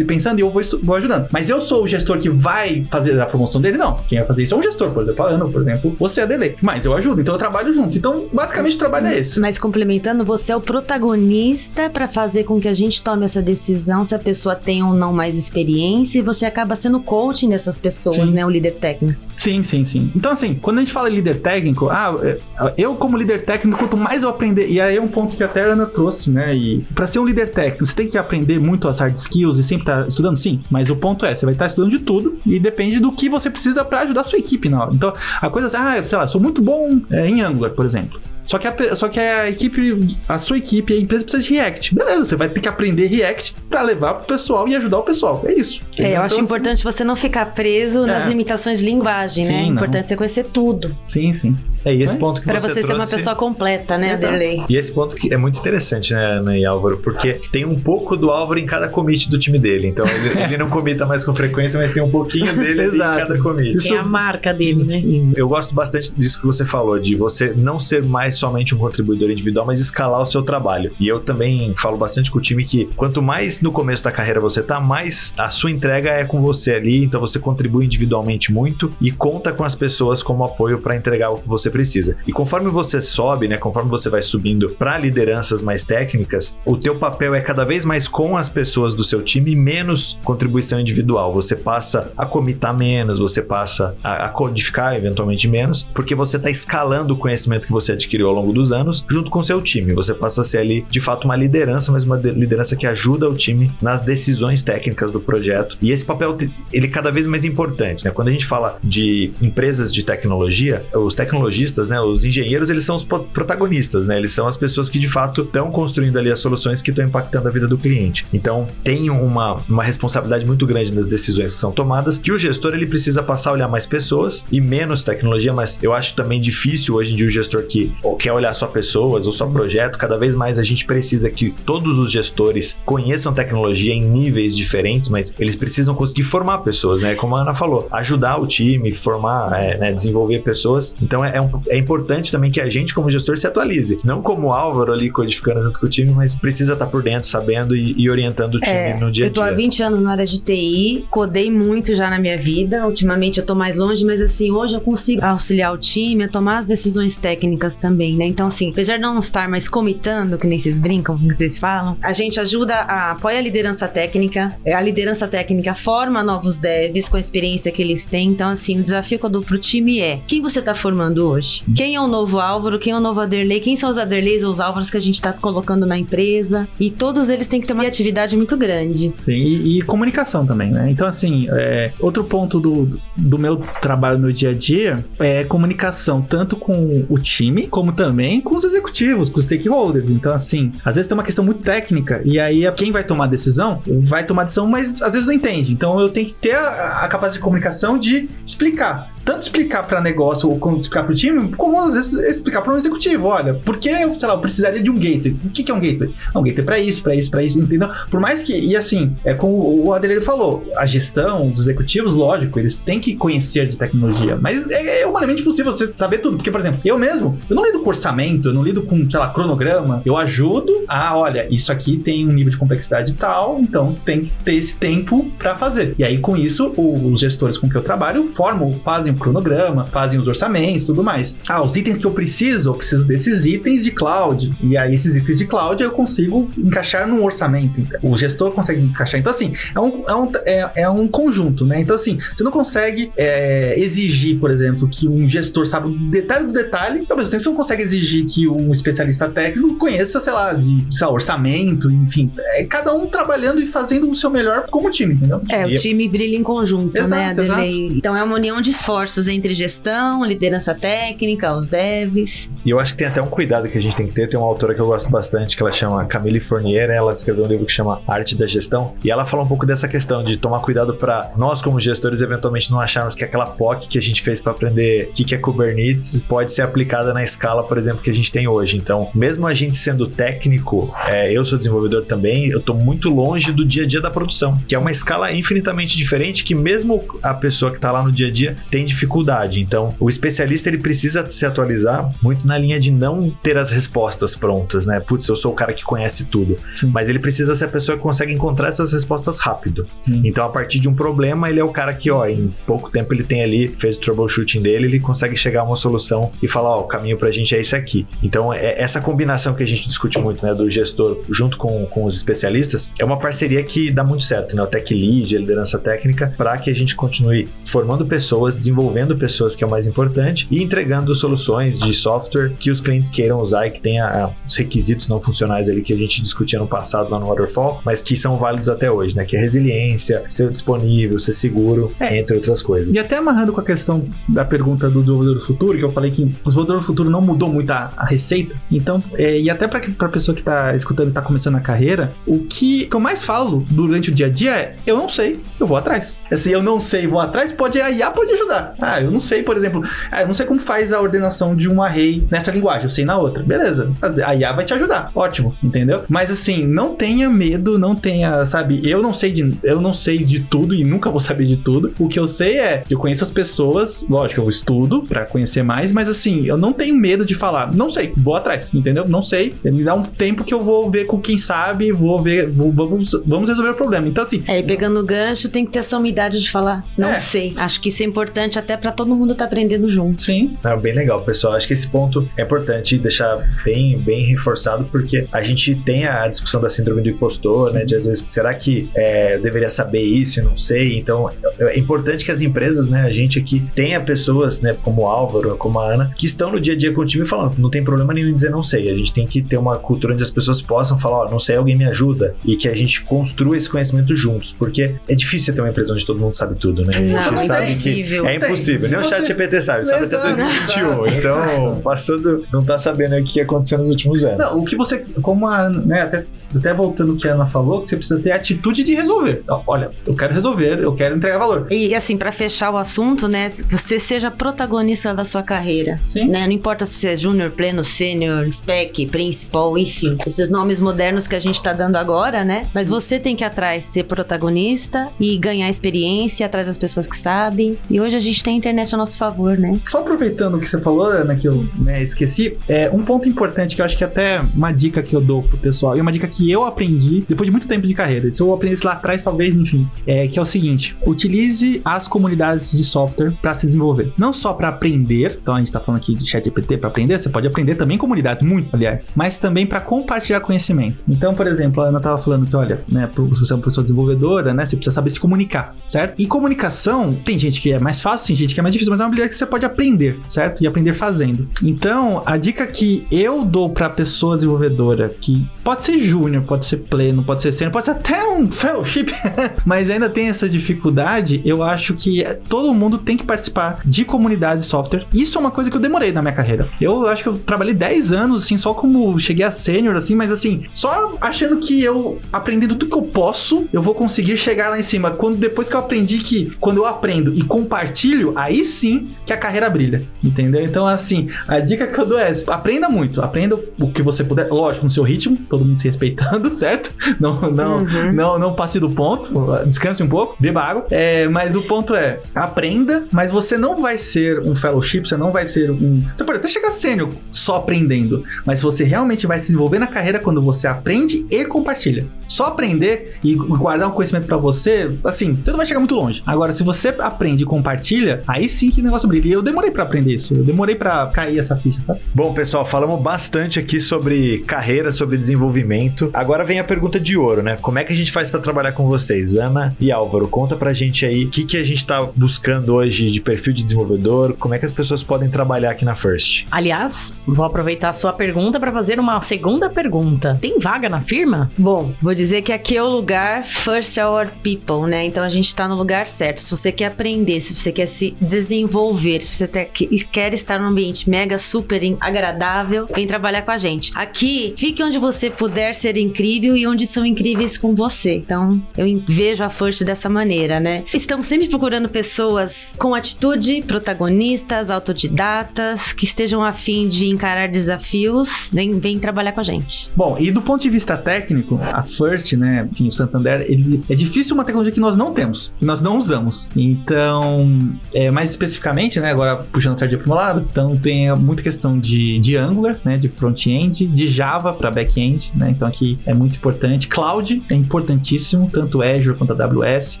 pensando 0.06 0.38
e 0.38 0.42
eu 0.42 0.50
vou, 0.50 0.62
vou 0.82 0.96
ajudando. 0.96 1.28
Mas 1.30 1.50
eu 1.50 1.60
sou 1.60 1.84
o 1.84 1.88
gestor 1.88 2.18
que 2.18 2.28
vai 2.28 2.86
fazer 2.90 3.20
a 3.20 3.26
promoção 3.26 3.60
dele? 3.60 3.76
Não. 3.76 3.96
Quem 4.08 4.18
vai 4.18 4.26
fazer 4.26 4.44
isso 4.44 4.54
é 4.54 4.56
um 4.56 4.62
gestor, 4.62 4.90
por 4.90 5.02
exemplo, 5.04 5.24
a 5.24 5.28
Ana, 5.28 5.48
por 5.48 5.60
exemplo, 5.60 5.96
você 5.98 6.22
é 6.22 6.26
Dele. 6.30 6.56
Mas 6.62 6.84
eu 6.84 6.94
ajudo, 6.94 7.20
então 7.20 7.34
eu 7.34 7.38
trabalho 7.38 7.72
junto. 7.72 7.96
Então, 7.96 8.26
basicamente, 8.32 8.76
o 8.76 8.78
trabalho 8.78 9.08
é 9.08 9.18
esse. 9.18 9.40
Mas 9.40 9.58
complementando, 9.58 10.24
você 10.24 10.52
é 10.52 10.56
o 10.56 10.60
protagonista 10.60 11.90
para 11.90 12.08
fazer 12.08 12.44
com 12.44 12.60
que 12.60 12.68
a 12.68 12.74
gente 12.74 13.02
tome 13.02 13.24
essa 13.24 13.42
decisão 13.42 14.04
se 14.04 14.14
a 14.14 14.18
pessoa 14.18 14.54
tem 14.54 14.82
ou 14.82 14.92
não 14.92 15.12
mais 15.12 15.36
experiência 15.36 16.18
e 16.18 16.22
você 16.22 16.46
acaba 16.46 16.76
sendo 16.76 16.89
coaching 16.98 17.50
dessas 17.50 17.78
pessoas, 17.78 18.16
sim. 18.16 18.32
né? 18.32 18.44
O 18.44 18.50
líder 18.50 18.72
técnico. 18.72 19.20
Sim, 19.36 19.62
sim, 19.62 19.84
sim. 19.84 20.12
Então, 20.14 20.32
assim, 20.32 20.54
quando 20.54 20.78
a 20.78 20.80
gente 20.80 20.92
fala 20.92 21.08
líder 21.08 21.38
técnico, 21.38 21.88
ah, 21.88 22.14
é, 22.22 22.38
eu 22.76 22.94
como 22.94 23.16
líder 23.16 23.42
técnico, 23.44 23.78
quanto 23.78 23.96
mais 23.96 24.22
eu 24.22 24.28
aprender, 24.28 24.68
e 24.68 24.78
aí 24.78 24.96
é 24.96 25.00
um 25.00 25.08
ponto 25.08 25.34
que 25.34 25.42
até 25.42 25.62
a 25.62 25.66
Ana 25.66 25.86
trouxe, 25.86 26.30
né? 26.30 26.54
E 26.54 26.80
para 26.94 27.06
ser 27.06 27.20
um 27.20 27.24
líder 27.24 27.50
técnico, 27.50 27.86
você 27.86 27.94
tem 27.94 28.06
que 28.06 28.18
aprender 28.18 28.58
muito 28.58 28.88
as 28.88 28.98
hard 28.98 29.16
skills 29.16 29.58
e 29.58 29.62
sempre 29.62 29.82
estar 29.82 30.02
tá 30.02 30.08
estudando, 30.08 30.36
sim. 30.36 30.60
Mas 30.70 30.90
o 30.90 30.96
ponto 30.96 31.24
é, 31.24 31.34
você 31.34 31.46
vai 31.46 31.54
estar 31.54 31.64
tá 31.66 31.68
estudando 31.68 31.90
de 31.90 32.00
tudo 32.00 32.38
e 32.44 32.58
depende 32.58 32.98
do 32.98 33.12
que 33.12 33.30
você 33.30 33.48
precisa 33.48 33.84
para 33.84 34.00
ajudar 34.00 34.22
a 34.22 34.24
sua 34.24 34.38
equipe 34.38 34.68
na 34.68 34.82
hora. 34.82 34.94
Então, 34.94 35.12
a 35.40 35.48
coisa 35.48 35.68
assim, 35.68 35.76
ah, 35.78 36.04
sei 36.04 36.18
lá, 36.18 36.28
sou 36.28 36.40
muito 36.40 36.60
bom 36.60 37.00
é, 37.10 37.26
em 37.26 37.40
Angular, 37.40 37.70
por 37.70 37.86
exemplo. 37.86 38.20
Só 38.50 38.58
que, 38.58 38.66
a, 38.66 38.96
só 38.96 39.08
que 39.08 39.20
a 39.20 39.48
equipe, 39.48 40.16
a 40.28 40.36
sua 40.36 40.58
equipe, 40.58 40.92
a 40.92 40.96
empresa 40.96 41.24
precisa 41.24 41.40
de 41.44 41.54
React. 41.54 41.94
Beleza, 41.94 42.26
você 42.26 42.34
vai 42.34 42.48
ter 42.48 42.58
que 42.58 42.68
aprender 42.68 43.06
React 43.06 43.54
para 43.68 43.80
levar 43.80 44.14
pro 44.14 44.26
pessoal 44.26 44.66
e 44.66 44.74
ajudar 44.74 44.98
o 44.98 45.02
pessoal. 45.04 45.40
É 45.46 45.52
isso. 45.52 45.80
É, 45.96 46.02
eu 46.02 46.08
então, 46.08 46.22
acho 46.24 46.34
assim, 46.34 46.44
importante 46.44 46.82
você 46.82 47.04
não 47.04 47.14
ficar 47.14 47.46
preso 47.54 48.02
é. 48.02 48.06
nas 48.06 48.26
limitações 48.26 48.80
de 48.80 48.86
linguagem, 48.86 49.44
né? 49.44 49.50
sim, 49.50 49.54
né? 49.54 49.62
É 49.62 49.66
importante 49.66 50.08
você 50.08 50.16
conhecer 50.16 50.46
tudo. 50.46 50.96
Sim, 51.06 51.32
sim. 51.32 51.54
É, 51.84 51.94
e 51.94 51.98
esse 51.98 52.12
Mas, 52.14 52.14
ponto 52.16 52.40
que 52.40 52.46
Pra 52.46 52.58
você, 52.60 52.68
você 52.74 52.82
ser 52.82 52.86
uma 52.88 52.94
trouxe- 52.98 53.16
pessoa 53.16 53.34
completa, 53.36 53.96
né. 53.96 54.12
Aderley? 54.14 54.64
E 54.68 54.76
esse 54.76 54.92
ponto 54.92 55.16
que 55.16 55.32
é 55.32 55.36
muito 55.36 55.58
interessante, 55.58 56.12
né, 56.12 56.24
Ana 56.38 56.56
e 56.58 56.64
Álvaro? 56.64 56.98
Porque 56.98 57.34
tem 57.50 57.64
um 57.64 57.78
pouco 57.78 58.16
do 58.16 58.30
Álvaro 58.30 58.58
em 58.58 58.66
cada 58.66 58.88
commit 58.88 59.30
do 59.30 59.38
time 59.38 59.58
dele. 59.58 59.88
Então 59.88 60.04
ele, 60.06 60.28
ele 60.44 60.56
não 60.58 60.68
comita 60.68 61.06
mais 61.06 61.24
com 61.24 61.34
frequência, 61.34 61.80
mas 61.80 61.90
tem 61.90 62.02
um 62.02 62.10
pouquinho 62.10 62.54
dele 62.56 62.96
em 62.96 62.98
cada 62.98 63.38
commit. 63.38 63.76
Isso- 63.76 63.88
Tem 63.88 63.96
a 63.96 64.02
marca 64.04 64.52
dele, 64.52 64.78
né? 64.84 65.00
Sim. 65.00 65.32
Eu 65.36 65.48
gosto 65.48 65.74
bastante 65.74 66.12
disso 66.14 66.40
que 66.40 66.46
você 66.46 66.64
falou, 66.66 66.98
de 66.98 67.14
você 67.14 67.52
não 67.56 67.80
ser 67.80 68.04
mais 68.04 68.36
somente 68.38 68.74
um 68.74 68.78
contribuidor 68.78 69.30
individual, 69.30 69.64
mas 69.66 69.80
escalar 69.80 70.20
o 70.20 70.26
seu 70.26 70.42
trabalho. 70.42 70.92
E 71.00 71.08
eu 71.08 71.20
também 71.20 71.72
falo 71.76 71.96
bastante 71.96 72.30
com 72.30 72.38
o 72.38 72.42
time 72.42 72.64
que 72.64 72.86
quanto 72.96 73.22
mais 73.22 73.60
no 73.62 73.72
começo 73.72 74.04
da 74.04 74.12
carreira 74.12 74.40
você 74.40 74.62
tá, 74.62 74.80
mais 74.80 75.32
a 75.36 75.50
sua 75.50 75.70
entrega 75.70 76.10
é 76.10 76.24
com 76.24 76.40
você 76.42 76.72
ali, 76.72 77.04
então 77.04 77.20
você 77.20 77.38
contribui 77.38 77.84
individualmente 77.86 78.52
muito 78.52 78.90
e 79.00 79.10
conta 79.10 79.52
com 79.52 79.64
as 79.64 79.74
pessoas 79.74 80.22
como 80.22 80.44
apoio 80.44 80.78
para 80.78 80.96
entregar 80.96 81.30
o 81.30 81.36
que 81.36 81.48
você 81.48 81.69
precisa. 81.70 82.16
E 82.26 82.32
conforme 82.32 82.68
você 82.70 83.00
sobe, 83.00 83.48
né, 83.48 83.56
conforme 83.56 83.88
você 83.90 84.10
vai 84.10 84.22
subindo 84.22 84.70
para 84.70 84.98
lideranças 84.98 85.62
mais 85.62 85.84
técnicas, 85.84 86.56
o 86.64 86.76
teu 86.76 86.96
papel 86.96 87.34
é 87.34 87.40
cada 87.40 87.64
vez 87.64 87.84
mais 87.84 88.06
com 88.08 88.36
as 88.36 88.48
pessoas 88.48 88.94
do 88.94 89.04
seu 89.04 89.22
time 89.22 89.52
e 89.52 89.56
menos 89.56 90.18
contribuição 90.24 90.80
individual. 90.80 91.32
Você 91.32 91.56
passa 91.56 92.12
a 92.16 92.26
comitar 92.26 92.76
menos, 92.76 93.18
você 93.18 93.40
passa 93.42 93.96
a, 94.02 94.26
a 94.26 94.28
codificar 94.28 94.94
eventualmente 94.94 95.48
menos, 95.48 95.86
porque 95.94 96.14
você 96.14 96.36
está 96.36 96.50
escalando 96.50 97.14
o 97.14 97.16
conhecimento 97.16 97.66
que 97.66 97.72
você 97.72 97.92
adquiriu 97.92 98.28
ao 98.28 98.34
longo 98.34 98.52
dos 98.52 98.72
anos 98.72 99.04
junto 99.08 99.30
com 99.30 99.38
o 99.38 99.44
seu 99.44 99.60
time. 99.62 99.92
Você 99.94 100.12
passa 100.14 100.40
a 100.40 100.44
ser 100.44 100.58
ali, 100.58 100.84
de 100.90 101.00
fato, 101.00 101.24
uma 101.24 101.36
liderança, 101.36 101.92
mas 101.92 102.04
uma 102.04 102.18
de- 102.18 102.32
liderança 102.32 102.76
que 102.76 102.86
ajuda 102.86 103.28
o 103.28 103.34
time 103.34 103.70
nas 103.80 104.02
decisões 104.02 104.64
técnicas 104.64 105.12
do 105.12 105.20
projeto. 105.20 105.76
E 105.80 105.90
esse 105.90 106.04
papel, 106.04 106.36
ele 106.72 106.86
é 106.86 106.90
cada 106.90 107.10
vez 107.10 107.26
mais 107.26 107.44
importante, 107.44 108.04
né? 108.04 108.10
Quando 108.10 108.28
a 108.28 108.32
gente 108.32 108.46
fala 108.46 108.78
de 108.82 109.32
empresas 109.40 109.92
de 109.92 110.02
tecnologia, 110.02 110.82
os 110.94 111.14
tecnologistas, 111.14 111.59
né, 111.88 112.00
os 112.00 112.24
engenheiros, 112.24 112.70
eles 112.70 112.84
são 112.84 112.96
os 112.96 113.04
pro- 113.04 113.24
protagonistas, 113.24 114.06
né? 114.06 114.16
Eles 114.18 114.32
são 114.32 114.46
as 114.46 114.56
pessoas 114.56 114.88
que 114.88 114.98
de 114.98 115.08
fato 115.08 115.42
estão 115.42 115.70
construindo 115.70 116.18
ali 116.18 116.30
as 116.30 116.38
soluções 116.38 116.80
que 116.82 116.90
estão 116.90 117.04
impactando 117.04 117.48
a 117.48 117.50
vida 117.50 117.66
do 117.66 117.76
cliente. 117.76 118.26
Então, 118.32 118.66
tem 118.84 119.10
uma, 119.10 119.56
uma 119.68 119.82
responsabilidade 119.84 120.46
muito 120.46 120.66
grande 120.66 120.94
nas 120.94 121.06
decisões 121.06 121.54
que 121.54 121.58
são 121.60 121.72
tomadas, 121.72 122.18
que 122.18 122.32
o 122.32 122.38
gestor 122.38 122.74
ele 122.74 122.86
precisa 122.86 123.22
passar 123.22 123.50
a 123.50 123.52
olhar 123.54 123.68
mais 123.68 123.86
pessoas 123.86 124.44
e 124.50 124.60
menos 124.60 125.02
tecnologia, 125.04 125.52
mas 125.52 125.78
eu 125.82 125.92
acho 125.92 126.14
também 126.14 126.40
difícil 126.40 126.94
hoje 126.94 127.12
em 127.12 127.16
dia 127.16 127.26
o 127.26 127.30
gestor 127.30 127.62
que 127.64 127.92
ou 128.02 128.16
quer 128.16 128.32
olhar 128.32 128.54
só 128.54 128.66
pessoas 128.66 129.26
ou 129.26 129.32
só 129.32 129.46
projeto, 129.46 129.98
cada 129.98 130.16
vez 130.16 130.34
mais 130.34 130.58
a 130.58 130.62
gente 130.62 130.84
precisa 130.84 131.28
que 131.30 131.50
todos 131.66 131.98
os 131.98 132.10
gestores 132.10 132.78
conheçam 132.84 133.32
tecnologia 133.32 133.92
em 133.92 134.00
níveis 134.00 134.56
diferentes, 134.56 135.08
mas 135.08 135.34
eles 135.38 135.56
precisam 135.56 135.94
conseguir 135.94 136.22
formar 136.22 136.58
pessoas, 136.58 137.02
né? 137.02 137.14
Como 137.14 137.36
a 137.36 137.42
Ana 137.42 137.54
falou, 137.54 137.88
ajudar 137.92 138.38
o 138.40 138.46
time, 138.46 138.92
formar, 138.92 139.64
é, 139.64 139.78
né, 139.78 139.92
desenvolver 139.92 140.40
pessoas. 140.42 140.94
Então 141.02 141.24
é, 141.24 141.36
é 141.36 141.40
um- 141.40 141.49
é 141.68 141.76
importante 141.76 142.30
também 142.30 142.50
que 142.50 142.60
a 142.60 142.68
gente, 142.68 142.94
como 142.94 143.10
gestor, 143.10 143.36
se 143.36 143.46
atualize. 143.46 143.98
Não 144.04 144.22
como 144.22 144.48
o 144.48 144.52
Álvaro 144.52 144.92
ali 144.92 145.10
codificando 145.10 145.62
junto 145.62 145.80
com 145.80 145.86
o 145.86 145.88
time, 145.88 146.12
mas 146.12 146.34
precisa 146.34 146.72
estar 146.72 146.86
por 146.86 147.02
dentro, 147.02 147.28
sabendo 147.28 147.76
e, 147.76 147.94
e 147.96 148.10
orientando 148.10 148.56
o 148.56 148.60
time 148.60 148.74
É, 148.74 148.98
no 148.98 149.10
dia 149.10 149.26
a 149.26 149.28
Eu 149.28 149.32
tô 149.32 149.42
há 149.42 149.48
dia. 149.48 149.56
20 149.56 149.82
anos 149.82 150.02
na 150.02 150.12
área 150.12 150.26
de 150.26 150.40
TI, 150.40 151.04
codei 151.10 151.50
muito 151.50 151.94
já 151.94 152.08
na 152.10 152.18
minha 152.18 152.38
vida. 152.38 152.86
Ultimamente 152.86 153.38
eu 153.38 153.46
tô 153.46 153.54
mais 153.54 153.76
longe, 153.76 154.04
mas 154.04 154.20
assim, 154.20 154.50
hoje 154.50 154.74
eu 154.74 154.80
consigo 154.80 155.24
auxiliar 155.24 155.72
o 155.72 155.78
time 155.78 156.24
a 156.24 156.28
tomar 156.28 156.58
as 156.58 156.66
decisões 156.66 157.16
técnicas 157.16 157.76
também, 157.76 158.16
né? 158.16 158.26
Então, 158.26 158.48
assim, 158.48 158.70
apesar 158.70 158.96
de 158.96 159.02
não 159.02 159.18
estar 159.18 159.48
mais 159.48 159.68
comitando, 159.68 160.38
que 160.38 160.46
nem 160.46 160.60
vocês 160.60 160.78
brincam, 160.78 161.16
que 161.18 161.26
vocês 161.26 161.58
falam, 161.58 161.96
a 162.02 162.12
gente 162.12 162.38
ajuda, 162.40 162.74
a, 162.74 163.12
apoia 163.12 163.38
a 163.38 163.42
liderança 163.42 163.86
técnica. 163.88 164.56
A 164.66 164.80
liderança 164.80 165.26
técnica 165.26 165.74
forma 165.74 166.22
novos 166.22 166.58
devs 166.58 167.08
com 167.08 167.16
a 167.16 167.20
experiência 167.20 167.72
que 167.72 167.82
eles 167.82 168.06
têm. 168.06 168.28
Então, 168.28 168.50
assim, 168.50 168.78
o 168.78 168.82
desafio 168.82 169.18
que 169.18 169.24
eu 169.24 169.30
dou 169.30 169.42
pro 169.42 169.58
time 169.58 170.00
é: 170.00 170.20
quem 170.26 170.40
você 170.40 170.60
tá 170.60 170.74
formando 170.74 171.28
hoje? 171.28 171.39
Quem 171.74 171.94
é 171.94 172.00
o 172.00 172.08
novo 172.08 172.38
Álvaro? 172.38 172.78
Quem 172.78 172.92
é 172.92 172.96
o 172.96 173.00
novo 173.00 173.20
Aderley? 173.20 173.60
Quem 173.60 173.76
são 173.76 173.90
os 173.90 173.98
Aderleys 173.98 174.44
ou 174.44 174.50
os 174.50 174.60
Álvaros 174.60 174.90
que 174.90 174.96
a 174.96 175.00
gente 175.00 175.20
tá 175.20 175.32
colocando 175.32 175.86
na 175.86 175.98
empresa? 175.98 176.68
E 176.78 176.90
todos 176.90 177.28
eles 177.28 177.46
têm 177.46 177.60
que 177.60 177.66
ter 177.66 177.72
uma 177.72 177.86
atividade 177.86 178.36
muito 178.36 178.56
grande. 178.56 179.12
Sim, 179.24 179.32
e, 179.32 179.78
e 179.78 179.82
comunicação 179.82 180.46
também, 180.46 180.70
né? 180.70 180.90
Então, 180.90 181.06
assim, 181.06 181.48
é, 181.50 181.92
outro 182.00 182.24
ponto 182.24 182.60
do, 182.60 182.98
do 183.16 183.38
meu 183.38 183.56
trabalho 183.56 184.18
no 184.18 184.32
dia 184.32 184.50
a 184.50 184.54
dia 184.54 185.04
é 185.18 185.44
comunicação 185.44 186.22
tanto 186.22 186.56
com 186.56 187.04
o 187.08 187.18
time, 187.18 187.66
como 187.66 187.92
também 187.92 188.40
com 188.40 188.56
os 188.56 188.64
executivos, 188.64 189.28
com 189.28 189.38
os 189.38 189.44
stakeholders. 189.44 190.10
Então, 190.10 190.32
assim, 190.32 190.72
às 190.84 190.96
vezes 190.96 191.08
tem 191.08 191.16
uma 191.16 191.24
questão 191.24 191.44
muito 191.44 191.62
técnica, 191.62 192.20
e 192.24 192.38
aí 192.38 192.70
quem 192.72 192.92
vai 192.92 193.04
tomar 193.04 193.24
a 193.24 193.28
decisão 193.28 193.82
vai 194.02 194.24
tomar 194.24 194.42
a 194.42 194.44
decisão, 194.46 194.66
mas 194.66 195.00
às 195.02 195.12
vezes 195.12 195.26
não 195.26 195.32
entende. 195.32 195.72
Então, 195.72 195.98
eu 196.00 196.08
tenho 196.08 196.26
que 196.26 196.34
ter 196.34 196.54
a, 196.54 197.04
a 197.04 197.08
capacidade 197.08 197.34
de 197.34 197.40
comunicação 197.40 197.98
de 197.98 198.28
explicar. 198.46 199.10
Tanto 199.30 199.42
explicar 199.42 199.86
para 199.86 200.00
negócio 200.00 200.48
ou 200.48 200.58
como 200.58 200.80
explicar 200.80 201.04
para 201.04 201.12
o 201.12 201.14
time, 201.14 201.52
como 201.56 201.80
às 201.80 201.94
vezes 201.94 202.14
explicar 202.14 202.62
para 202.62 202.74
um 202.74 202.76
executivo. 202.76 203.28
Olha, 203.28 203.54
por 203.54 203.78
que, 203.78 203.88
sei 204.18 204.28
lá, 204.28 204.34
eu 204.34 204.40
precisaria 204.40 204.82
de 204.82 204.90
um 204.90 204.96
gateway? 204.96 205.36
O 205.44 205.50
que, 205.50 205.62
que 205.62 205.70
é 205.70 205.74
um 205.74 205.78
gateway? 205.78 206.12
Um 206.34 206.42
gateway 206.42 206.58
é 206.58 206.62
para 206.62 206.78
isso, 206.80 207.00
para 207.00 207.14
isso, 207.14 207.30
para 207.30 207.40
isso, 207.44 207.60
entendeu? 207.60 207.88
Por 208.10 208.18
mais 208.18 208.42
que, 208.42 208.52
e 208.52 208.76
assim, 208.76 209.14
é 209.24 209.32
como 209.32 209.84
o 209.84 209.94
Adelaide 209.94 210.24
falou, 210.24 210.68
a 210.76 210.84
gestão, 210.84 211.48
os 211.48 211.60
executivos, 211.60 212.12
lógico, 212.12 212.58
eles 212.58 212.76
têm 212.76 212.98
que 212.98 213.14
conhecer 213.14 213.68
de 213.68 213.78
tecnologia, 213.78 214.36
mas 214.36 214.68
é, 214.68 215.02
é 215.02 215.06
humanamente 215.06 215.44
possível 215.44 215.70
você 215.70 215.92
saber 215.94 216.18
tudo. 216.18 216.38
Porque, 216.38 216.50
por 216.50 216.58
exemplo, 216.58 216.80
eu 216.84 216.98
mesmo, 216.98 217.38
eu 217.48 217.54
não 217.54 217.64
lido 217.64 217.78
com 217.78 217.90
orçamento, 217.90 218.48
eu 218.48 218.52
não 218.52 218.64
lido 218.64 218.82
com, 218.82 219.08
sei 219.08 219.20
lá, 219.20 219.28
cronograma, 219.28 220.02
eu 220.04 220.16
ajudo 220.16 220.72
a, 220.88 221.16
olha, 221.16 221.46
isso 221.54 221.70
aqui 221.70 221.98
tem 221.98 222.26
um 222.26 222.32
nível 222.32 222.50
de 222.50 222.58
complexidade 222.58 223.14
tal, 223.14 223.60
então 223.60 223.94
tem 224.04 224.24
que 224.24 224.32
ter 224.42 224.56
esse 224.56 224.74
tempo 224.74 225.30
para 225.38 225.54
fazer. 225.54 225.94
E 225.96 226.02
aí, 226.02 226.18
com 226.18 226.36
isso, 226.36 226.74
os 226.76 227.20
gestores 227.20 227.56
com 227.56 227.70
que 227.70 227.76
eu 227.76 227.82
trabalho 227.82 228.28
formam, 228.34 228.80
fazem 228.82 229.14
cronograma, 229.20 229.84
fazem 229.86 230.18
os 230.18 230.26
orçamentos, 230.26 230.86
tudo 230.86 231.02
mais. 231.04 231.38
Ah, 231.48 231.62
os 231.62 231.76
itens 231.76 231.98
que 231.98 232.06
eu 232.06 232.10
preciso, 232.10 232.70
eu 232.70 232.74
preciso 232.74 233.06
desses 233.06 233.44
itens 233.44 233.84
de 233.84 233.90
cloud. 233.92 234.52
E 234.62 234.76
aí, 234.76 234.94
esses 234.94 235.14
itens 235.14 235.38
de 235.38 235.46
cloud 235.46 235.82
eu 235.82 235.90
consigo 235.92 236.50
encaixar 236.58 237.06
num 237.06 237.22
orçamento. 237.24 237.82
O 238.02 238.16
gestor 238.16 238.50
consegue 238.52 238.80
encaixar. 238.80 239.20
Então, 239.20 239.30
assim, 239.32 239.54
é 239.74 239.80
um, 239.80 240.04
é 240.08 240.14
um, 240.14 240.32
é, 240.46 240.70
é 240.82 240.88
um 240.90 241.06
conjunto, 241.06 241.64
né? 241.64 241.80
Então, 241.80 241.94
assim, 241.94 242.18
você 242.34 242.42
não 242.42 242.50
consegue 242.50 243.12
é, 243.16 243.78
exigir, 243.78 244.38
por 244.38 244.50
exemplo, 244.50 244.88
que 244.88 245.06
um 245.08 245.28
gestor 245.28 245.66
saiba 245.66 245.86
o 245.88 245.90
detalhe 245.92 246.46
do 246.46 246.52
detalhe, 246.52 247.06
ao 247.08 247.16
mesmo 247.16 247.30
tempo 247.30 247.42
você 247.42 247.48
não 247.48 247.56
consegue 247.56 247.82
exigir 247.82 248.24
que 248.26 248.48
um 248.48 248.72
especialista 248.72 249.28
técnico 249.28 249.76
conheça, 249.76 250.20
sei 250.20 250.32
lá, 250.32 250.52
de 250.54 250.84
sei 250.90 251.06
lá, 251.06 251.12
orçamento, 251.12 251.90
enfim. 251.90 252.30
É 252.54 252.64
cada 252.64 252.94
um 252.94 253.06
trabalhando 253.06 253.60
e 253.60 253.66
fazendo 253.66 254.10
o 254.10 254.16
seu 254.16 254.30
melhor 254.30 254.66
como 254.70 254.90
time, 254.90 255.14
entendeu? 255.14 255.40
É, 255.50 255.66
o 255.66 255.70
E- 255.70 255.74
time 255.76 256.08
brilha 256.08 256.36
em 256.36 256.42
conjunto, 256.42 256.96
Exato, 256.98 257.10
né, 257.10 257.30
Adelei? 257.30 257.88
Então 257.92 258.16
é 258.16 258.22
uma 258.22 258.34
união 258.36 258.60
de 258.60 258.70
esforços 258.70 258.99
entre 259.28 259.54
gestão, 259.54 260.24
liderança 260.24 260.74
técnica, 260.74 261.52
os 261.52 261.68
devs. 261.68 262.50
E 262.64 262.70
eu 262.70 262.78
acho 262.78 262.92
que 262.92 262.98
tem 262.98 263.06
até 263.06 263.20
um 263.20 263.26
cuidado 263.26 263.68
que 263.68 263.78
a 263.78 263.80
gente 263.80 263.96
tem 263.96 264.06
que 264.06 264.14
ter. 264.14 264.28
Tem 264.28 264.38
uma 264.38 264.48
autora 264.48 264.74
que 264.74 264.80
eu 264.80 264.86
gosto 264.86 265.10
bastante, 265.10 265.56
que 265.56 265.62
ela 265.62 265.72
chama 265.72 266.04
Camille 266.04 266.40
Fournier. 266.40 266.90
Ela 266.90 267.12
escreveu 267.12 267.44
um 267.44 267.48
livro 267.48 267.66
que 267.66 267.72
chama 267.72 268.00
Arte 268.06 268.36
da 268.36 268.46
Gestão. 268.46 268.94
E 269.02 269.10
ela 269.10 269.24
fala 269.24 269.42
um 269.42 269.46
pouco 269.46 269.66
dessa 269.66 269.88
questão 269.88 270.22
de 270.22 270.36
tomar 270.36 270.60
cuidado 270.60 270.94
para 270.94 271.32
nós, 271.36 271.62
como 271.62 271.80
gestores, 271.80 272.22
eventualmente 272.22 272.70
não 272.70 272.80
acharmos 272.80 273.14
que 273.14 273.24
aquela 273.24 273.46
POC 273.46 273.88
que 273.88 273.98
a 273.98 274.02
gente 274.02 274.22
fez 274.22 274.40
para 274.40 274.52
aprender 274.52 275.08
o 275.10 275.12
que 275.12 275.34
é 275.34 275.38
Kubernetes 275.38 276.22
pode 276.28 276.52
ser 276.52 276.62
aplicada 276.62 277.12
na 277.12 277.22
escala, 277.22 277.62
por 277.62 277.78
exemplo, 277.78 278.02
que 278.02 278.10
a 278.10 278.14
gente 278.14 278.30
tem 278.30 278.48
hoje. 278.48 278.76
Então, 278.76 279.10
mesmo 279.14 279.46
a 279.46 279.54
gente 279.54 279.76
sendo 279.76 280.06
técnico, 280.06 280.94
é, 281.06 281.32
eu 281.32 281.44
sou 281.44 281.58
desenvolvedor 281.58 282.04
também, 282.04 282.48
eu 282.48 282.60
tô 282.60 282.74
muito 282.74 283.08
longe 283.08 283.52
do 283.52 283.64
dia 283.64 283.84
a 283.84 283.86
dia 283.86 284.00
da 284.00 284.10
produção, 284.10 284.58
que 284.66 284.74
é 284.74 284.78
uma 284.78 284.90
escala 284.90 285.32
infinitamente 285.32 285.96
diferente 285.96 286.44
que 286.44 286.54
mesmo 286.54 287.04
a 287.22 287.34
pessoa 287.34 287.72
que 287.72 287.78
tá 287.78 287.90
lá 287.92 288.02
no 288.02 288.12
dia 288.12 288.28
a 288.28 288.30
dia 288.30 288.56
tem 288.70 288.84
dificuldade. 288.90 289.60
Então, 289.60 289.94
o 289.98 290.08
especialista 290.08 290.68
ele 290.68 290.78
precisa 290.78 291.28
se 291.28 291.46
atualizar 291.46 292.12
muito 292.22 292.46
na 292.46 292.58
linha 292.58 292.78
de 292.78 292.90
não 292.90 293.30
ter 293.42 293.56
as 293.56 293.70
respostas 293.70 294.34
prontas, 294.36 294.86
né? 294.86 295.00
Putz, 295.00 295.28
eu 295.28 295.36
sou 295.36 295.52
o 295.52 295.54
cara 295.54 295.72
que 295.72 295.82
conhece 295.82 296.26
tudo. 296.26 296.56
Sim. 296.76 296.90
Mas 296.92 297.08
ele 297.08 297.18
precisa 297.18 297.54
ser 297.54 297.66
a 297.66 297.68
pessoa 297.68 297.96
que 297.96 298.02
consegue 298.02 298.32
encontrar 298.32 298.68
essas 298.68 298.92
respostas 298.92 299.38
rápido. 299.38 299.86
Sim. 300.02 300.22
Então, 300.24 300.44
a 300.44 300.48
partir 300.48 300.78
de 300.78 300.88
um 300.88 300.94
problema, 300.94 301.48
ele 301.48 301.60
é 301.60 301.64
o 301.64 301.70
cara 301.70 301.94
que, 301.94 302.10
ó, 302.10 302.26
em 302.26 302.52
pouco 302.66 302.90
tempo 302.90 303.12
ele 303.14 303.22
tem 303.22 303.42
ali, 303.42 303.68
fez 303.68 303.96
o 303.96 304.00
troubleshooting 304.00 304.62
dele, 304.62 304.86
ele 304.86 305.00
consegue 305.00 305.36
chegar 305.36 305.62
a 305.62 305.64
uma 305.64 305.76
solução 305.76 306.32
e 306.42 306.48
falar, 306.48 306.76
ó, 306.76 306.80
o 306.80 306.84
caminho 306.84 307.16
pra 307.16 307.30
gente 307.30 307.54
é 307.54 307.60
esse 307.60 307.74
aqui. 307.74 308.06
Então, 308.22 308.52
é 308.52 308.80
essa 308.80 309.00
combinação 309.00 309.54
que 309.54 309.62
a 309.62 309.66
gente 309.66 309.86
discute 309.88 310.18
muito, 310.18 310.44
né, 310.44 310.54
do 310.54 310.70
gestor 310.70 311.22
junto 311.30 311.56
com, 311.56 311.86
com 311.86 312.04
os 312.04 312.16
especialistas, 312.16 312.92
é 312.98 313.04
uma 313.04 313.18
parceria 313.18 313.62
que 313.62 313.90
dá 313.90 314.04
muito 314.04 314.24
certo, 314.24 314.54
né? 314.54 314.62
O 314.62 314.66
tech 314.66 314.92
lead, 314.92 315.36
a 315.36 315.40
liderança 315.40 315.78
técnica, 315.78 316.32
para 316.36 316.58
que 316.58 316.70
a 316.70 316.74
gente 316.74 316.94
continue 316.94 317.48
formando 317.64 318.04
pessoas, 318.06 318.56
desenvolvendo 318.56 318.79
pessoas, 319.18 319.54
que 319.56 319.64
é 319.64 319.66
o 319.66 319.70
mais 319.70 319.86
importante, 319.86 320.46
e 320.50 320.62
entregando 320.62 321.14
soluções 321.14 321.78
de 321.78 321.92
software 321.94 322.52
que 322.58 322.70
os 322.70 322.80
clientes 322.80 323.10
queiram 323.10 323.40
usar 323.40 323.66
e 323.66 323.70
que 323.70 323.80
tenha 323.80 324.06
ah, 324.06 324.30
os 324.48 324.56
requisitos 324.56 325.08
não 325.08 325.20
funcionais 325.20 325.68
ali 325.68 325.82
que 325.82 325.92
a 325.92 325.96
gente 325.96 326.22
discutia 326.22 326.58
no 326.58 326.66
passado 326.66 327.10
lá 327.10 327.18
no 327.18 327.26
Waterfall, 327.26 327.80
mas 327.84 328.00
que 328.02 328.16
são 328.16 328.36
válidos 328.36 328.68
até 328.68 328.90
hoje, 328.90 329.16
né? 329.16 329.24
Que 329.24 329.36
é 329.36 329.40
resiliência, 329.40 330.24
ser 330.28 330.50
disponível, 330.50 331.18
ser 331.18 331.32
seguro, 331.32 331.92
É. 332.00 332.18
entre 332.18 332.36
outras 332.36 332.62
coisas. 332.62 332.94
E 332.94 332.98
até 332.98 333.16
amarrando 333.16 333.52
com 333.52 333.60
a 333.60 333.64
questão 333.64 334.06
da 334.28 334.44
pergunta 334.44 334.88
do 334.88 335.00
desenvolvedor 335.00 335.34
do 335.36 335.40
futuro, 335.44 335.76
que 335.78 335.84
eu 335.84 335.90
falei 335.92 336.10
que 336.10 336.22
o 336.22 336.48
desenvolvedor 336.48 336.78
do 336.80 336.86
futuro 336.86 337.10
não 337.10 337.20
mudou 337.20 337.48
muito 337.48 337.70
a, 337.70 337.92
a 337.96 338.06
receita. 338.06 338.54
Então, 338.70 339.02
é, 339.14 339.38
e 339.38 339.50
até 339.50 339.66
para 339.68 339.80
a 340.06 340.08
pessoa 340.08 340.34
que 340.34 340.42
tá 340.42 340.74
escutando 340.74 341.10
e 341.10 341.12
tá 341.12 341.22
começando 341.22 341.56
a 341.56 341.60
carreira, 341.60 342.12
o 342.26 342.38
que, 342.40 342.86
que 342.86 342.94
eu 342.94 343.00
mais 343.00 343.24
falo 343.24 343.64
durante 343.70 344.10
o 344.10 344.14
dia 344.14 344.26
a 344.26 344.30
dia 344.30 344.52
é: 344.52 344.76
eu 344.86 344.96
não 344.96 345.08
sei, 345.08 345.38
eu 345.58 345.66
vou 345.66 345.76
atrás. 345.76 346.16
Assim, 346.30 346.50
eu 346.50 346.62
não 346.62 346.78
sei, 346.80 347.06
vou 347.06 347.20
atrás, 347.20 347.52
pode 347.52 347.80
a 347.80 347.90
IA 347.90 348.10
pode 348.10 348.32
ajudar. 348.32 348.69
Ah, 348.80 349.00
eu 349.00 349.10
não 349.10 349.20
sei, 349.20 349.42
por 349.42 349.56
exemplo, 349.56 349.82
ah, 350.10 350.22
eu 350.22 350.26
não 350.26 350.34
sei 350.34 350.46
como 350.46 350.60
faz 350.60 350.92
a 350.92 351.00
ordenação 351.00 351.54
de 351.54 351.68
um 351.68 351.82
array 351.82 352.26
nessa 352.30 352.50
linguagem, 352.50 352.84
eu 352.84 352.90
sei 352.90 353.04
na 353.04 353.16
outra. 353.18 353.42
Beleza, 353.42 353.90
a 354.24 354.34
IA 354.34 354.52
vai 354.52 354.64
te 354.64 354.74
ajudar. 354.74 355.10
Ótimo, 355.14 355.54
entendeu? 355.62 356.04
Mas 356.08 356.30
assim, 356.30 356.64
não 356.64 356.94
tenha 356.94 357.28
medo, 357.30 357.78
não 357.78 357.94
tenha, 357.94 358.44
sabe, 358.46 358.80
eu 358.88 359.02
não 359.02 359.12
sei 359.12 359.32
de, 359.32 359.52
eu 359.62 359.80
não 359.80 359.92
sei 359.94 360.18
de 360.18 360.40
tudo 360.40 360.74
e 360.74 360.84
nunca 360.84 361.10
vou 361.10 361.20
saber 361.20 361.44
de 361.46 361.56
tudo. 361.56 361.92
O 361.98 362.08
que 362.08 362.18
eu 362.18 362.26
sei 362.26 362.58
é, 362.58 362.84
eu 362.90 362.98
conheço 362.98 363.24
as 363.24 363.30
pessoas, 363.30 364.06
lógico, 364.08 364.40
eu 364.40 364.48
estudo 364.48 365.02
para 365.02 365.24
conhecer 365.26 365.62
mais, 365.62 365.92
mas 365.92 366.08
assim, 366.08 366.44
eu 366.46 366.56
não 366.56 366.72
tenho 366.72 366.94
medo 366.94 367.24
de 367.24 367.34
falar, 367.34 367.74
não 367.74 367.90
sei, 367.92 368.12
vou 368.16 368.34
atrás, 368.34 368.72
entendeu? 368.72 369.06
Não 369.08 369.22
sei, 369.22 369.54
me 369.64 369.82
dá 369.84 369.94
um 369.94 370.02
tempo 370.02 370.44
que 370.44 370.52
eu 370.54 370.60
vou 370.62 370.90
ver 370.90 371.04
com 371.06 371.18
quem 371.20 371.38
sabe, 371.38 371.92
vou 371.92 372.18
ver, 372.22 372.48
vou, 372.50 372.70
vamos, 372.72 373.12
vamos 373.26 373.48
resolver 373.48 373.70
o 373.70 373.74
problema. 373.74 374.08
Então 374.08 374.22
assim, 374.24 374.42
É, 374.46 374.58
e 374.58 374.62
pegando 374.62 374.98
o 375.00 375.04
gancho, 375.04 375.48
tem 375.48 375.64
que 375.66 375.72
ter 375.72 375.80
essa 375.80 375.96
umidade 375.98 376.40
de 376.40 376.50
falar, 376.50 376.84
não 376.96 377.10
É. 377.10 377.14
sei. 377.16 377.54
Acho 377.56 377.80
que 377.80 377.88
isso 377.88 378.02
é 378.02 378.06
importante 378.06 378.58
até 378.60 378.76
pra 378.76 378.92
todo 378.92 379.14
mundo 379.14 379.32
estar 379.32 379.46
aprendendo 379.46 379.90
junto. 379.90 380.22
sim, 380.22 380.56
Não, 380.62 380.78
bem 380.78 380.94
legal, 380.94 381.20
pessoal. 381.22 381.54
Acho 381.54 381.66
que 381.66 381.72
esse 381.72 381.88
ponto 381.88 382.28
é 382.36 382.42
importante 382.42 382.96
deixar 382.98 383.36
bem, 383.64 383.98
bem 383.98 384.24
reforçado, 384.26 384.84
porque 384.84 385.26
a 385.32 385.42
gente 385.42 385.74
tem 385.74 386.06
a 386.06 386.26
discussão 386.28 386.60
da 386.60 386.68
síndrome 386.68 387.02
do 387.02 387.08
impostor, 387.10 387.72
né? 387.72 387.84
De 387.84 387.94
às 387.96 388.06
vezes, 388.06 388.24
será 388.28 388.54
que 388.54 388.88
é, 388.94 389.36
eu 389.36 389.42
deveria 389.42 389.70
saber 389.70 390.02
isso 390.02 390.40
e 390.40 390.42
não 390.42 390.56
sei? 390.56 390.98
Então, 390.98 391.30
é 391.58 391.78
importante 391.78 392.24
que 392.24 392.30
as 392.30 392.40
empresas, 392.40 392.88
né, 392.88 393.02
a 393.02 393.12
gente 393.12 393.38
aqui 393.38 393.62
tenha 393.74 394.00
pessoas, 394.00 394.60
né, 394.60 394.76
como 394.82 395.02
o 395.02 395.06
Álvaro, 395.06 395.56
como 395.56 395.78
a 395.78 395.92
Ana, 395.92 396.12
que 396.16 396.26
estão 396.26 396.52
no 396.52 396.60
dia 396.60 396.74
a 396.74 396.76
dia 396.76 396.92
com 396.92 397.00
o 397.00 397.06
time 397.06 397.26
falando, 397.26 397.58
não 397.58 397.70
tem 397.70 397.82
problema 397.82 398.12
nenhum 398.14 398.28
em 398.28 398.34
dizer 398.34 398.50
não 398.50 398.62
sei. 398.62 398.90
A 398.90 398.96
gente 398.96 399.12
tem 399.12 399.26
que 399.26 399.42
ter 399.42 399.56
uma 399.56 399.76
cultura 399.76 400.12
onde 400.14 400.22
as 400.22 400.30
pessoas 400.30 400.60
possam 400.62 400.98
falar, 400.98 401.26
ó, 401.26 401.30
não 401.30 401.38
sei, 401.38 401.56
alguém 401.56 401.76
me 401.76 401.84
ajuda, 401.84 402.34
e 402.44 402.56
que 402.56 402.68
a 402.68 402.74
gente 402.74 403.02
construa 403.02 403.56
esse 403.56 403.68
conhecimento 403.68 404.14
juntos, 404.16 404.52
porque 404.58 404.94
é 405.08 405.14
difícil 405.14 405.54
ter 405.54 405.60
uma 405.60 405.70
empresa 405.70 405.92
onde 405.92 406.04
todo 406.06 406.20
mundo 406.20 406.34
sabe 406.34 406.58
tudo, 406.58 406.82
né? 406.82 406.90
A 406.94 406.98
gente 406.98 407.12
Não, 407.12 407.38
sabe 407.38 407.66
que 407.66 407.72
impossível. 407.72 408.26
é 408.26 408.34
impossível. 408.36 408.49
Se 408.56 408.72
Nem 408.78 408.98
o 408.98 409.02
você- 409.02 409.08
chat 409.10 409.26
GPT 409.26 409.62
sabe, 409.62 409.84
sabe 409.86 410.04
até 410.04 410.16
Exato. 410.16 410.36
2021. 410.36 411.06
Então, 411.18 411.80
passando, 411.82 412.44
não 412.52 412.62
tá 412.62 412.78
sabendo 412.78 413.16
o 413.16 413.24
que 413.24 413.40
aconteceu 413.40 413.78
nos 413.78 413.88
últimos 413.90 414.24
anos. 414.24 414.38
Não, 414.38 414.58
o 414.60 414.64
que 414.64 414.76
você, 414.76 414.98
como 415.22 415.46
a 415.46 415.68
né, 415.68 416.02
até, 416.02 416.24
até 416.54 416.74
voltando 416.74 417.12
o 417.12 417.16
que 417.16 417.28
a 417.28 417.34
Ana 417.34 417.46
falou, 417.46 417.82
que 417.82 417.90
você 417.90 417.96
precisa 417.96 418.20
ter 418.20 418.32
a 418.32 418.36
atitude 418.36 418.82
de 418.82 418.94
resolver. 418.94 419.42
Ó, 419.48 419.62
Olha, 419.66 419.90
eu 420.06 420.16
quero 420.16 420.34
resolver, 420.34 420.80
eu 420.82 420.92
quero 420.94 421.16
entregar 421.16 421.38
valor. 421.38 421.66
E 421.70 421.94
assim, 421.94 422.16
pra 422.16 422.32
fechar 422.32 422.70
o 422.70 422.76
assunto, 422.76 423.28
né, 423.28 423.52
você 423.70 424.00
seja 424.00 424.30
protagonista 424.30 425.14
da 425.14 425.24
sua 425.24 425.42
carreira. 425.42 426.00
Sim. 426.08 426.26
Né? 426.26 426.46
Não 426.46 426.52
importa 426.52 426.84
se 426.84 427.06
é 427.06 427.16
júnior, 427.16 427.50
pleno, 427.50 427.84
sênior, 427.84 428.50
spec, 428.50 429.06
principal, 429.06 429.78
enfim. 429.78 430.18
Esses 430.26 430.50
nomes 430.50 430.80
modernos 430.80 431.28
que 431.28 431.36
a 431.36 431.40
gente 431.40 431.62
tá 431.62 431.72
dando 431.72 431.96
agora, 431.96 432.44
né? 432.44 432.62
Mas 432.74 432.88
você 432.88 433.18
tem 433.18 433.36
que 433.36 433.44
ir 433.44 433.46
atrás 433.46 433.84
ser 433.86 434.04
protagonista 434.04 435.08
e 435.20 435.36
ganhar 435.36 435.68
experiência 435.68 436.46
atrás 436.46 436.66
das 436.66 436.78
pessoas 436.78 437.06
que 437.06 437.16
sabem. 437.16 437.78
E 437.88 438.00
hoje 438.00 438.16
a 438.16 438.20
gente 438.20 438.42
tem 438.42 438.54
a 438.54 438.56
internet 438.56 438.92
a 438.94 438.98
nosso 438.98 439.16
favor, 439.16 439.56
né? 439.56 439.78
Só 439.88 439.98
aproveitando 439.98 440.54
o 440.54 440.58
que 440.58 440.66
você 440.66 440.80
falou, 440.80 441.04
Ana, 441.04 441.36
que 441.36 441.46
eu 441.46 441.64
né, 441.78 442.02
esqueci, 442.02 442.58
é 442.68 442.90
um 442.90 443.02
ponto 443.02 443.28
importante 443.28 443.76
que 443.76 443.80
eu 443.80 443.84
acho 443.84 443.96
que 443.96 444.04
até 444.04 444.40
uma 444.54 444.72
dica 444.72 445.02
que 445.02 445.14
eu 445.14 445.20
dou 445.20 445.42
pro 445.42 445.58
pessoal, 445.58 445.96
e 445.96 446.00
uma 446.00 446.10
dica 446.10 446.26
que 446.26 446.39
eu 446.48 446.64
aprendi 446.64 447.24
depois 447.28 447.46
de 447.46 447.50
muito 447.50 447.66
tempo 447.66 447.86
de 447.86 447.94
carreira. 447.94 448.30
Se 448.30 448.40
eu 448.40 448.52
aprendesse 448.52 448.86
lá 448.86 448.92
atrás, 448.92 449.22
talvez, 449.22 449.56
enfim, 449.56 449.88
é 450.06 450.28
que 450.28 450.38
é 450.38 450.42
o 450.42 450.44
seguinte: 450.44 450.94
utilize 451.04 451.80
as 451.84 452.06
comunidades 452.06 452.70
de 452.76 452.84
software 452.84 453.32
para 453.42 453.54
se 453.54 453.66
desenvolver. 453.66 454.12
Não 454.16 454.32
só 454.32 454.52
para 454.52 454.68
aprender, 454.68 455.38
então 455.42 455.54
a 455.54 455.58
gente 455.58 455.72
tá 455.72 455.80
falando 455.80 456.00
aqui 456.00 456.14
de 456.14 456.26
chat 456.26 456.44
GPT 456.44 456.78
para 456.78 456.88
aprender, 456.88 457.18
você 457.18 457.28
pode 457.28 457.46
aprender 457.46 457.74
também 457.74 457.96
comunidades, 457.96 458.46
muito, 458.46 458.74
aliás, 458.74 459.08
mas 459.14 459.38
também 459.38 459.66
para 459.66 459.80
compartilhar 459.80 460.40
conhecimento. 460.40 460.98
Então, 461.08 461.32
por 461.34 461.46
exemplo, 461.46 461.82
a 461.82 461.88
Ana 461.88 462.00
tava 462.00 462.20
falando 462.20 462.46
que, 462.46 462.54
olha, 462.54 462.84
né, 462.88 463.08
você 463.14 463.52
é 463.52 463.56
uma 463.56 463.62
pessoa 463.62 463.82
desenvolvedora, 463.82 464.52
né, 464.52 464.66
você 464.66 464.76
precisa 464.76 464.94
saber 464.94 465.10
se 465.10 465.20
comunicar, 465.20 465.74
certo? 465.86 466.20
E 466.20 466.26
comunicação, 466.26 467.14
tem 467.14 467.38
gente 467.38 467.60
que 467.60 467.72
é 467.72 467.78
mais 467.78 468.00
fácil, 468.00 468.28
tem 468.28 468.36
gente 468.36 468.54
que 468.54 468.60
é 468.60 468.62
mais 468.62 468.72
difícil, 468.72 468.90
mas 468.90 469.00
é 469.00 469.04
uma 469.04 469.08
habilidade 469.08 469.30
que 469.30 469.38
você 469.38 469.46
pode 469.46 469.64
aprender, 469.64 470.18
certo? 470.28 470.62
E 470.62 470.66
aprender 470.66 470.94
fazendo. 470.94 471.48
Então, 471.62 472.22
a 472.26 472.36
dica 472.36 472.66
que 472.66 473.06
eu 473.10 473.44
dou 473.44 473.70
pra 473.70 473.88
pessoa 473.88 474.34
desenvolvedora, 474.34 475.14
que 475.20 475.46
pode 475.62 475.84
ser 475.84 475.98
júnior, 475.98 476.29
pode 476.42 476.66
ser 476.66 476.78
pleno, 476.78 477.22
pode 477.22 477.42
ser 477.42 477.52
sênior, 477.52 477.72
pode 477.72 477.86
ser 477.86 477.92
até 477.92 478.26
um 478.28 478.48
fellowship, 478.48 479.06
mas 479.64 479.90
ainda 479.90 480.08
tem 480.08 480.28
essa 480.28 480.48
dificuldade, 480.48 481.40
eu 481.44 481.62
acho 481.62 481.94
que 481.94 482.24
todo 482.48 482.72
mundo 482.74 482.98
tem 482.98 483.16
que 483.16 483.24
participar 483.24 483.80
de 483.84 484.04
comunidades 484.04 484.64
de 484.64 484.70
software. 484.70 485.06
Isso 485.14 485.36
é 485.38 485.40
uma 485.40 485.50
coisa 485.50 485.70
que 485.70 485.76
eu 485.76 485.80
demorei 485.80 486.12
na 486.12 486.22
minha 486.22 486.34
carreira. 486.34 486.68
Eu 486.80 487.08
acho 487.08 487.22
que 487.22 487.28
eu 487.28 487.38
trabalhei 487.38 487.74
10 487.74 488.12
anos, 488.12 488.44
assim, 488.44 488.56
só 488.56 488.74
como 488.74 489.18
cheguei 489.18 489.44
a 489.44 489.50
sênior, 489.50 489.96
assim, 489.96 490.14
mas 490.14 490.32
assim, 490.32 490.64
só 490.74 491.14
achando 491.20 491.58
que 491.58 491.82
eu 491.82 492.20
aprendendo 492.32 492.74
tudo 492.74 492.90
que 492.90 492.96
eu 492.96 493.02
posso, 493.02 493.66
eu 493.72 493.82
vou 493.82 493.94
conseguir 493.94 494.36
chegar 494.36 494.70
lá 494.70 494.78
em 494.78 494.82
cima. 494.82 495.10
Quando 495.10 495.36
depois 495.38 495.68
que 495.68 495.74
eu 495.74 495.80
aprendi 495.80 496.18
que 496.18 496.52
quando 496.60 496.78
eu 496.78 496.86
aprendo 496.86 497.32
e 497.34 497.42
compartilho, 497.42 498.32
aí 498.36 498.64
sim 498.64 499.10
que 499.24 499.32
a 499.32 499.36
carreira 499.36 499.70
brilha, 499.70 500.06
entendeu? 500.22 500.64
Então, 500.64 500.86
assim, 500.86 501.28
a 501.46 501.58
dica 501.60 501.86
que 501.86 501.98
eu 501.98 502.06
dou 502.06 502.18
é: 502.18 502.32
aprenda 502.48 502.88
muito, 502.88 503.22
aprenda 503.22 503.58
o 503.78 503.90
que 503.90 504.02
você 504.02 504.24
puder, 504.24 504.48
lógico, 504.48 504.84
no 504.84 504.90
seu 504.90 505.02
ritmo, 505.02 505.36
todo 505.48 505.64
mundo 505.64 505.80
se 505.80 505.88
respeitando, 506.20 506.54
certo? 506.54 506.94
Não, 507.18 507.40
não, 507.50 507.78
Uhum. 507.78 508.12
não, 508.12 508.38
não 508.38 508.54
passe 508.54 508.78
do 508.78 508.90
ponto, 508.90 509.30
descanse 509.64 510.02
um 510.02 510.08
pouco, 510.08 510.36
beba 510.38 510.60
água. 510.62 510.86
É, 510.90 511.28
mas 511.28 511.54
o 511.56 511.62
ponto 511.62 511.94
é, 511.94 512.20
aprenda, 512.34 513.04
mas 513.12 513.30
você 513.30 513.56
não 513.56 513.80
vai 513.80 513.98
ser 513.98 514.40
um 514.40 514.54
fellowship, 514.54 515.06
você 515.06 515.16
não 515.16 515.30
vai 515.32 515.44
ser 515.46 515.70
um. 515.70 516.02
Você 516.14 516.24
pode 516.24 516.38
até 516.38 516.48
chegar 516.48 516.70
sênior 516.72 517.08
só 517.30 517.56
aprendendo, 517.56 518.22
mas 518.46 518.62
você 518.62 518.84
realmente 518.84 519.26
vai 519.26 519.38
se 519.38 519.46
desenvolver 519.46 519.78
na 519.78 519.86
carreira 519.86 520.18
quando 520.18 520.42
você 520.42 520.66
aprende 520.66 521.26
e 521.30 521.44
compartilha. 521.44 522.06
Só 522.28 522.46
aprender 522.46 523.16
e 523.24 523.34
guardar 523.34 523.88
um 523.88 523.92
conhecimento 523.92 524.26
pra 524.26 524.36
você, 524.36 524.90
assim, 525.04 525.34
você 525.34 525.50
não 525.50 525.56
vai 525.58 525.66
chegar 525.66 525.80
muito 525.80 525.94
longe. 525.94 526.22
Agora, 526.26 526.52
se 526.52 526.62
você 526.62 526.94
aprende 526.98 527.42
e 527.42 527.46
compartilha, 527.46 528.22
aí 528.26 528.48
sim 528.48 528.70
que 528.70 528.80
o 528.80 528.84
negócio 528.84 529.08
brilha. 529.08 529.28
E 529.28 529.32
eu 529.32 529.42
demorei 529.42 529.70
pra 529.70 529.82
aprender 529.82 530.14
isso, 530.14 530.34
eu 530.34 530.44
demorei 530.44 530.74
pra 530.76 531.06
cair 531.06 531.38
essa 531.38 531.56
ficha, 531.56 531.80
sabe? 531.82 532.00
Bom, 532.14 532.32
pessoal, 532.32 532.64
falamos 532.64 533.02
bastante 533.02 533.58
aqui 533.58 533.80
sobre 533.80 534.38
carreira, 534.46 534.92
sobre 534.92 535.16
desenvolvimento. 535.16 536.09
Agora 536.12 536.44
vem 536.44 536.58
a 536.58 536.64
pergunta 536.64 536.98
de 537.00 537.16
ouro, 537.16 537.42
né? 537.42 537.56
Como 537.60 537.78
é 537.78 537.84
que 537.84 537.92
a 537.92 537.96
gente 537.96 538.10
faz 538.12 538.30
pra 538.30 538.40
trabalhar 538.40 538.72
com 538.72 538.86
vocês? 538.86 539.36
Ana 539.36 539.74
e 539.80 539.90
Álvaro, 539.92 540.28
conta 540.28 540.56
pra 540.56 540.72
gente 540.72 541.04
aí 541.06 541.24
o 541.24 541.30
que, 541.30 541.44
que 541.44 541.56
a 541.56 541.64
gente 541.64 541.84
tá 541.84 542.02
buscando 542.16 542.74
hoje 542.74 543.10
de 543.10 543.20
perfil 543.20 543.52
de 543.52 543.62
desenvolvedor, 543.62 544.34
como 544.38 544.54
é 544.54 544.58
que 544.58 544.66
as 544.66 544.72
pessoas 544.72 545.02
podem 545.02 545.28
trabalhar 545.30 545.70
aqui 545.70 545.84
na 545.84 545.94
First. 545.94 546.46
Aliás, 546.50 547.14
vou 547.26 547.44
aproveitar 547.44 547.90
a 547.90 547.92
sua 547.92 548.12
pergunta 548.12 548.58
para 548.58 548.72
fazer 548.72 548.98
uma 548.98 549.20
segunda 549.22 549.68
pergunta. 549.68 550.38
Tem 550.40 550.58
vaga 550.58 550.88
na 550.88 551.00
firma? 551.00 551.50
Bom, 551.56 551.92
vou 552.00 552.14
dizer 552.14 552.42
que 552.42 552.52
aqui 552.52 552.76
é 552.76 552.82
o 552.82 552.88
lugar 552.88 553.44
first 553.44 553.96
our 553.98 554.26
people, 554.42 554.88
né? 554.88 555.04
Então 555.04 555.22
a 555.22 555.30
gente 555.30 555.54
tá 555.54 555.68
no 555.68 555.74
lugar 555.76 556.06
certo. 556.06 556.38
Se 556.40 556.50
você 556.50 556.72
quer 556.72 556.86
aprender, 556.86 557.40
se 557.40 557.54
você 557.54 557.70
quer 557.72 557.86
se 557.86 558.14
desenvolver, 558.20 559.20
se 559.20 559.34
você 559.34 559.64
que- 559.64 559.86
quer 560.10 560.34
estar 560.34 560.58
num 560.58 560.68
ambiente 560.68 561.08
mega 561.08 561.38
super 561.38 561.80
agradável, 562.00 562.86
vem 562.94 563.06
trabalhar 563.06 563.42
com 563.42 563.50
a 563.50 563.58
gente. 563.58 563.92
Aqui, 563.94 564.54
fique 564.56 564.82
onde 564.82 564.98
você 564.98 565.30
puder 565.30 565.74
ser 565.74 565.96
incrível 566.00 566.56
e 566.56 566.66
onde 566.66 566.86
são 566.86 567.04
incríveis 567.04 567.56
com 567.58 567.74
você. 567.74 568.16
Então, 568.16 568.60
eu 568.76 569.02
vejo 569.06 569.44
a 569.44 569.50
First 569.50 569.84
dessa 569.84 570.08
maneira, 570.08 570.58
né? 570.60 570.84
Estamos 570.92 571.26
sempre 571.26 571.48
procurando 571.48 571.88
pessoas 571.88 572.72
com 572.78 572.94
atitude, 572.94 573.62
protagonistas, 573.66 574.70
autodidatas, 574.70 575.92
que 575.92 576.04
estejam 576.04 576.42
a 576.42 576.52
fim 576.52 576.88
de 576.88 577.08
encarar 577.08 577.48
desafios. 577.48 578.50
Vem, 578.52 578.72
vem 578.72 578.98
trabalhar 578.98 579.32
com 579.32 579.40
a 579.40 579.44
gente. 579.44 579.90
Bom, 579.96 580.16
e 580.18 580.30
do 580.30 580.42
ponto 580.42 580.62
de 580.62 580.70
vista 580.70 580.96
técnico, 580.96 581.58
a 581.62 581.82
First, 581.82 582.32
né, 582.34 582.68
enfim, 582.70 582.88
o 582.88 582.92
Santander, 582.92 583.44
ele 583.48 583.82
é 583.88 583.94
difícil 583.94 584.34
uma 584.34 584.44
tecnologia 584.44 584.72
que 584.72 584.80
nós 584.80 584.96
não 584.96 585.12
temos, 585.12 585.52
que 585.58 585.64
nós 585.64 585.80
não 585.80 585.98
usamos. 585.98 586.48
Então, 586.56 587.48
é, 587.94 588.10
mais 588.10 588.30
especificamente, 588.30 589.00
né, 589.00 589.10
agora 589.10 589.36
puxando 589.36 589.74
a 589.74 589.76
sardinha 589.76 589.98
pro 589.98 590.08
meu 590.08 590.16
lado, 590.16 590.46
então 590.50 590.76
tem 590.76 591.14
muita 591.16 591.42
questão 591.42 591.78
de, 591.78 592.18
de 592.18 592.36
Angular, 592.36 592.76
né, 592.84 592.96
de 592.96 593.08
front-end, 593.08 593.86
de 593.86 594.06
Java 594.06 594.52
para 594.52 594.70
back-end, 594.70 595.32
né, 595.34 595.50
então 595.50 595.66
aqui 595.66 595.79
é 596.06 596.14
muito 596.14 596.36
importante. 596.36 596.88
Cloud 596.88 597.42
é 597.50 597.54
importantíssimo, 597.54 598.48
tanto 598.52 598.82
Azure 598.82 599.16
quanto 599.16 599.32
AWS. 599.32 600.00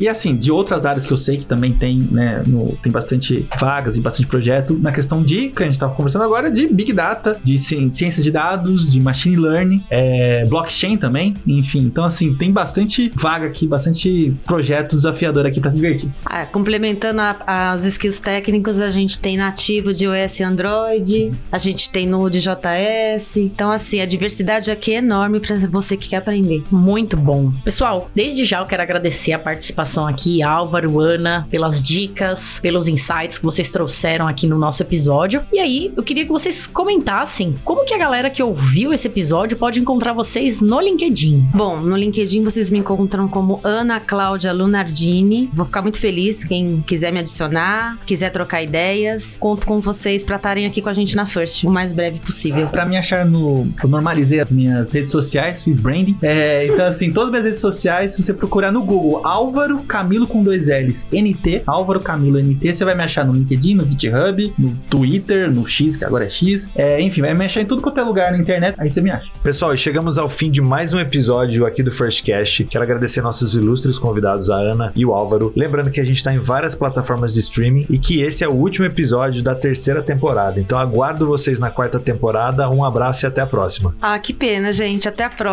E 0.00 0.08
assim, 0.08 0.36
de 0.36 0.50
outras 0.50 0.84
áreas 0.86 1.04
que 1.06 1.12
eu 1.12 1.16
sei 1.16 1.36
que 1.36 1.46
também 1.46 1.72
tem, 1.72 1.98
né, 2.10 2.42
no- 2.46 2.76
tem 2.82 2.90
bastante 2.90 3.46
vagas 3.58 3.96
e 3.96 4.00
bastante 4.00 4.26
projeto 4.26 4.76
na 4.78 4.92
questão 4.92 5.22
de, 5.22 5.48
que 5.50 5.62
a 5.62 5.66
gente 5.66 5.78
tava 5.78 5.94
conversando 5.94 6.24
agora, 6.24 6.50
de 6.50 6.66
Big 6.66 6.92
Data, 6.92 7.38
de 7.42 7.58
ci- 7.58 7.90
ciências 7.92 8.24
de 8.24 8.30
dados, 8.30 8.90
de 8.90 9.00
machine 9.00 9.36
learning, 9.36 9.82
é, 9.90 10.44
blockchain 10.46 10.96
também, 10.96 11.34
enfim. 11.46 11.80
Então, 11.80 12.04
assim, 12.04 12.34
tem 12.34 12.50
bastante 12.52 13.10
vaga 13.14 13.46
aqui, 13.46 13.66
bastante 13.66 14.34
projeto 14.44 14.96
desafiador 14.96 15.46
aqui 15.46 15.60
para 15.60 15.70
se 15.70 15.76
divertir. 15.76 16.08
Ah, 16.24 16.46
complementando 16.46 17.20
a- 17.20 17.36
a- 17.46 17.74
os 17.74 17.84
skills 17.84 18.20
técnicos, 18.20 18.80
a 18.80 18.90
gente 18.90 19.18
tem 19.18 19.36
nativo 19.36 19.92
de 19.92 20.04
iOS 20.04 20.40
e 20.40 20.42
Android, 20.44 21.32
a 21.50 21.58
gente 21.58 21.90
tem 21.90 22.06
Node 22.06 22.40
JS. 22.40 23.36
Então, 23.36 23.70
assim, 23.70 24.00
a 24.00 24.06
diversidade 24.06 24.70
aqui 24.70 24.92
é 24.94 24.98
enorme 24.98 25.40
para 25.40 25.56
você 25.68 25.96
que 25.96 26.08
quer 26.08 26.16
aprender. 26.16 26.62
Muito 26.70 27.16
bom. 27.16 27.52
Pessoal, 27.64 28.10
desde 28.14 28.44
já 28.44 28.60
eu 28.60 28.66
quero 28.66 28.82
agradecer 28.82 29.32
a 29.32 29.38
participação 29.38 30.06
aqui, 30.06 30.42
Álvaro, 30.42 31.00
Ana, 31.00 31.46
pelas 31.50 31.82
dicas, 31.82 32.58
pelos 32.60 32.88
insights 32.88 33.38
que 33.38 33.44
vocês 33.44 33.70
trouxeram 33.70 34.26
aqui 34.28 34.46
no 34.46 34.58
nosso 34.58 34.82
episódio. 34.82 35.42
E 35.52 35.58
aí, 35.58 35.92
eu 35.96 36.02
queria 36.02 36.24
que 36.24 36.30
vocês 36.30 36.66
comentassem 36.66 37.54
como 37.64 37.84
que 37.84 37.94
a 37.94 37.98
galera 37.98 38.30
que 38.30 38.42
ouviu 38.42 38.92
esse 38.92 39.06
episódio 39.06 39.56
pode 39.56 39.80
encontrar 39.80 40.12
vocês 40.12 40.60
no 40.60 40.80
LinkedIn. 40.80 41.48
Bom, 41.54 41.80
no 41.80 41.96
LinkedIn 41.96 42.42
vocês 42.44 42.70
me 42.70 42.78
encontram 42.78 43.28
como 43.28 43.60
Ana 43.62 44.00
Cláudia 44.00 44.52
Lunardini. 44.52 45.50
Vou 45.52 45.64
ficar 45.64 45.82
muito 45.82 45.98
feliz 45.98 46.44
quem 46.44 46.82
quiser 46.86 47.12
me 47.12 47.20
adicionar, 47.20 47.98
quiser 48.06 48.30
trocar 48.30 48.62
ideias. 48.62 49.36
Conto 49.38 49.66
com 49.66 49.80
vocês 49.80 50.24
para 50.24 50.36
estarem 50.36 50.66
aqui 50.66 50.80
com 50.82 50.88
a 50.88 50.94
gente 50.94 51.14
na 51.16 51.26
First 51.26 51.64
o 51.64 51.70
mais 51.70 51.92
breve 51.92 52.18
possível. 52.18 52.68
Pra 52.68 52.86
me 52.86 52.96
achar 52.96 53.24
no. 53.24 53.68
Eu 53.82 53.88
normalizei 53.88 54.40
as 54.40 54.52
minhas 54.52 54.92
redes 54.92 55.10
sociais, 55.10 55.53
fiz 55.62 55.76
branding. 55.76 56.16
É, 56.22 56.66
então, 56.66 56.86
assim, 56.86 57.12
todas 57.12 57.28
as 57.28 57.30
minhas 57.30 57.44
redes 57.44 57.60
sociais, 57.60 58.14
se 58.14 58.22
você 58.22 58.34
procurar 58.34 58.72
no 58.72 58.82
Google 58.82 59.24
Álvaro 59.24 59.78
Camilo 59.84 60.26
com 60.26 60.42
dois 60.42 60.68
L's, 60.68 61.06
NT, 61.12 61.62
Álvaro 61.66 62.00
Camilo 62.00 62.40
NT, 62.40 62.74
você 62.74 62.84
vai 62.84 62.94
me 62.94 63.02
achar 63.02 63.24
no 63.24 63.32
LinkedIn, 63.32 63.74
no 63.74 63.86
GitHub, 63.86 64.54
no 64.58 64.76
Twitter, 64.90 65.50
no 65.50 65.66
X, 65.66 65.96
que 65.96 66.04
agora 66.04 66.24
é 66.24 66.30
X. 66.30 66.68
É, 66.74 67.00
enfim, 67.00 67.20
vai 67.20 67.34
me 67.34 67.44
achar 67.44 67.60
em 67.60 67.66
tudo 67.66 67.82
quanto 67.82 68.00
é 68.00 68.02
lugar 68.02 68.32
na 68.32 68.38
internet, 68.38 68.74
aí 68.78 68.90
você 68.90 69.00
me 69.00 69.10
acha. 69.10 69.28
Pessoal, 69.42 69.74
e 69.74 69.78
chegamos 69.78 70.18
ao 70.18 70.28
fim 70.28 70.50
de 70.50 70.60
mais 70.60 70.92
um 70.92 70.98
episódio 70.98 71.66
aqui 71.66 71.82
do 71.82 71.92
First 71.92 72.24
Cast. 72.24 72.64
Quero 72.64 72.84
agradecer 72.84 73.20
nossos 73.20 73.54
ilustres 73.54 73.98
convidados, 73.98 74.50
a 74.50 74.56
Ana 74.56 74.92
e 74.96 75.04
o 75.04 75.12
Álvaro. 75.12 75.52
Lembrando 75.54 75.90
que 75.90 76.00
a 76.00 76.04
gente 76.04 76.16
está 76.16 76.32
em 76.32 76.38
várias 76.38 76.74
plataformas 76.74 77.34
de 77.34 77.40
streaming 77.40 77.86
e 77.90 77.98
que 77.98 78.22
esse 78.22 78.42
é 78.42 78.48
o 78.48 78.54
último 78.54 78.86
episódio 78.86 79.42
da 79.42 79.54
terceira 79.54 80.02
temporada. 80.02 80.58
Então 80.58 80.78
aguardo 80.78 81.26
vocês 81.26 81.58
na 81.58 81.70
quarta 81.70 81.98
temporada. 81.98 82.68
Um 82.70 82.84
abraço 82.84 83.24
e 83.24 83.26
até 83.26 83.40
a 83.40 83.46
próxima. 83.46 83.94
Ah, 84.00 84.18
que 84.18 84.32
pena, 84.32 84.72
gente. 84.72 85.08
Até 85.08 85.24
a 85.24 85.30
próxima. 85.30 85.43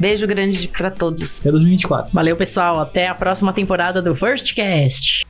Beijo 0.00 0.26
grande 0.26 0.68
pra 0.68 0.90
todos. 0.90 1.44
É 1.44 1.50
2024. 1.50 2.12
Valeu, 2.12 2.36
pessoal. 2.36 2.80
Até 2.80 3.08
a 3.08 3.14
próxima 3.14 3.52
temporada 3.52 4.00
do 4.00 4.14
First 4.14 4.54
Cast. 4.54 5.25